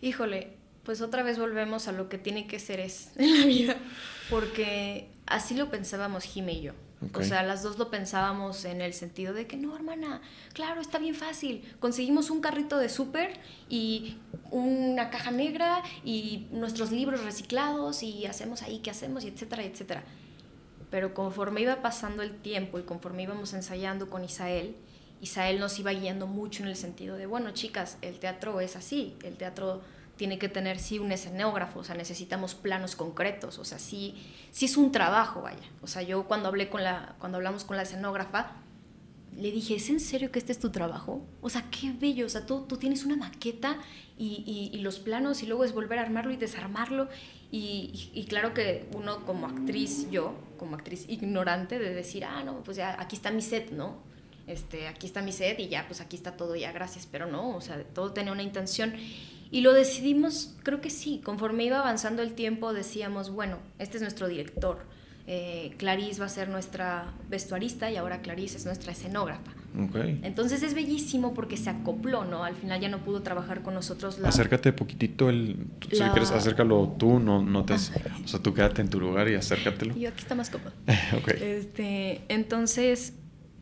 Híjole, 0.00 0.56
pues 0.84 1.00
otra 1.00 1.22
vez 1.22 1.38
volvemos 1.38 1.88
a 1.88 1.92
lo 1.92 2.08
que 2.08 2.18
tiene 2.18 2.46
que 2.46 2.58
ser 2.58 2.80
es 2.80 3.12
en 3.16 3.40
la 3.40 3.46
vida, 3.46 3.76
porque 4.28 5.08
así 5.26 5.54
lo 5.54 5.70
pensábamos 5.70 6.24
Jime 6.24 6.52
y 6.54 6.62
yo. 6.62 6.72
Ok. 7.02 7.18
O 7.18 7.22
sea, 7.22 7.42
las 7.42 7.62
dos 7.62 7.78
lo 7.78 7.90
pensábamos 7.90 8.66
en 8.66 8.82
el 8.82 8.92
sentido 8.92 9.32
de 9.32 9.46
que 9.46 9.56
no, 9.56 9.74
hermana, 9.74 10.20
claro, 10.52 10.82
está 10.82 10.98
bien 10.98 11.14
fácil. 11.14 11.64
Conseguimos 11.80 12.28
un 12.28 12.42
carrito 12.42 12.76
de 12.76 12.90
súper 12.90 13.40
y 13.70 14.18
una 14.50 15.08
caja 15.08 15.30
negra 15.30 15.82
y 16.04 16.46
nuestros 16.50 16.92
libros 16.92 17.24
reciclados 17.24 18.02
y 18.02 18.26
hacemos 18.26 18.60
ahí 18.62 18.80
qué 18.80 18.90
hacemos 18.90 19.24
y 19.24 19.28
etcétera, 19.28 19.64
etcétera. 19.64 20.04
Pero 20.90 21.14
conforme 21.14 21.62
iba 21.62 21.80
pasando 21.80 22.22
el 22.22 22.36
tiempo 22.36 22.78
y 22.78 22.82
conforme 22.82 23.22
íbamos 23.22 23.54
ensayando 23.54 24.10
con 24.10 24.22
Isael, 24.22 24.76
Isael 25.20 25.60
nos 25.60 25.78
iba 25.78 25.92
guiando 25.92 26.26
mucho 26.26 26.62
en 26.62 26.68
el 26.68 26.76
sentido 26.76 27.16
de, 27.16 27.26
bueno, 27.26 27.50
chicas, 27.52 27.98
el 28.02 28.18
teatro 28.18 28.60
es 28.60 28.76
así, 28.76 29.16
el 29.22 29.36
teatro 29.36 29.82
tiene 30.16 30.38
que 30.38 30.48
tener 30.48 30.78
sí 30.78 30.98
un 30.98 31.12
escenógrafo, 31.12 31.80
o 31.80 31.84
sea, 31.84 31.94
necesitamos 31.94 32.54
planos 32.54 32.94
concretos, 32.96 33.58
o 33.58 33.64
sea, 33.64 33.78
sí, 33.78 34.14
sí 34.50 34.66
es 34.66 34.76
un 34.76 34.92
trabajo, 34.92 35.42
vaya. 35.42 35.58
O 35.82 35.86
sea, 35.86 36.02
yo 36.02 36.24
cuando 36.24 36.48
hablé 36.48 36.68
con 36.68 36.84
la, 36.84 37.14
cuando 37.18 37.36
hablamos 37.36 37.64
con 37.64 37.76
la 37.76 37.84
escenógrafa, 37.84 38.52
le 39.36 39.50
dije, 39.52 39.76
¿es 39.76 39.88
en 39.88 40.00
serio 40.00 40.30
que 40.32 40.38
este 40.38 40.52
es 40.52 40.58
tu 40.58 40.70
trabajo? 40.70 41.24
O 41.40 41.48
sea, 41.48 41.64
qué 41.70 41.92
bello, 41.92 42.26
o 42.26 42.28
sea, 42.28 42.44
tú, 42.46 42.66
tú 42.68 42.76
tienes 42.76 43.04
una 43.04 43.16
maqueta 43.16 43.78
y, 44.18 44.70
y- 44.74 44.78
los 44.80 44.98
planos 44.98 45.42
y 45.42 45.46
luego 45.46 45.64
es 45.64 45.72
volver 45.72 45.98
a 45.98 46.02
armarlo 46.02 46.32
y 46.32 46.36
desarmarlo. 46.36 47.08
Y, 47.50 48.10
y- 48.14 48.20
y 48.20 48.24
claro 48.26 48.52
que 48.52 48.88
uno 48.94 49.24
como 49.24 49.46
actriz, 49.46 50.10
yo, 50.10 50.34
como 50.58 50.74
actriz 50.76 51.06
ignorante, 51.08 51.78
de 51.78 51.94
decir, 51.94 52.24
ah, 52.24 52.42
no, 52.44 52.62
pues 52.62 52.76
ya 52.76 53.00
aquí 53.00 53.16
está 53.16 53.30
mi 53.30 53.40
set, 53.40 53.70
¿no? 53.70 53.96
Este, 54.46 54.88
aquí 54.88 55.06
está 55.06 55.22
mi 55.22 55.32
set 55.32 55.58
y 55.60 55.68
ya, 55.68 55.86
pues 55.86 56.00
aquí 56.00 56.16
está 56.16 56.32
todo, 56.36 56.56
ya, 56.56 56.72
gracias, 56.72 57.06
pero 57.10 57.26
no, 57.26 57.56
o 57.56 57.60
sea, 57.60 57.82
todo 57.84 58.12
tenía 58.12 58.32
una 58.32 58.42
intención. 58.42 58.94
Y 59.52 59.62
lo 59.62 59.72
decidimos, 59.72 60.54
creo 60.62 60.80
que 60.80 60.90
sí, 60.90 61.20
conforme 61.24 61.64
iba 61.64 61.78
avanzando 61.78 62.22
el 62.22 62.34
tiempo 62.34 62.72
decíamos, 62.72 63.30
bueno, 63.30 63.58
este 63.78 63.96
es 63.96 64.02
nuestro 64.02 64.28
director, 64.28 64.84
eh, 65.26 65.74
Clarice 65.76 66.20
va 66.20 66.26
a 66.26 66.30
ser 66.30 66.48
nuestra 66.48 67.12
vestuarista 67.28 67.90
y 67.90 67.96
ahora 67.96 68.20
Clarice 68.22 68.56
es 68.56 68.64
nuestra 68.64 68.92
escenógrafa. 68.92 69.52
Entonces 70.22 70.64
es 70.64 70.74
bellísimo 70.74 71.32
porque 71.32 71.56
se 71.56 71.70
acopló, 71.70 72.24
¿no? 72.24 72.42
Al 72.42 72.56
final 72.56 72.80
ya 72.80 72.88
no 72.88 72.98
pudo 72.98 73.22
trabajar 73.22 73.62
con 73.62 73.74
nosotros 73.74 74.18
la... 74.18 74.28
Acércate 74.28 74.72
poquitito 74.72 75.30
el... 75.30 75.68
Si 75.90 75.98
La- 75.98 76.10
quieres, 76.10 76.32
acércalo 76.32 76.96
tú, 76.98 77.20
no, 77.20 77.40
no 77.42 77.64
te... 77.64 77.74
O 77.74 77.78
sea, 77.78 78.40
tú 78.42 78.52
quédate 78.52 78.82
en 78.82 78.90
tu 78.90 78.98
lugar 78.98 79.28
y 79.28 79.36
acércatelo. 79.36 79.96
Y 79.96 80.06
aquí 80.06 80.18
está 80.22 80.34
más 80.34 80.50
cómodo. 80.50 80.72
ok. 81.16 81.28
Este, 81.40 82.22
entonces, 82.28 83.12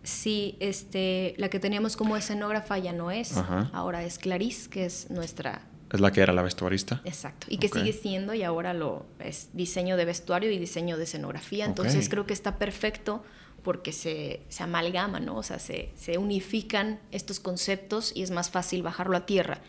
sí, 0.08 0.56
este, 0.60 1.34
la 1.36 1.48
que 1.48 1.60
teníamos 1.60 1.96
como 1.96 2.16
escenógrafa 2.16 2.78
ya 2.78 2.92
no 2.92 3.10
es, 3.10 3.36
Ajá. 3.36 3.70
ahora 3.72 4.02
es 4.04 4.18
Clarice, 4.18 4.68
que 4.70 4.84
es 4.86 5.10
nuestra 5.10 5.62
Es 5.92 6.00
la 6.00 6.10
que 6.12 6.20
era 6.20 6.32
la 6.32 6.42
vestuarista. 6.42 7.00
Exacto. 7.04 7.46
Y 7.50 7.58
que 7.58 7.68
sigue 7.68 7.92
siendo 7.92 8.34
y 8.34 8.42
ahora 8.42 8.74
lo 8.74 9.06
es 9.20 9.50
diseño 9.52 9.96
de 9.96 10.04
vestuario 10.04 10.50
y 10.50 10.58
diseño 10.58 10.96
de 10.96 11.04
escenografía. 11.04 11.64
Entonces 11.64 12.08
creo 12.08 12.26
que 12.26 12.34
está 12.34 12.58
perfecto 12.58 13.22
porque 13.62 13.92
se, 13.92 14.40
se 14.48 14.62
amalgaman, 14.62 15.24
¿no? 15.26 15.36
O 15.36 15.42
sea, 15.42 15.58
se, 15.58 15.90
se 15.94 16.18
unifican 16.18 17.00
estos 17.10 17.40
conceptos 17.40 18.12
y 18.14 18.22
es 18.22 18.30
más 18.30 18.50
fácil 18.50 18.82
bajarlo 18.82 19.16
a 19.16 19.26
tierra. 19.26 19.60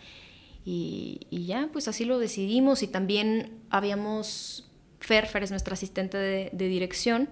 Y, 0.66 1.28
y 1.30 1.46
ya, 1.46 1.70
pues 1.72 1.88
así 1.88 2.06
lo 2.06 2.20
decidimos. 2.20 2.84
Y 2.84 2.88
también 2.88 3.60
habíamos. 3.70 4.66
Fer, 5.00 5.26
Fer 5.28 5.44
es 5.44 5.52
nuestra 5.52 5.74
asistente 5.74 6.18
de, 6.18 6.50
de 6.52 6.68
dirección. 6.68 7.30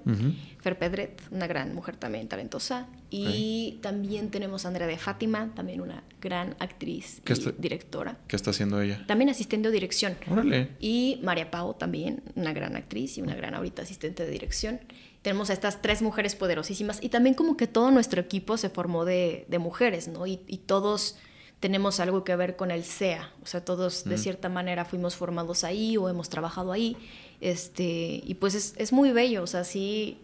Fer 0.61 0.79
Pedret, 0.79 1.21
una 1.31 1.47
gran 1.47 1.75
mujer 1.75 1.97
también 1.97 2.27
talentosa. 2.29 2.87
Y 3.09 3.79
también 3.81 4.29
tenemos 4.31 4.65
a 4.65 4.67
Andrea 4.67 4.85
de 4.87 4.97
Fátima, 4.97 5.51
también 5.55 5.79
una 5.81 6.03
gran 6.21 6.55
actriz 6.59 7.21
¿Qué 7.23 7.33
y 7.33 7.37
está- 7.37 7.51
directora. 7.57 8.17
¿Qué 8.27 8.35
está 8.35 8.49
haciendo 8.51 8.81
ella? 8.81 9.03
También 9.07 9.29
asistente 9.29 9.69
de 9.69 9.73
dirección. 9.73 10.17
Órale. 10.29 10.71
Y 10.79 11.19
María 11.23 11.49
Pau 11.49 11.73
también, 11.75 12.21
una 12.35 12.51
gran 12.53 12.75
actriz 12.75 13.17
y 13.17 13.21
una 13.21 13.35
gran 13.35 13.53
ahorita 13.53 13.83
asistente 13.83 14.25
de 14.25 14.31
dirección. 14.31 14.81
Tenemos 15.21 15.49
a 15.49 15.53
estas 15.53 15.81
tres 15.81 16.01
mujeres 16.01 16.35
poderosísimas 16.35 16.99
y 17.01 17.09
también 17.09 17.33
como 17.33 17.55
que 17.57 17.67
todo 17.67 17.91
nuestro 17.91 18.19
equipo 18.21 18.57
se 18.57 18.69
formó 18.69 19.05
de, 19.05 19.45
de 19.47 19.59
mujeres, 19.59 20.07
¿no? 20.09 20.27
Y, 20.27 20.39
y 20.47 20.57
todos 20.57 21.17
tenemos 21.59 21.99
algo 21.99 22.23
que 22.23 22.35
ver 22.35 22.55
con 22.55 22.71
el 22.71 22.83
SEA, 22.83 23.31
o 23.41 23.45
sea, 23.47 23.65
todos 23.65 24.03
de 24.03 24.17
cierta 24.19 24.47
manera 24.47 24.85
fuimos 24.85 25.15
formados 25.15 25.63
ahí 25.63 25.97
o 25.97 26.07
hemos 26.07 26.29
trabajado 26.29 26.71
ahí, 26.71 26.95
este, 27.41 28.21
y 28.23 28.35
pues 28.35 28.53
es, 28.53 28.73
es 28.77 28.93
muy 28.93 29.11
bello, 29.11 29.41
o 29.41 29.47
sea, 29.47 29.63
sí, 29.63 30.19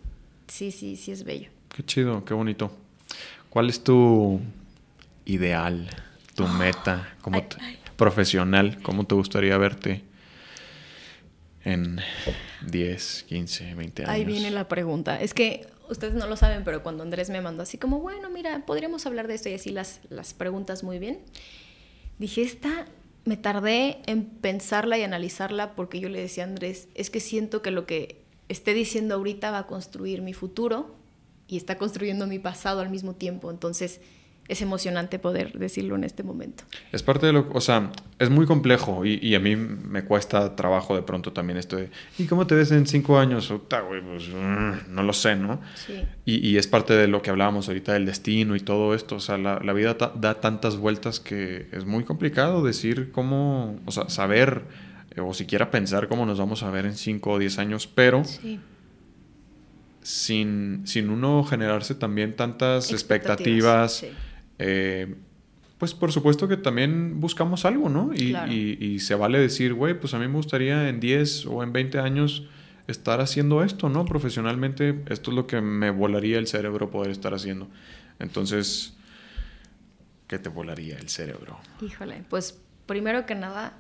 sí, 0.48 0.72
sí, 0.72 0.96
sí 0.96 1.12
es 1.12 1.24
bello. 1.24 1.50
Qué 1.74 1.84
chido, 1.84 2.24
qué 2.26 2.34
bonito. 2.34 2.72
¿Cuál 3.50 3.70
es 3.70 3.84
tu 3.84 4.40
ideal, 5.26 5.90
tu 6.36 6.48
meta 6.48 7.16
como 7.22 7.38
Ay, 7.38 7.44
te- 7.50 7.58
ay. 7.62 7.80
profesional? 7.96 8.80
¿Cómo 8.82 9.06
te 9.06 9.16
gustaría 9.16 9.58
verte 9.58 10.04
en 11.64 12.00
10, 12.68 13.26
15, 13.28 13.76
20 13.76 14.04
años? 14.04 14.14
Ahí 14.14 14.26
viene 14.26 14.52
la 14.52 14.68
pregunta. 14.68 15.20
Es 15.22 15.34
que 15.34 15.68
ustedes 15.90 16.14
no 16.14 16.28
lo 16.28 16.36
saben, 16.38 16.64
pero 16.64 16.84
cuando 16.84 17.04
Andrés 17.04 17.30
me 17.30 17.42
mandó 17.42 17.64
así 17.64 17.78
como, 17.78 18.00
bueno, 18.00 18.30
mira, 18.30 18.64
podríamos 18.66 19.06
hablar 19.06 19.28
de 19.28 19.36
esto 19.36 19.50
y 19.50 19.54
así 19.54 19.72
las, 19.72 20.00
las 20.10 20.34
preguntas 20.34 20.84
muy 20.84 21.00
bien, 21.00 21.20
dije, 22.20 22.42
esta 22.42 22.86
me 23.26 23.38
tardé 23.38 24.00
en 24.06 24.26
pensarla 24.26 24.98
y 24.98 25.04
analizarla 25.04 25.76
porque 25.76 26.00
yo 26.00 26.10
le 26.10 26.20
decía 26.20 26.44
a 26.44 26.48
Andrés, 26.48 26.88
es 26.94 27.10
que 27.10 27.20
siento 27.20 27.62
que 27.62 27.72
lo 27.72 27.86
que 27.86 28.22
esté 28.50 28.74
diciendo 28.74 29.16
ahorita 29.16 29.50
va 29.52 29.60
a 29.60 29.68
construir 29.68 30.22
mi 30.22 30.34
futuro 30.34 30.96
y 31.54 31.58
está 31.58 31.78
construyendo 31.78 32.26
mi 32.26 32.40
pasado 32.40 32.82
al 32.82 32.90
mismo 32.90 33.14
tiempo. 33.14 33.52
Entonces 33.52 34.02
es 34.50 34.62
emocionante 34.62 35.20
poder 35.20 35.54
decirlo 35.58 35.96
en 35.96 36.04
este 36.04 36.22
momento. 36.22 36.66
Es 36.92 37.02
parte 37.02 37.28
de 37.28 37.32
lo, 37.32 37.48
o 37.54 37.62
sea, 37.62 37.92
es 38.20 38.30
muy 38.30 38.46
complejo 38.46 39.06
y, 39.06 39.18
y 39.22 39.36
a 39.36 39.40
mí 39.40 39.56
me 39.56 40.04
cuesta 40.04 40.56
trabajo 40.58 40.96
de 40.98 41.02
pronto 41.02 41.32
también 41.32 41.58
esto 41.58 41.78
de, 41.78 41.90
¿y 42.18 42.26
cómo 42.26 42.46
te 42.46 42.56
ves 42.56 42.72
en 42.72 42.86
cinco 42.86 43.18
años? 43.20 43.48
Güey, 43.50 44.02
pues, 44.02 44.28
mm, 44.28 44.94
no 44.94 45.04
lo 45.04 45.14
sé, 45.14 45.38
¿no? 45.38 45.62
Sí. 45.76 46.02
Y, 46.26 46.46
y 46.46 46.58
es 46.58 46.68
parte 46.68 46.94
de 46.94 47.08
lo 47.08 47.22
que 47.22 47.30
hablábamos 47.30 47.70
ahorita 47.70 47.94
del 47.94 48.06
destino 48.06 48.56
y 48.58 48.60
todo 48.60 48.94
esto. 48.96 49.16
O 49.16 49.20
sea, 49.22 49.38
la, 49.38 49.60
la 49.64 49.72
vida 49.74 49.98
ta- 49.98 50.12
da 50.14 50.42
tantas 50.42 50.76
vueltas 50.76 51.22
que 51.22 51.68
es 51.72 51.86
muy 51.86 52.04
complicado 52.04 52.64
decir 52.66 53.12
cómo, 53.14 53.80
o 53.86 53.92
sea, 53.92 54.10
saber 54.10 54.64
eh, 55.16 55.22
o 55.22 55.34
siquiera 55.34 55.72
pensar 55.72 56.10
cómo 56.10 56.26
nos 56.26 56.38
vamos 56.40 56.64
a 56.64 56.70
ver 56.70 56.86
en 56.86 56.96
5 56.96 57.32
o 57.32 57.40
10 57.40 57.60
años, 57.60 57.88
pero 57.88 58.26
Sí. 58.26 58.60
Sin, 60.04 60.82
sin 60.86 61.10
uno 61.10 61.44
generarse 61.44 61.96
también 61.96 62.36
tantas 62.36 62.92
Expectativas, 62.92 64.04
expectativas. 64.04 64.18
sí. 64.20 64.58
eh, 64.60 65.16
pues 65.80 65.94
por 65.94 66.12
supuesto 66.14 66.48
que 66.48 66.56
también 66.56 67.20
buscamos 67.20 67.66
algo, 67.66 67.90
¿no? 67.90 68.12
Y, 68.14 68.30
Claro. 68.30 68.52
y- 68.54 68.78
y 68.80 69.00
se 69.00 69.16
vale 69.16 69.40
decir, 69.40 69.74
güey, 69.74 70.00
pues 70.00 70.14
a 70.14 70.20
mí 70.20 70.28
me 70.28 70.36
gustaría 70.36 70.88
en 70.88 71.00
10 71.02 71.46
o 71.46 71.62
en 71.64 71.74
20 71.74 72.00
años 72.00 72.44
estar 72.88 73.20
haciendo 73.22 73.64
esto, 73.64 73.90
¿no? 73.90 74.06
Profesionalmente, 74.06 75.04
esto 75.10 75.32
es 75.32 75.36
lo 75.36 75.48
que 75.48 75.60
me 75.62 75.90
volaría 75.90 76.38
el 76.38 76.48
cerebro 76.48 76.90
poder 76.92 77.12
estar 77.12 77.34
haciendo. 77.34 77.70
Entonces, 78.20 78.94
¿qué 80.28 80.40
te 80.40 80.50
volaría 80.50 80.98
el 80.98 81.10
cerebro? 81.10 81.60
Híjole, 81.82 82.24
pues 82.30 82.60
primero 82.86 83.26
que 83.26 83.36
nada, 83.36 83.74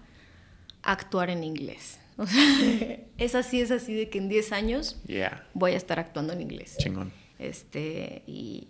actuar 0.83 1.29
en 1.29 1.43
inglés. 1.43 1.99
O 2.17 2.27
sea, 2.27 2.99
es 3.17 3.35
así, 3.35 3.61
es 3.61 3.71
así 3.71 3.93
de 3.93 4.09
que 4.09 4.19
en 4.19 4.29
10 4.29 4.51
años 4.51 5.01
Yeah, 5.07 5.47
voy 5.53 5.71
a 5.71 5.77
estar 5.77 5.99
actuando 5.99 6.33
en 6.33 6.41
inglés. 6.41 6.75
chingón. 6.77 7.11
Este, 7.39 8.23
y, 8.27 8.67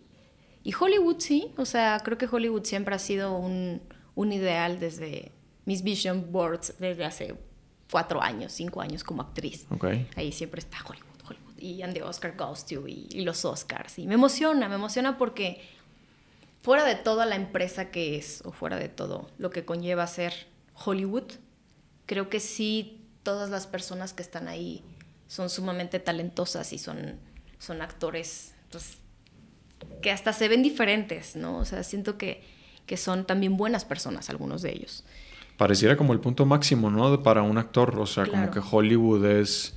y 0.64 0.74
Hollywood 0.74 1.18
sí, 1.20 1.52
o 1.58 1.66
sea, 1.66 2.00
creo 2.04 2.18
que 2.18 2.28
Hollywood 2.32 2.64
siempre 2.64 2.96
ha 2.96 3.00
sido 3.00 3.36
un, 3.38 3.82
un 4.16 4.32
ideal 4.32 4.80
desde 4.80 5.32
mis 5.66 5.84
vision 5.84 6.32
boards 6.32 6.76
desde 6.80 7.04
hace 7.06 7.36
cuatro 7.92 8.22
años, 8.22 8.52
cinco 8.54 8.82
años 8.82 9.04
como 9.04 9.22
actriz. 9.22 9.68
Ahí 10.16 10.32
siempre 10.32 10.60
está 10.60 10.78
Hollywood, 10.88 11.20
Hollywood. 11.28 11.58
Y 11.60 11.82
and 11.84 11.94
the 11.94 12.02
Oscar 12.04 12.36
goes 12.38 12.66
to, 12.66 12.88
y, 12.88 13.08
y 13.12 13.22
los 13.22 13.46
Oscars. 13.46 14.00
Y 14.00 14.08
me 14.08 14.16
emociona, 14.16 14.68
me 14.70 14.76
emociona 14.76 15.18
porque 15.18 15.62
fuera 16.62 16.86
de 16.86 16.96
toda 16.96 17.26
la 17.26 17.36
empresa 17.36 17.92
que 17.92 18.16
es, 18.16 18.42
o 18.46 18.52
fuera 18.52 18.78
de 18.78 18.90
todo 18.90 19.30
lo 19.38 19.50
que 19.50 19.66
conlleva 19.66 20.08
ser 20.08 20.34
Hollywood, 20.86 21.32
creo 22.06 22.30
que 22.30 22.40
sí 22.40 23.03
todas 23.24 23.50
las 23.50 23.68
personas 23.68 24.14
que 24.14 24.22
están 24.22 24.48
ahí 24.48 24.84
son 25.28 25.50
sumamente 25.50 26.00
talentosas 26.00 26.74
y 26.74 26.78
son, 26.78 27.18
son 27.58 27.82
actores 27.82 28.54
pues, 28.70 28.98
que 30.02 30.12
hasta 30.12 30.34
se 30.34 30.48
ven 30.48 30.62
diferentes, 30.62 31.36
¿no? 31.36 31.58
O 31.58 31.66
sea, 31.66 31.84
siento 31.84 32.18
que, 32.18 32.44
que 32.86 32.98
son 32.98 33.26
también 33.26 33.58
buenas 33.58 33.86
personas 33.86 34.30
algunos 34.30 34.62
de 34.62 34.72
ellos. 34.72 35.04
Pareciera 35.58 35.98
como 35.98 36.14
el 36.14 36.20
punto 36.20 36.46
máximo, 36.46 36.90
¿no? 36.90 37.22
Para 37.24 37.42
un 37.42 37.58
actor, 37.58 37.98
o 38.00 38.06
sea, 38.06 38.26
como 38.26 38.52
que 38.52 38.60
Hollywood 38.60 39.26
es 39.26 39.76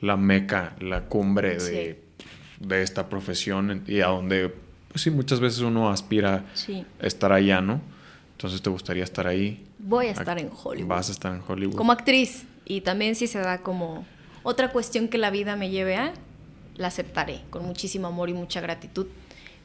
la 0.00 0.16
meca, 0.16 0.74
la 0.80 1.06
cumbre 1.06 1.58
de, 1.58 2.02
de 2.58 2.82
esta 2.82 3.08
profesión 3.08 3.84
y 3.86 4.00
a 4.00 4.06
donde, 4.06 4.54
pues 4.88 5.02
sí, 5.02 5.10
muchas 5.10 5.40
veces 5.40 5.60
uno 5.60 5.90
aspira 5.90 6.44
a 7.00 7.06
estar 7.06 7.32
allá, 7.32 7.60
¿no? 7.60 7.80
Entonces 8.32 8.62
te 8.62 8.70
gustaría 8.70 9.04
estar 9.04 9.26
ahí. 9.26 9.66
Voy 9.78 10.06
a 10.06 10.12
estar 10.12 10.38
en 10.38 10.50
Hollywood. 10.50 10.88
Vas 10.88 11.10
a 11.10 11.12
estar 11.12 11.34
en 11.34 11.42
Hollywood. 11.46 11.76
Como 11.76 11.92
actriz. 11.92 12.46
Y 12.70 12.82
también 12.82 13.16
si 13.16 13.26
se 13.26 13.40
da 13.40 13.62
como 13.62 14.06
otra 14.44 14.70
cuestión 14.70 15.08
que 15.08 15.18
la 15.18 15.30
vida 15.30 15.56
me 15.56 15.70
lleve 15.70 15.96
a, 15.96 16.12
la 16.76 16.86
aceptaré 16.86 17.40
con 17.50 17.66
muchísimo 17.66 18.06
amor 18.06 18.30
y 18.30 18.32
mucha 18.32 18.60
gratitud. 18.60 19.08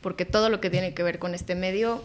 Porque 0.01 0.25
todo 0.25 0.49
lo 0.49 0.59
que 0.59 0.71
tiene 0.71 0.95
que 0.95 1.03
ver 1.03 1.19
con 1.19 1.35
este 1.35 1.53
medio, 1.53 2.03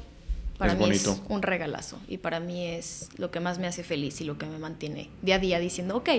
para 0.58 0.74
mí 0.74 0.90
es 0.90 1.10
un 1.30 1.40
regalazo. 1.40 1.98
Y 2.06 2.18
para 2.18 2.38
mí 2.38 2.66
es 2.66 3.08
lo 3.16 3.30
que 3.30 3.40
más 3.40 3.58
me 3.58 3.66
hace 3.66 3.82
feliz 3.82 4.20
y 4.20 4.24
lo 4.24 4.36
que 4.36 4.44
me 4.44 4.58
mantiene 4.58 5.08
día 5.22 5.36
a 5.36 5.38
día 5.38 5.58
diciendo, 5.58 5.96
ok, 5.96 6.10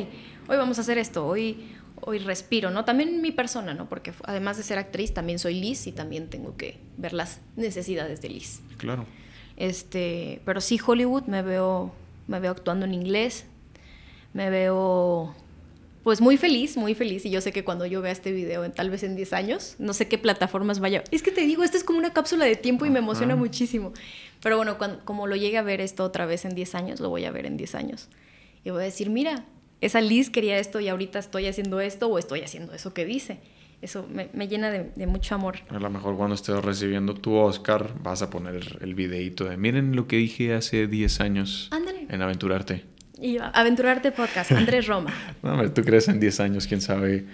hoy 0.47 0.57
vamos 0.57 0.79
a 0.79 0.82
hacer 0.82 0.97
esto, 0.97 1.27
hoy, 1.27 1.75
hoy 2.01 2.17
respiro, 2.17 2.71
¿no? 2.71 2.84
También 2.84 3.21
mi 3.21 3.32
persona, 3.32 3.75
¿no? 3.75 3.88
Porque 3.88 4.13
además 4.23 4.57
de 4.57 4.63
ser 4.63 4.79
actriz, 4.79 5.13
también 5.13 5.38
soy 5.38 5.61
Liz 5.61 5.86
y 5.86 5.91
también 5.91 6.27
tengo 6.27 6.57
que 6.57 6.79
ver 6.97 7.13
las 7.13 7.39
necesidades 7.55 8.19
de 8.19 8.29
Liz. 8.29 8.61
Claro. 8.77 9.05
Este, 9.57 10.41
pero 10.43 10.59
sí, 10.59 10.79
Hollywood 10.84 11.25
me 11.25 11.43
veo, 11.43 11.93
me 12.27 12.39
veo 12.39 12.49
actuando 12.49 12.88
en 12.88 12.95
inglés, 12.95 13.45
me 14.34 14.49
veo 14.49 15.36
pues 16.03 16.19
muy 16.19 16.38
feliz, 16.38 16.77
muy 16.77 16.95
feliz. 16.95 17.25
Y 17.25 17.29
yo 17.29 17.41
sé 17.41 17.51
que 17.51 17.63
cuando 17.63 17.86
yo 17.86 18.01
vea 18.01 18.11
este 18.11 18.32
video, 18.32 18.69
tal 18.71 18.89
vez 18.89 19.03
en 19.03 19.15
10 19.15 19.34
años, 19.34 19.75
no 19.77 19.93
sé 19.93 20.07
qué 20.07 20.17
plataformas 20.17 20.79
vaya. 20.79 21.03
Es 21.11 21.21
que 21.21 21.32
te 21.32 21.41
digo, 21.41 21.63
esto 21.63 21.77
es 21.77 21.84
como 21.84 21.99
una 21.99 22.13
cápsula 22.13 22.45
de 22.45 22.55
tiempo 22.55 22.86
y 22.86 22.89
me 22.89 22.99
emociona 22.99 23.36
muchísimo. 23.36 23.93
Pero 24.41 24.57
bueno, 24.57 24.77
cuando, 24.77 25.03
como 25.05 25.27
lo 25.27 25.36
llegue 25.36 25.57
a 25.57 25.61
ver 25.61 25.82
esto 25.82 26.03
otra 26.03 26.25
vez 26.25 26.45
en 26.45 26.55
10 26.55 26.75
años, 26.75 26.99
lo 26.99 27.09
voy 27.09 27.25
a 27.25 27.32
ver 27.32 27.45
en 27.45 27.57
10 27.57 27.75
años. 27.75 28.09
Y 28.63 28.71
voy 28.71 28.82
a 28.82 28.86
decir, 28.86 29.09
mira, 29.09 29.45
esa 29.79 30.01
Liz 30.01 30.29
quería 30.29 30.57
esto 30.57 30.79
y 30.79 30.88
ahorita 30.88 31.19
estoy 31.19 31.47
haciendo 31.47 31.79
esto 31.79 32.07
o 32.07 32.17
estoy 32.17 32.41
haciendo 32.41 32.73
eso 32.73 32.93
que 32.93 33.05
dice. 33.05 33.39
Eso 33.82 34.07
me, 34.07 34.47
llena 34.47 34.69
de, 34.69 35.07
mucho 35.07 35.34
amor. 35.34 35.55
A 35.69 35.79
lo 35.79 35.89
mejor 35.89 36.15
cuando 36.15 36.36
estés 36.36 36.63
recibiendo 36.63 37.15
tu 37.15 37.34
Oscar 37.34 37.95
vas 38.03 38.21
a 38.21 38.29
poner 38.29 38.77
el 38.82 38.93
videito 38.93 39.45
de 39.45 39.57
miren 39.57 39.95
lo 39.95 40.07
que 40.07 40.17
dije 40.17 40.53
hace 40.53 40.86
10 40.86 41.19
años 41.19 41.69
en 42.09 42.21
Aventurarte. 42.21 42.86
Y 43.22 43.38
Aventurarte 43.39 44.11
Podcast, 44.11 44.51
Andrés 44.51 44.88
Roma. 44.88 45.13
no, 45.43 45.72
tú 45.72 45.84
crees 45.84 46.07
en 46.07 46.19
10 46.19 46.39
años, 46.39 46.67
quién 46.67 46.82
sabe 46.82 47.26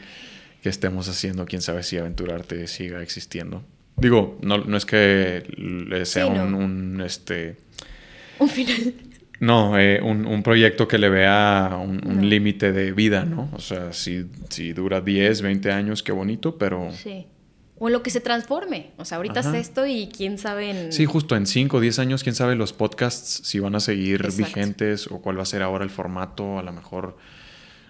qué 0.61 0.67
estemos 0.67 1.07
haciendo, 1.07 1.45
quién 1.45 1.61
sabe 1.61 1.81
si 1.81 1.97
Aventurarte 1.97 2.67
siga 2.67 3.01
existiendo. 3.01 3.63
Digo, 3.95 4.37
no, 4.41 4.57
no 4.57 4.75
es 4.75 4.85
que 4.85 5.43
sea 6.03 6.27
un, 6.27 7.01
este... 7.03 7.55
Un 8.37 8.49
final. 8.49 8.93
No, 9.39 9.79
eh, 9.79 10.01
un, 10.01 10.43
proyecto 10.43 10.87
que 10.87 10.97
le 10.97 11.09
vea 11.09 11.77
un, 11.79 12.29
límite 12.29 12.71
de 12.71 12.91
vida, 12.91 13.23
¿no? 13.23 13.49
O 13.53 13.59
sea, 13.59 13.93
si, 13.93 14.25
si 14.49 14.73
dura 14.73 14.99
10, 14.99 15.41
20 15.41 15.71
años, 15.71 16.03
qué 16.03 16.11
bonito, 16.11 16.57
pero... 16.57 16.91
Sí. 16.91 17.27
O 17.79 17.87
en 17.87 17.93
lo 17.93 18.03
que 18.03 18.09
se 18.09 18.21
transforme. 18.21 18.91
O 18.97 19.05
sea, 19.05 19.17
ahorita 19.17 19.41
es 19.41 19.47
esto 19.47 19.85
y 19.85 20.07
quién 20.07 20.37
sabe 20.37 20.69
en... 20.69 20.91
Sí, 20.91 21.05
justo 21.05 21.35
en 21.35 21.45
5 21.45 21.77
o 21.77 21.79
10 21.79 21.99
años, 21.99 22.23
quién 22.23 22.35
sabe 22.35 22.55
los 22.55 22.73
podcasts 22.73 23.41
si 23.43 23.59
van 23.59 23.75
a 23.75 23.79
seguir 23.79 24.31
vigentes 24.35 25.07
o 25.07 25.21
cuál 25.21 25.37
va 25.37 25.43
a 25.43 25.45
ser 25.45 25.61
ahora 25.61 25.83
el 25.83 25.89
formato. 25.89 26.57
A 26.57 26.63
lo 26.63 26.71
mejor, 26.71 27.17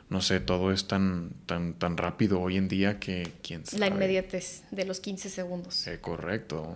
no 0.09 0.21
sé, 0.21 0.39
todo 0.39 0.71
es 0.71 0.87
tan, 0.87 1.31
tan, 1.45 1.73
tan 1.73 1.97
rápido 1.97 2.41
hoy 2.41 2.57
en 2.57 2.67
día 2.67 2.99
que 2.99 3.31
quién 3.41 3.65
sabe. 3.65 3.79
La 3.79 3.87
inmediatez 3.87 4.63
de 4.71 4.85
los 4.85 4.99
15 4.99 5.29
segundos. 5.29 5.87
Eh, 5.87 5.99
correcto. 5.99 6.75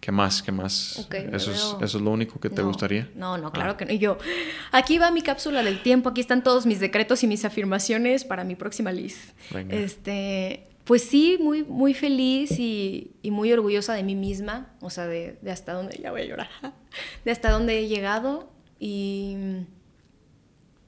¿Qué 0.00 0.12
más? 0.12 0.42
¿Qué 0.42 0.52
más? 0.52 1.08
¿Eso, 1.32 1.50
es, 1.50 1.76
¿Eso 1.80 1.98
es 1.98 2.02
lo 2.02 2.10
único 2.10 2.38
que 2.38 2.50
te 2.50 2.62
gustaría? 2.62 3.10
No, 3.14 3.38
no, 3.38 3.50
claro 3.52 3.72
ah. 3.72 3.76
que 3.76 3.86
no. 3.86 3.92
Y 3.92 3.98
yo, 3.98 4.18
aquí 4.72 4.98
va 4.98 5.10
mi 5.10 5.22
cápsula 5.22 5.62
del 5.62 5.82
tiempo, 5.82 6.10
aquí 6.10 6.20
están 6.20 6.42
todos 6.42 6.66
mis 6.66 6.80
decretos 6.80 7.22
y 7.22 7.26
mis 7.26 7.44
afirmaciones 7.44 8.24
para 8.24 8.44
mi 8.44 8.54
próxima 8.54 8.92
list. 8.92 9.30
Este, 9.68 10.68
pues 10.84 11.02
sí, 11.02 11.38
muy, 11.40 11.64
muy 11.64 11.94
feliz 11.94 12.58
y, 12.58 13.12
muy 13.24 13.52
orgullosa 13.52 13.94
de 13.94 14.02
mí 14.02 14.14
misma, 14.14 14.74
o 14.80 14.90
sea, 14.90 15.06
de, 15.06 15.38
hasta 15.50 15.72
dónde, 15.72 15.98
ya 16.00 16.10
voy 16.10 16.22
a 16.22 16.24
llorar, 16.26 16.48
de 17.24 17.30
hasta 17.30 17.50
dónde 17.50 17.78
he 17.78 17.88
llegado 17.88 18.52
y 18.78 19.36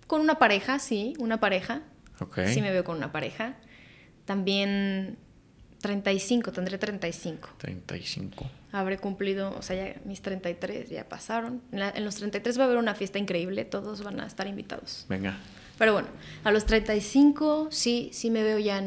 con 0.07 0.20
una 0.20 0.38
pareja, 0.38 0.78
sí, 0.78 1.14
una 1.18 1.40
pareja. 1.40 1.82
Okay. 2.20 2.53
Sí 2.53 2.62
me 2.62 2.70
veo 2.70 2.84
con 2.84 2.97
una 2.97 3.12
pareja. 3.12 3.57
También 4.24 5.18
35, 5.80 6.53
tendré 6.53 6.78
35. 6.78 7.51
35. 7.59 8.51
Habré 8.72 8.99
cumplido, 8.99 9.55
o 9.57 9.62
sea, 9.62 9.76
ya 9.76 10.01
mis 10.05 10.22
33 10.22 10.90
ya 10.90 11.09
pasaron. 11.09 11.62
En, 11.72 12.05
los 12.05 12.16
33 12.16 12.59
va 12.59 12.62
a 12.62 12.66
haber 12.66 12.78
una 12.78 12.94
fiesta 12.94 13.18
increíble, 13.18 13.64
todos 13.64 14.03
van 14.03 14.20
a 14.20 14.26
estar 14.26 14.47
invitados. 14.47 15.07
Venga. 15.09 15.38
Pero 15.78 15.92
bueno, 15.92 16.09
a 16.44 16.51
los 16.51 16.66
35 16.66 17.68
sí, 17.70 18.11
sí 18.12 18.30
me 18.30 18.42
veo 18.42 18.59
ya 18.59 18.82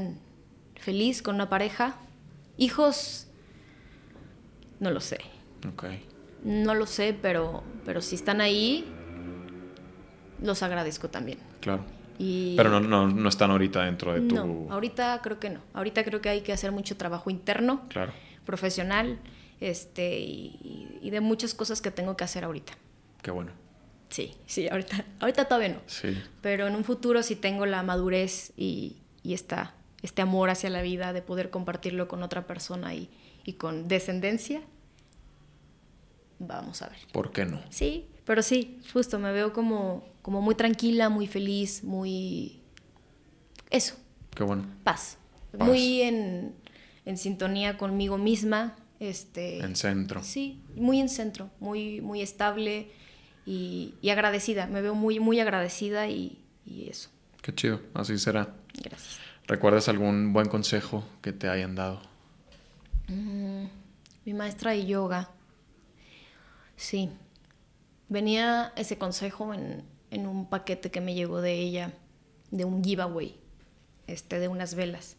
feliz 0.80 1.22
con 1.22 1.36
una 1.36 1.50
pareja. 1.50 1.96
Hijos, 2.58 3.28
no 4.80 4.92
lo 4.92 5.00
sé. 5.00 5.20
Ok. 5.68 5.86
No 6.44 6.74
lo 6.74 6.86
sé, 6.86 7.18
pero, 7.22 7.64
pero 7.86 8.02
si 8.02 8.16
están 8.16 8.42
ahí, 8.42 8.86
los 10.42 10.64
agradezco 10.64 11.10
también. 11.10 11.40
Claro. 11.60 11.84
Pero 12.18 12.70
no, 12.70 12.82
no, 12.82 13.08
no, 13.08 13.30
están 13.30 13.50
ahorita 13.50 13.86
dentro 13.86 14.14
de 14.14 14.22
tu... 14.22 14.36
No, 14.36 14.68
ahorita 14.70 15.22
creo 15.24 15.40
que 15.40 15.50
no. 15.50 15.62
Ahorita 15.74 16.04
creo 16.04 16.20
que 16.20 16.28
hay 16.28 16.42
que 16.42 16.52
hacer 16.52 16.74
mucho 16.74 16.98
trabajo 16.98 17.30
interno, 17.30 17.88
claro. 17.88 18.12
profesional, 18.46 19.20
este, 19.62 20.20
y, 20.20 21.10
de 21.10 21.22
muchas 21.22 21.54
cosas 21.54 21.82
que 21.82 21.92
tengo 21.92 22.18
que 22.18 22.26
hacer 22.26 22.44
ahorita. 22.44 22.74
Qué 23.22 23.32
bueno. 23.32 23.52
Sí, 24.10 24.36
sí, 24.48 24.68
ahorita, 24.68 25.06
ahorita 25.22 25.46
todavía 25.46 25.70
no. 25.70 25.80
Sí. 25.86 26.22
Pero 26.42 26.68
en 26.68 26.76
un 26.76 26.84
futuro 26.84 27.24
si 27.24 27.38
tengo 27.38 27.66
la 27.66 27.84
madurez 27.84 28.52
y, 28.58 28.98
y 29.24 29.34
esta, 29.34 29.76
este 30.02 30.22
amor 30.22 30.50
hacia 30.50 30.70
la 30.70 30.82
vida 30.82 31.14
de 31.14 31.22
poder 31.22 31.50
compartirlo 31.50 32.08
con 32.08 32.24
otra 32.24 32.48
persona 32.48 32.94
y, 32.94 33.10
y 33.44 33.54
con 33.54 33.88
descendencia. 33.88 34.62
Vamos 36.40 36.82
a 36.82 36.88
ver. 36.88 37.00
¿Por 37.12 37.32
qué 37.32 37.46
no? 37.46 37.62
Sí, 37.70 38.08
pero 38.26 38.42
sí, 38.42 38.80
justo 38.94 39.20
me 39.20 39.32
veo 39.32 39.52
como, 39.54 40.06
como 40.22 40.42
muy 40.42 40.56
tranquila, 40.56 41.10
muy 41.10 41.28
feliz, 41.28 41.84
muy... 41.84 42.62
Eso. 43.70 43.96
Qué 44.36 44.44
bueno. 44.44 44.66
Paz. 44.84 45.18
Muy 45.58 46.02
en, 46.02 46.56
en, 47.06 47.18
sintonía 47.18 47.78
conmigo 47.78 48.18
misma. 48.18 48.78
Este, 49.00 49.60
en 49.60 49.76
centro. 49.76 50.24
Sí, 50.24 50.64
muy 50.76 51.00
en 51.00 51.10
centro, 51.10 51.50
muy, 51.60 52.02
muy 52.02 52.22
estable 52.22 52.92
y, 53.46 53.96
y 54.02 54.10
agradecida. 54.10 54.68
Me 54.68 54.82
veo 54.82 54.94
muy, 54.96 55.20
muy 55.20 55.40
agradecida 55.40 56.08
y, 56.08 56.40
y, 56.66 56.88
eso. 56.90 57.10
Qué 57.42 57.54
chido, 57.54 57.82
así 57.94 58.18
será. 58.18 58.56
Gracias. 58.74 59.20
¿Recuerdas 59.50 59.90
algún 59.90 60.32
buen 60.32 60.48
consejo 60.48 61.04
que 61.22 61.34
te 61.34 61.50
hayan 61.50 61.76
dado? 61.76 62.00
Mm, 63.10 63.66
mi 64.24 64.34
maestra 64.34 64.72
de 64.72 64.86
yoga. 64.86 65.30
Sí, 66.78 67.10
Venía 68.10 68.74
ese 68.76 68.98
consejo 68.98 69.54
en, 69.54 69.86
un 70.12 70.50
paquete 70.50 70.90
que 70.90 71.00
me 71.00 71.14
llegó 71.14 71.42
de 71.42 71.54
ella, 71.54 71.94
de 72.50 72.66
un 72.66 72.84
giveaway, 72.84 73.38
este, 74.08 74.40
de 74.40 74.48
unas 74.48 74.74
velas. 74.74 75.16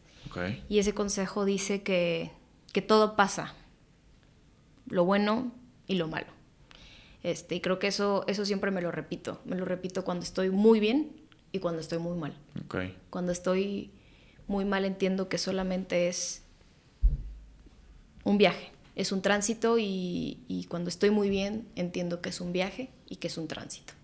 Y 0.68 0.80
ese 0.80 0.92
consejo 0.92 1.44
dice 1.44 1.82
que, 1.82 2.32
todo 2.88 3.14
pasa, 3.14 3.54
lo 4.88 5.04
bueno 5.04 5.52
y 5.86 5.94
lo 5.94 6.08
malo. 6.08 6.26
Este, 7.22 7.54
y 7.54 7.60
creo 7.60 7.78
que 7.78 7.86
eso, 7.86 8.24
eso 8.26 8.44
siempre 8.44 8.72
me 8.72 8.82
lo 8.82 8.90
repito. 8.90 9.40
Me 9.44 9.54
lo 9.54 9.64
repito 9.64 10.04
cuando 10.04 10.24
estoy 10.24 10.50
muy 10.50 10.80
bien 10.80 11.12
y 11.52 11.60
cuando 11.60 11.80
estoy 11.80 11.98
muy 11.98 12.18
mal. 12.18 12.34
Cuando 13.08 13.30
estoy 13.30 13.92
muy 14.50 14.64
mal 14.64 14.84
entiendo 14.84 15.28
que 15.28 15.38
solamente 15.38 16.08
es 16.08 16.42
un 18.24 18.36
viaje 18.36 18.72
es 19.00 19.12
un 19.12 19.22
tránsito 19.22 19.76
y, 19.78 20.66
cuando 20.68 20.90
estoy 20.90 21.10
muy 21.10 21.30
bien 21.30 21.66
entiendo 21.74 22.20
que 22.20 22.28
es 22.28 22.40
un 22.40 22.52
viaje 22.52 22.90
y 23.08 23.16
que 23.16 23.28
es 23.28 23.38
un 23.38 23.48
tránsito. 23.48 23.94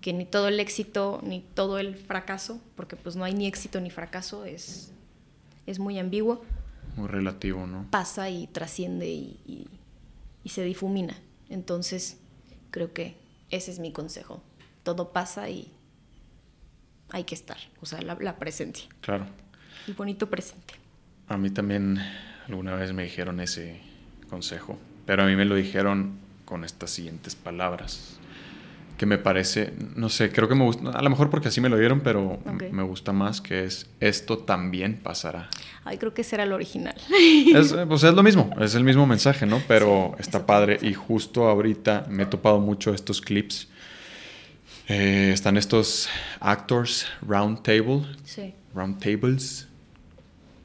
Que 0.00 0.12
ni 0.12 0.24
todo 0.24 0.48
el 0.48 0.58
éxito 0.58 1.20
ni 1.22 1.40
todo 1.40 1.78
el 1.78 1.96
fracaso, 1.96 2.60
porque 2.74 2.96
pues 2.96 3.14
no 3.14 3.24
hay 3.24 3.34
ni 3.34 3.46
éxito 3.46 3.78
ni 3.80 3.90
fracaso, 3.90 4.44
es, 4.46 4.92
es 5.66 5.78
muy 5.78 5.98
ambiguo. 5.98 6.42
Muy 6.96 7.08
relativo, 7.08 7.66
¿no? 7.66 7.86
Pasa 7.90 8.30
y 8.30 8.46
trasciende 8.46 9.06
y, 9.06 9.68
se 10.46 10.62
difumina. 10.62 11.14
Entonces 11.50 12.16
creo 12.70 12.94
que 12.94 13.16
ese 13.50 13.70
es 13.70 13.80
mi 13.80 13.92
consejo. 13.92 14.42
Todo 14.82 15.12
pasa 15.12 15.50
y 15.50 15.70
hay 17.10 17.24
que 17.24 17.34
estar, 17.34 17.58
o 17.82 17.86
sea, 17.86 18.00
la, 18.00 18.16
la 18.18 18.38
presencia. 18.38 18.88
Claro. 19.02 19.26
El 19.88 19.94
bonito 19.94 20.28
presente. 20.28 20.74
A 21.28 21.36
mí 21.36 21.50
también 21.50 21.98
alguna 22.46 22.74
vez 22.74 22.92
me 22.92 23.02
dijeron 23.04 23.40
ese, 23.40 23.80
consejo, 24.28 24.78
pero 25.06 25.22
a 25.22 25.26
mí 25.26 25.34
me 25.34 25.44
lo 25.46 25.54
dijeron 25.54 26.18
con 26.44 26.64
estas 26.64 26.90
siguientes 26.90 27.34
palabras. 27.34 28.14
que 28.98 29.06
me 29.06 29.16
parece, 29.16 29.72
no 29.94 30.08
sé, 30.08 30.32
creo 30.32 30.48
que 30.48 30.56
me 30.56 30.64
gusta, 30.64 30.90
a 30.90 31.02
lo 31.02 31.08
mejor 31.08 31.30
porque 31.30 31.46
así 31.48 31.60
me 31.60 31.68
lo 31.68 31.78
dieron, 31.78 32.00
pero 32.00 32.40
me 32.72 32.82
gusta 32.82 33.12
más 33.12 33.40
que 33.40 33.62
es 33.64 33.86
esto 34.00 34.38
también 34.38 34.98
pasará. 35.00 35.48
Ay, 35.84 35.98
creo 35.98 36.12
que 36.12 36.22
ese 36.22 36.34
era 36.34 36.42
el 36.42 36.52
original. 36.52 36.96
Es, 37.54 37.70
eh, 37.70 37.86
pues 37.86 38.02
es 38.02 38.12
lo 38.12 38.24
mismo, 38.24 38.50
es 38.60 38.74
el 38.74 38.82
mismo 38.82 39.06
mensaje, 39.06 39.46
¿no? 39.46 39.62
Pero 39.68 40.14
Sí, 40.16 40.22
está 40.22 40.44
padre 40.46 40.78
y 40.82 40.94
justo 40.94 41.46
ahorita 41.48 42.06
me 42.10 42.24
he 42.24 42.26
topado 42.26 42.58
mucho 42.58 42.92
estos 42.92 43.20
clips. 43.20 43.68
Eh, 44.88 45.30
están 45.32 45.56
estos 45.56 46.08
actors 46.40 47.06
round 47.22 47.62
table, 47.62 48.02
Sí. 48.24 48.52
round 48.74 48.98
tables, 48.98 49.68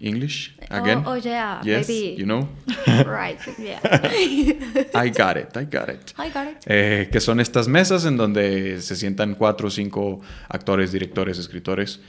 English 0.03 0.55
again. 0.69 1.03
Oh, 1.05 1.11
oh, 1.13 1.15
yeah, 1.17 1.61
yes, 1.63 1.87
baby. 1.87 2.15
you 2.17 2.25
know. 2.25 2.47
Right, 3.05 3.39
yeah. 3.57 3.79
I 4.93 5.09
got 5.09 5.37
it, 5.37 5.55
I 5.55 5.65
got 5.65 5.89
it. 5.89 6.13
I 6.17 6.29
got 6.29 6.47
it. 6.47 6.57
Eh, 6.65 7.09
que 7.11 7.19
son 7.19 7.39
estas 7.39 7.67
mesas 7.67 8.05
en 8.05 8.17
donde 8.17 8.81
se 8.81 8.95
sientan 8.95 9.35
cuatro 9.35 9.67
o 9.67 9.71
cinco 9.71 10.19
actores, 10.49 10.91
directores, 10.91 11.39
escritores 11.39 12.01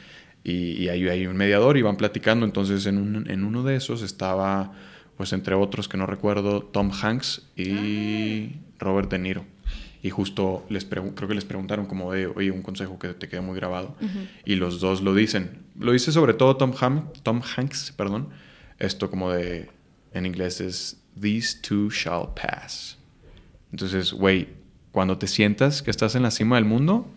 y, 0.43 0.73
y 0.83 0.89
ahí 0.89 1.09
hay 1.09 1.27
un 1.27 1.37
mediador 1.37 1.77
y 1.77 1.83
van 1.83 1.97
platicando. 1.97 2.45
Entonces 2.45 2.87
en, 2.87 2.99
un- 2.99 3.31
en 3.31 3.45
uno 3.45 3.63
de 3.63 3.77
esos 3.77 4.03
estaba, 4.03 4.73
pues 5.17 5.33
entre 5.33 5.55
otros 5.55 5.89
que 5.89 5.97
no 5.97 6.07
recuerdo, 6.07 6.63
Tom 6.63 6.91
Hanks 6.93 7.43
y 7.57 8.57
Robert 8.79 9.11
De 9.11 9.19
Niro. 9.19 9.45
Y 10.03 10.11
justo 10.11 10.67
les 10.69 10.85
creo 10.85 11.15
que 11.15 11.35
les 11.35 11.47
preguntaron 11.47 11.87
como 11.87 12.13
de, 12.13 12.27
oye, 12.27 12.51
un 12.51 12.61
consejo 12.61 12.99
que 12.99 13.15
te 13.15 13.27
quede 13.29 13.41
muy 13.41 13.57
grabado. 13.57 13.97
Y 14.45 14.57
los 14.57 14.79
dos 14.81 15.01
lo 15.01 15.15
dicen. 15.15 15.64
Lo 15.79 15.93
dice 15.93 16.13
sobre 16.13 16.35
todo 16.35 16.57
Tom, 16.57 16.73
Ham- 16.81 17.11
Tom 17.23 17.41
Hanks, 17.57 17.93
perdón. 17.97 18.29
Esto 18.79 19.11
como 19.11 19.31
de, 19.31 19.71
en 20.13 20.27
inglés 20.27 20.61
es, 20.61 21.01
these 21.21 21.59
two 21.61 21.91
shall 21.91 22.29
pass. 22.35 22.99
Entonces, 23.73 24.13
güey, 24.13 24.49
cuando 24.93 25.19
te 25.19 25.27
sientas 25.27 25.83
que 25.83 25.91
estás 25.91 26.15
en 26.15 26.23
la 26.23 26.31
cima 26.31 26.57
del 26.57 26.65
mundo, 26.65 27.09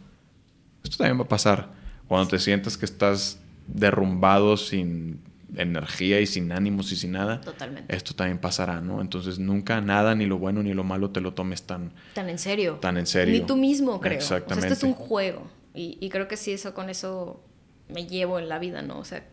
esto 0.84 0.97
también 0.97 1.20
va 1.20 1.24
a 1.26 1.28
pasar. 1.28 1.72
Cuando 2.08 2.28
te 2.30 2.39
sientas 2.39 2.78
que 2.78 2.86
estás 2.86 3.39
derrumbado 3.68 4.58
sin 4.58 5.20
energía 5.55 6.20
y 6.20 6.26
sin 6.28 6.51
ánimos 6.51 6.91
y 6.91 6.95
sin 6.95 7.12
nada, 7.14 7.41
Totalmente. 7.41 7.95
esto 7.95 8.14
también 8.14 8.38
pasará, 8.39 8.82
¿no? 8.82 9.01
Entonces, 9.01 9.39
nunca 9.39 9.82
nada, 9.82 10.14
ni 10.16 10.26
lo 10.26 10.38
bueno 10.38 10.62
ni 10.64 10.74
lo 10.74 10.84
malo, 10.84 11.10
te 11.12 11.22
lo 11.22 11.34
tomes 11.34 11.64
tan, 11.64 11.91
Tan 12.14 12.30
en 12.30 12.38
serio. 12.39 12.76
tan 12.82 12.97
en 12.97 13.08
serio. 13.08 13.34
Ni 13.39 13.45
tú 13.45 13.55
mismo, 13.55 13.99
creo. 14.01 14.18
O 14.18 14.22
sea, 14.22 14.38
Exactamente. 14.38 14.74
esto 14.74 14.86
es 14.88 14.91
un 14.91 14.93
juego. 14.93 15.47
Y, 15.74 15.97
y 16.01 16.10
creo 16.10 16.28
que 16.28 16.38
sí, 16.38 16.51
eso 16.51 16.74
con 16.74 16.89
eso 16.89 17.41
me 17.89 18.05
llevo 18.05 18.39
en 18.39 18.49
la 18.49 18.59
vida, 18.59 18.81
¿no? 18.81 18.99
O 18.99 19.05
sea, 19.05 19.23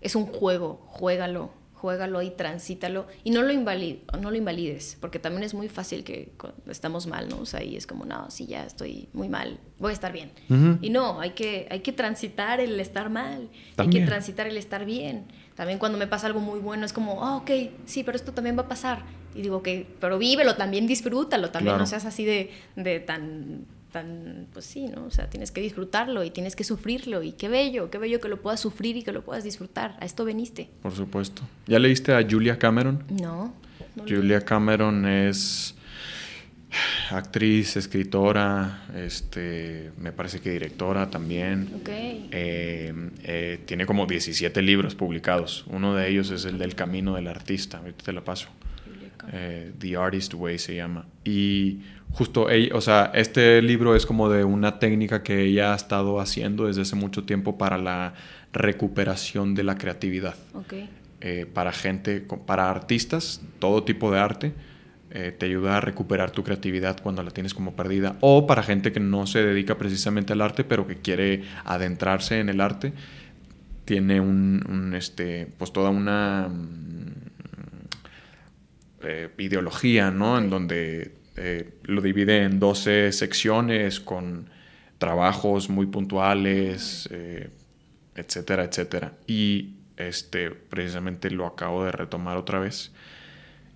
es 0.00 0.14
un 0.14 0.26
juego. 0.26 0.80
Juégalo, 0.86 1.50
juégalo 1.74 2.22
y 2.22 2.30
transítalo. 2.30 3.06
Y 3.24 3.30
no 3.30 3.42
lo, 3.42 3.52
invalid 3.52 3.96
no 4.20 4.30
lo 4.30 4.36
invalides, 4.36 4.96
porque 5.00 5.18
también 5.18 5.42
es 5.44 5.54
muy 5.54 5.68
fácil 5.68 6.04
que 6.04 6.32
cuando 6.38 6.70
estamos 6.70 7.06
mal, 7.06 7.28
¿no? 7.28 7.38
O 7.38 7.46
sea, 7.46 7.62
y 7.62 7.76
es 7.76 7.86
como, 7.86 8.04
no, 8.04 8.30
sí, 8.30 8.46
ya 8.46 8.64
estoy 8.64 9.08
muy 9.12 9.28
mal, 9.28 9.58
voy 9.78 9.90
a 9.90 9.94
estar 9.94 10.12
bien. 10.12 10.30
Y 10.82 10.90
no, 10.90 11.20
hay 11.20 11.30
que, 11.30 11.66
hay 11.70 11.80
que 11.80 11.92
transitar 11.92 12.60
el 12.60 12.78
estar 12.80 13.10
mal. 13.10 13.48
Hay 13.76 13.90
que 13.90 14.00
transitar 14.02 14.46
el 14.46 14.56
estar 14.56 14.84
bien. 14.84 15.26
También 15.54 15.78
cuando 15.78 15.96
me 15.96 16.06
pasa 16.06 16.26
algo 16.26 16.40
muy 16.40 16.60
bueno 16.60 16.84
es 16.84 16.92
como, 16.92 17.24
ah, 17.24 17.36
ok, 17.36 17.50
sí, 17.86 18.04
pero 18.04 18.16
esto 18.16 18.32
también 18.32 18.56
va 18.58 18.62
a 18.62 18.68
pasar. 18.68 19.02
Y 19.34 19.42
digo, 19.42 19.56
ok, 19.58 19.68
pero 20.00 20.18
vívelo, 20.18 20.56
también 20.56 20.86
disfrútalo, 20.86 21.50
también 21.50 21.72
Claro. 21.74 21.80
no 21.80 21.86
seas 21.86 22.04
así 22.06 22.24
de, 22.24 22.50
de 22.74 23.00
tan, 23.00 23.66
tan, 23.96 24.46
pues 24.52 24.66
sí, 24.66 24.88
¿no? 24.88 25.06
O 25.06 25.10
sea, 25.10 25.30
tienes 25.30 25.50
que 25.50 25.62
disfrutarlo 25.62 26.22
y 26.22 26.30
tienes 26.30 26.54
que 26.54 26.64
sufrirlo. 26.64 27.22
Y 27.22 27.32
qué 27.32 27.48
bello, 27.48 27.90
qué 27.90 27.96
bello 27.96 28.20
que 28.20 28.28
lo 28.28 28.42
puedas 28.42 28.60
sufrir 28.60 28.94
y 28.98 29.02
que 29.02 29.10
lo 29.10 29.24
puedas 29.24 29.42
disfrutar. 29.42 29.96
A 30.00 30.04
esto 30.04 30.26
veniste. 30.26 30.68
Por 30.82 30.92
supuesto. 30.92 31.40
¿Ya 31.66 31.78
leíste 31.78 32.12
a 32.12 32.26
Julia 32.28 32.58
Cameron? 32.58 33.04
No. 33.08 33.54
Julia 34.06 34.42
Cameron 34.42 35.06
es 35.06 35.74
actriz, 37.10 37.78
escritora, 37.78 38.84
este, 38.94 39.92
me 39.96 40.12
parece 40.12 40.40
que 40.40 40.50
directora 40.50 41.08
también. 41.08 41.70
Ok. 41.80 41.88
Eh, 41.88 42.92
eh, 43.24 43.60
tiene 43.64 43.86
como 43.86 44.04
17 44.04 44.60
libros 44.60 44.94
publicados. 44.94 45.64
Uno 45.68 45.94
de 45.94 46.10
ellos 46.10 46.30
es 46.30 46.44
el 46.44 46.58
del 46.58 46.74
Camino 46.74 47.14
del 47.14 47.28
Artista. 47.28 47.78
Ahorita 47.78 48.04
te 48.04 48.12
lo 48.12 48.24
paso. 48.24 48.48
Eh, 49.32 49.72
The 49.78 49.96
Artist 49.96 50.34
Way 50.34 50.58
se 50.58 50.76
llama. 50.76 51.06
Y 51.24 51.80
justo, 52.12 52.50
ella, 52.50 52.74
o 52.74 52.80
sea, 52.80 53.10
este 53.14 53.60
libro 53.62 53.94
es 53.96 54.06
como 54.06 54.28
de 54.28 54.44
una 54.44 54.78
técnica 54.78 55.22
que 55.22 55.42
ella 55.42 55.72
ha 55.72 55.76
estado 55.76 56.20
haciendo 56.20 56.66
desde 56.66 56.82
hace 56.82 56.96
mucho 56.96 57.24
tiempo 57.24 57.58
para 57.58 57.78
la 57.78 58.14
recuperación 58.52 59.54
de 59.54 59.64
la 59.64 59.76
creatividad. 59.76 60.36
Ok. 60.54 60.74
Eh, 61.20 61.46
para 61.52 61.72
gente, 61.72 62.20
para 62.20 62.70
artistas, 62.70 63.40
todo 63.58 63.82
tipo 63.84 64.12
de 64.12 64.18
arte, 64.18 64.52
eh, 65.10 65.34
te 65.36 65.46
ayuda 65.46 65.78
a 65.78 65.80
recuperar 65.80 66.30
tu 66.30 66.44
creatividad 66.44 67.00
cuando 67.02 67.22
la 67.22 67.30
tienes 67.30 67.54
como 67.54 67.74
perdida. 67.74 68.16
O 68.20 68.46
para 68.46 68.62
gente 68.62 68.92
que 68.92 69.00
no 69.00 69.26
se 69.26 69.42
dedica 69.42 69.78
precisamente 69.78 70.32
al 70.32 70.42
arte, 70.42 70.62
pero 70.62 70.86
que 70.86 70.96
quiere 70.96 71.44
adentrarse 71.64 72.38
en 72.38 72.48
el 72.48 72.60
arte, 72.60 72.92
tiene 73.84 74.20
un, 74.20 74.62
un, 74.68 74.94
este, 74.94 75.48
pues 75.58 75.72
toda 75.72 75.90
una 75.90 76.48
mm, 76.48 77.35
eh, 79.06 79.30
ideología, 79.38 80.10
¿no? 80.10 80.38
En 80.38 80.50
donde 80.50 81.12
eh, 81.36 81.74
lo 81.84 82.00
divide 82.00 82.42
en 82.42 82.58
12 82.58 83.12
secciones 83.12 84.00
con 84.00 84.48
trabajos 84.98 85.68
muy 85.68 85.86
puntuales, 85.86 87.08
eh, 87.12 87.50
etcétera, 88.14 88.64
etcétera. 88.64 89.12
Y 89.26 89.74
este, 89.96 90.50
precisamente 90.50 91.30
lo 91.30 91.46
acabo 91.46 91.84
de 91.84 91.92
retomar 91.92 92.36
otra 92.36 92.58
vez. 92.58 92.92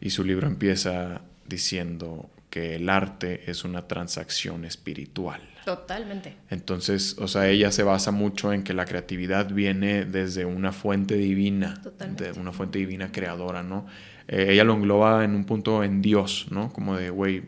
Y 0.01 0.11
su 0.11 0.25
libro 0.25 0.47
empieza 0.47 1.21
diciendo 1.47 2.31
que 2.49 2.77
el 2.77 2.89
arte 2.89 3.51
es 3.51 3.65
una 3.65 3.87
transacción 3.87 4.65
espiritual. 4.65 5.41
Totalmente. 5.65 6.37
Entonces, 6.49 7.17
o 7.19 7.29
sea, 7.29 7.49
ella 7.49 7.71
se 7.71 7.83
basa 7.83 8.11
mucho 8.11 8.53
en 8.53 8.65
que 8.65 8.75
la 8.75 8.87
creatividad 8.87 9.51
viene 9.51 10.05
desde 10.05 10.45
una 10.45 10.73
fuente 10.73 11.15
divina, 11.15 11.81
Totalmente. 11.83 12.33
de 12.33 12.41
una 12.41 12.53
fuente 12.53 12.79
divina 12.79 13.13
creadora, 13.13 13.63
¿no? 13.63 13.87
Eh, 14.33 14.53
ella 14.53 14.63
lo 14.63 14.75
engloba 14.75 15.25
en 15.25 15.35
un 15.35 15.45
punto 15.45 15.83
en 15.83 16.01
Dios, 16.03 16.47
¿no? 16.51 16.73
Como 16.73 16.97
de, 16.97 17.11
güey, 17.11 17.43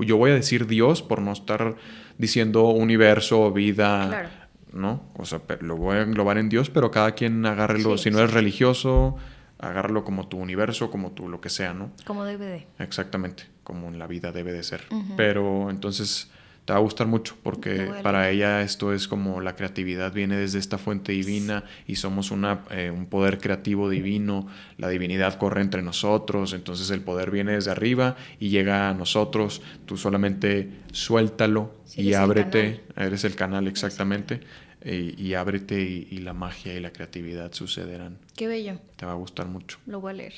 yo 0.00 0.18
voy 0.18 0.32
a 0.32 0.34
decir 0.34 0.66
Dios 0.66 1.00
por 1.02 1.22
no 1.22 1.32
estar 1.32 1.76
diciendo 2.18 2.64
universo, 2.68 3.50
vida, 3.52 4.08
Claro. 4.08 4.28
¿no? 4.72 5.02
O 5.16 5.24
sea, 5.24 5.40
lo 5.60 5.76
voy 5.76 5.96
a 5.96 6.02
englobar 6.02 6.36
en 6.36 6.50
Dios, 6.50 6.68
pero 6.68 6.90
cada 6.90 7.12
quien 7.12 7.46
agárrelo, 7.46 7.96
Sí, 7.96 8.04
si 8.04 8.10
no 8.10 8.18
sí. 8.18 8.22
eres 8.24 8.34
religioso, 8.34 9.16
agárralo 9.58 10.04
como 10.04 10.28
tu 10.28 10.36
universo, 10.36 10.90
como 10.90 11.12
tu 11.12 11.28
lo 11.30 11.40
que 11.40 11.48
sea, 11.48 11.72
¿no? 11.72 11.90
Como 12.06 12.24
debe 12.26 12.44
de. 12.44 12.66
Exactamente, 12.78 13.44
como 13.64 13.88
en 13.88 13.98
la 13.98 14.06
vida 14.06 14.30
debe 14.32 14.52
de 14.52 14.62
ser. 14.62 14.82
Pero 15.16 15.70
entonces 15.70 16.30
te 16.66 16.72
va 16.72 16.80
a 16.80 16.82
gustar 16.82 17.06
mucho 17.06 17.36
porque 17.44 17.88
para 18.02 18.28
ella 18.28 18.60
esto 18.60 18.92
es 18.92 19.06
como 19.06 19.40
la 19.40 19.54
creatividad 19.54 20.12
viene 20.12 20.36
desde 20.36 20.58
esta 20.58 20.78
fuente 20.78 21.12
divina 21.12 21.62
y 21.86 21.94
somos 21.94 22.32
una, 22.32 22.64
eh, 22.70 22.90
un 22.90 23.06
poder 23.06 23.38
creativo 23.38 23.88
divino, 23.88 24.48
la 24.76 24.88
divinidad 24.88 25.38
corre 25.38 25.60
entre 25.62 25.80
nosotros, 25.82 26.52
entonces 26.54 26.90
el 26.90 27.02
poder 27.02 27.30
viene 27.30 27.52
desde 27.52 27.70
arriba 27.70 28.16
y 28.40 28.48
llega 28.48 28.90
a 28.90 28.94
nosotros, 28.94 29.62
tú 29.86 29.96
solamente 29.96 30.68
suéltalo 30.90 31.72
Sí, 31.84 32.02
y 32.02 32.08
eres 32.08 32.16
el 32.16 32.22
ábrete, 32.24 32.84
eres 32.96 33.22
el 33.24 33.36
canal 33.36 33.68
exactamente, 33.68 34.40
y, 34.84 35.22
y 35.22 35.34
ábrete 35.34 35.80
y, 35.80 36.08
y 36.10 36.18
la 36.18 36.32
magia 36.32 36.74
y 36.74 36.80
la 36.80 36.90
creatividad 36.92 37.52
sucederán. 37.52 38.18
Qué 38.36 38.48
bello. 38.48 38.80
Te 38.96 39.06
va 39.06 39.12
a 39.12 39.16
gustar 39.16 39.46
mucho, 39.46 39.78
Lo 39.86 40.00
voy 40.00 40.10
a 40.10 40.14
leer. 40.14 40.34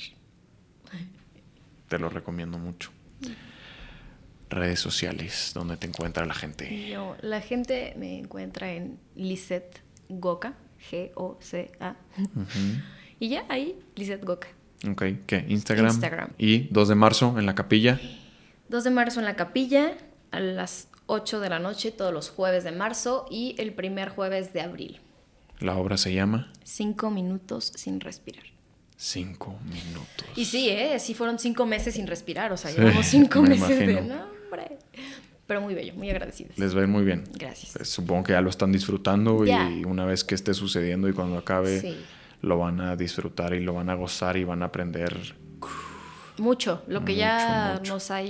te 1.89 1.99
lo 1.99 2.11
recomiendo 2.11 2.59
mucho. 2.59 2.91
Redes 4.51 4.81
sociales, 4.81 5.53
donde 5.55 5.77
te 5.77 5.87
encuentra 5.87 6.25
la 6.27 6.35
gente. 6.35 6.89
Yo, 6.89 7.17
la 7.21 7.41
gente 7.41 7.95
me 7.99 8.19
encuentra 8.19 8.73
en 8.73 8.99
Lisette 9.15 9.81
Goka, 10.09 10.55
G-O-C-A. 10.91 11.97
Ujú. 12.19 12.83
Y 13.21 13.29
ya, 13.29 13.45
ahí, 13.49 13.79
Lisette 13.97 14.25
Goka. 14.25 14.49
Ok, 14.89 15.03
¿qué? 15.27 15.45
Instagram. 15.49 15.89
Instagram. 15.91 16.31
Y 16.39 16.69
2 16.73 16.89
de 16.89 16.95
marzo 16.95 17.39
en 17.39 17.47
la 17.47 17.55
capilla. 17.55 18.01
2 18.69 18.85
de 18.85 18.91
marzo 18.91 19.19
en 19.21 19.27
la 19.27 19.35
capilla, 19.37 19.97
a 20.31 20.41
las 20.41 20.89
8 21.07 21.41
de 21.41 21.49
la 21.51 21.59
noche, 21.59 21.91
todos 21.91 22.13
los 22.13 22.31
jueves 22.31 22.65
de 22.65 22.73
marzo 22.73 23.27
y 23.31 23.55
el 23.59 23.73
primer 23.75 24.11
jueves 24.11 24.53
de 24.53 24.61
abril. 24.61 25.01
La 25.59 25.77
obra 25.77 25.97
se 25.97 26.13
llama 26.15 26.53
Cinco 26.63 27.11
minutos 27.11 27.73
sin 27.75 27.99
respirar. 28.01 28.45
Cinco 28.97 29.59
minutos. 29.65 30.27
Y 30.37 30.45
sí, 30.45 30.69
¿eh? 30.71 30.99
Sí 31.01 31.15
fueron 31.15 31.39
cinco 31.39 31.67
meses 31.67 31.95
sin 31.95 32.07
respirar, 32.07 32.53
o 32.53 32.57
sea, 32.57 32.71
Sí, 32.71 32.79
llevamos 32.79 33.07
cinco 33.07 33.43
me 33.43 33.51
meses 33.51 33.79
de... 33.79 33.85
imagino. 33.93 34.17
No, 34.17 34.27
Pero 35.47 35.61
muy 35.63 35.75
bello, 35.75 35.95
muy 35.95 36.11
agradecidos. 36.11 36.59
Les 36.59 36.75
va 36.77 36.81
a 36.81 36.83
ir 36.83 36.89
muy 36.89 37.05
bien. 37.05 37.25
Gracias. 37.35 37.77
Eh, 37.77 37.85
Supongo 37.85 38.25
que 38.25 38.33
ya 38.33 38.41
lo 38.43 38.51
están 38.51 38.71
disfrutando 38.73 39.47
y 39.47 39.85
una 39.85 40.05
vez 40.05 40.23
que 40.25 40.35
esté 40.35 40.53
sucediendo 40.55 41.09
y 41.09 41.13
cuando 41.15 41.39
acabe, 41.39 41.81
Sí. 41.81 41.97
lo 42.43 42.59
van 42.59 42.81
a 42.81 42.97
disfrutar 42.97 43.55
y 43.55 43.61
lo 43.61 43.73
van 43.75 43.89
a 43.89 43.95
gozar 43.95 44.37
y 44.37 44.45
van 44.45 44.63
a 44.63 44.67
aprender. 44.67 45.35
Mucho, 46.39 46.85
lo 46.87 47.05
que 47.05 47.17
ya 47.17 47.77
Mucho, 47.79 47.95
nos 47.95 48.11
ha 48.13 48.21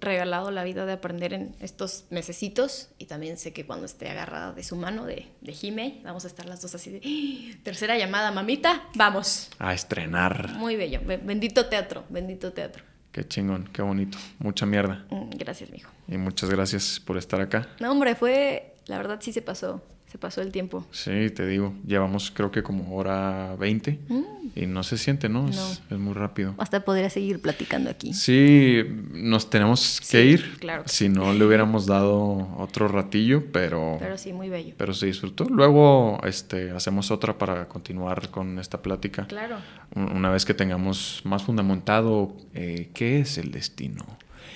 regalado 0.00 0.52
la 0.52 0.62
vida 0.62 0.86
de 0.86 0.92
aprender 0.92 1.32
en 1.32 1.56
estos 1.58 2.04
mesecitos. 2.10 2.90
Y 2.98 3.06
también 3.06 3.36
sé 3.36 3.52
que 3.52 3.66
cuando 3.66 3.84
esté 3.86 4.08
agarrada 4.08 4.52
de 4.52 4.62
su 4.62 4.76
mano, 4.76 5.06
de, 5.06 5.26
de 5.40 5.52
Jime, 5.52 6.00
vamos 6.04 6.24
a 6.24 6.28
estar 6.28 6.46
las 6.46 6.62
dos 6.62 6.76
así 6.76 6.90
de 6.92 7.00
"¡Ah! 7.04 7.58
tercera 7.64 7.98
llamada, 7.98 8.30
mamita, 8.30 8.84
vamos. 8.94 9.50
A 9.58 9.74
estrenar. 9.74 10.50
Muy 10.54 10.76
bello. 10.76 11.00
Be- 11.04 11.16
Bendito 11.16 11.66
teatro, 11.66 12.04
bendito 12.10 12.52
teatro. 12.52 12.84
Qué 13.12 13.26
chingón, 13.26 13.68
qué 13.72 13.82
bonito. 13.82 14.18
Mucha 14.38 14.66
mierda. 14.66 15.04
Mm, 15.10 15.30
Gracias, 15.30 15.70
mijo. 15.70 15.90
Y 16.06 16.18
muchas 16.18 16.50
gracias 16.50 17.00
por 17.00 17.16
estar 17.16 17.40
acá. 17.40 17.68
No, 17.80 17.90
hombre, 17.92 18.14
fue, 18.14 18.74
la 18.86 18.96
verdad 18.98 19.18
sí 19.20 19.32
se 19.32 19.42
pasó, 19.42 19.82
se 20.10 20.18
pasó 20.18 20.40
el 20.40 20.52
tiempo. 20.52 20.86
Sí, 20.90 21.30
te 21.30 21.46
digo, 21.46 21.74
llevamos 21.86 22.30
creo 22.30 22.50
que 22.50 22.62
como 22.62 22.96
hora 22.96 23.54
20 23.56 23.98
y 24.54 24.64
no 24.66 24.82
se 24.82 24.96
siente, 24.96 25.28
¿no? 25.28 25.48
Es, 25.48 25.56
No. 25.56 25.96
es 25.96 25.98
muy 26.02 26.14
rápido. 26.14 26.54
Hasta 26.58 26.80
podría 26.80 27.10
seguir 27.10 27.40
platicando 27.42 27.90
aquí. 27.90 28.14
Sí, 28.14 28.82
nos 29.12 29.50
tenemos 29.50 30.00
que 30.00 30.06
Sí, 30.06 30.16
ir. 30.18 30.56
claro 30.58 30.84
que 30.84 30.88
Si 30.88 31.08
no, 31.10 31.32
le 31.34 31.44
hubiéramos 31.44 31.84
dado 31.86 32.48
otro 32.58 32.88
ratillo, 32.88 33.44
pero, 33.52 33.96
Pero 34.00 34.16
sí, 34.16 34.32
muy 34.32 34.48
bello. 34.48 34.74
pero 34.78 34.94
se 34.94 35.06
disfrutó. 35.06 35.44
Luego 35.44 36.18
este, 36.24 36.70
hacemos 36.70 37.10
otra 37.10 37.36
para 37.36 37.68
continuar 37.68 38.30
con 38.30 38.58
esta 38.58 38.80
plática. 38.80 39.26
Claro. 39.26 39.56
Un- 39.94 40.12
Una 40.18 40.30
vez 40.30 40.44
que 40.46 40.54
tengamos 40.54 41.20
más 41.24 41.42
fundamentado 41.42 42.34
eh, 42.54 42.88
qué 42.94 43.20
es 43.20 43.36
el 43.38 43.50
destino. 43.50 44.04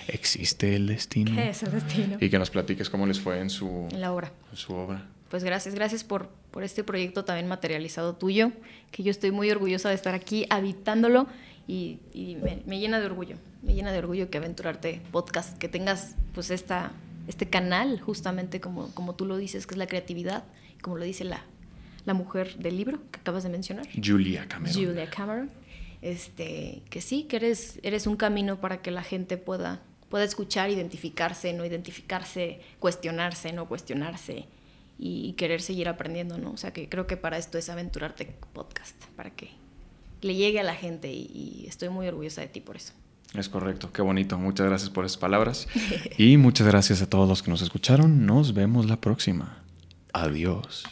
¿Existe 0.09 0.75
el 0.75 0.89
destino? 0.89 1.33
¿Qué 1.37 1.51
es 1.51 1.63
el 1.63 1.71
destino? 1.73 2.17
Y 2.21 2.29
que 2.29 2.39
nos 2.39 2.51
platiques 2.51 2.91
cómo 2.91 3.07
les 3.07 3.21
fue 3.21 3.39
en 3.39 3.51
su, 3.51 3.87
En 3.93 4.01
la 4.01 4.13
obra. 4.13 4.33
en 4.51 4.57
su 4.57 4.73
obra. 4.75 5.07
Pues 5.33 5.45
gracias, 5.45 5.75
gracias 5.75 6.05
por, 6.05 6.29
por 6.51 6.63
este 6.63 6.85
proyecto 6.85 7.25
también 7.25 7.49
materializado 7.49 8.15
tuyo, 8.17 8.53
que 8.91 9.03
yo 9.03 9.11
estoy 9.11 9.31
muy 9.31 9.51
orgullosa 9.51 9.89
de 9.89 9.95
estar 9.95 10.15
aquí 10.15 10.45
habitándolo 10.51 11.27
y, 11.67 12.01
y 12.13 12.37
me, 12.37 12.63
me 12.67 12.79
llena 12.79 13.01
de 13.01 13.07
orgullo, 13.07 13.37
me 13.63 13.73
llena 13.73 13.93
de 13.93 13.99
orgullo 14.01 14.29
que 14.29 14.37
Aventurarte 14.37 15.01
Podcast, 15.11 15.57
que 15.57 15.71
tengas 15.71 16.17
pues 16.35 16.51
esta, 16.51 16.93
este 17.29 17.49
canal 17.49 17.99
justamente 17.99 18.61
como, 18.61 18.95
como 18.95 19.15
tú 19.15 19.25
lo 19.25 19.39
dices, 19.39 19.67
que 19.67 19.73
es 19.73 19.79
la 19.79 19.87
creatividad, 19.87 20.45
como 20.83 20.99
lo 20.99 21.05
dice 21.07 21.25
la, 21.25 21.43
la 22.05 22.13
mujer 22.13 22.59
del 22.59 22.77
libro 22.77 22.99
que 23.11 23.21
acabas 23.21 23.43
de 23.43 23.49
mencionar. 23.49 23.89
Julia 24.05 24.47
Cameron. 24.47 24.75
Julia 24.75 25.09
Cameron, 25.09 25.51
este, 26.03 26.83
que 26.91 27.01
sí, 27.01 27.23
que 27.23 27.37
eres, 27.37 27.81
eres 27.83 28.07
un 28.07 28.17
camino 28.17 28.61
para 28.61 28.83
que 28.83 28.91
la 28.91 29.03
gente 29.03 29.39
pueda, 29.39 29.81
pueda 30.11 30.25
escuchar, 30.25 30.69
identificarse, 30.69 31.55
no 31.55 31.65
identificarse, 31.65 32.61
cuestionarse, 32.81 33.55
no 33.55 33.67
cuestionarse 33.67 34.45
y 35.05 35.33
querer 35.33 35.61
seguir 35.61 35.89
aprendiendo, 35.89 36.39
¿no? 36.39 36.53
O 36.53 36.57
sea, 36.57 36.73
que 36.73 36.89
creo 36.89 37.09
que 37.09 37.17
para 37.17 37.37
esto 37.37 37.59
es 37.59 37.69
Aventurarte 37.69 38.37
Podcast, 38.53 38.97
para 39.17 39.31
que 39.31 39.51
le 40.21 40.37
llegue 40.37 40.61
a 40.61 40.63
la 40.63 40.77
gente 40.77 41.11
y, 41.13 41.29
y 41.35 41.67
estoy 41.67 41.89
muy 41.89 42.07
orgullosa 42.07 42.41
de 42.41 42.47
ti 42.47 42.61
por 42.61 42.77
eso. 42.77 42.93
Es 43.35 43.49
correcto, 43.49 43.91
qué 43.93 44.01
bonito. 44.01 44.39
Muchas 44.39 44.67
gracias 44.67 44.91
por 44.91 45.05
esas 45.05 45.19
palabras. 45.19 45.67
y 46.19 46.37
muchas 46.37 46.69
gracias 46.69 47.03
a 47.03 47.11
todos 47.11 47.29
los 47.29 47.43
que 47.43 47.51
nos 47.51 47.63
escucharon. 47.63 48.27
Nos 48.27 48.55
vemos 48.55 48.87
la 48.87 49.01
próxima. 49.01 49.65
Adiós. 50.13 50.85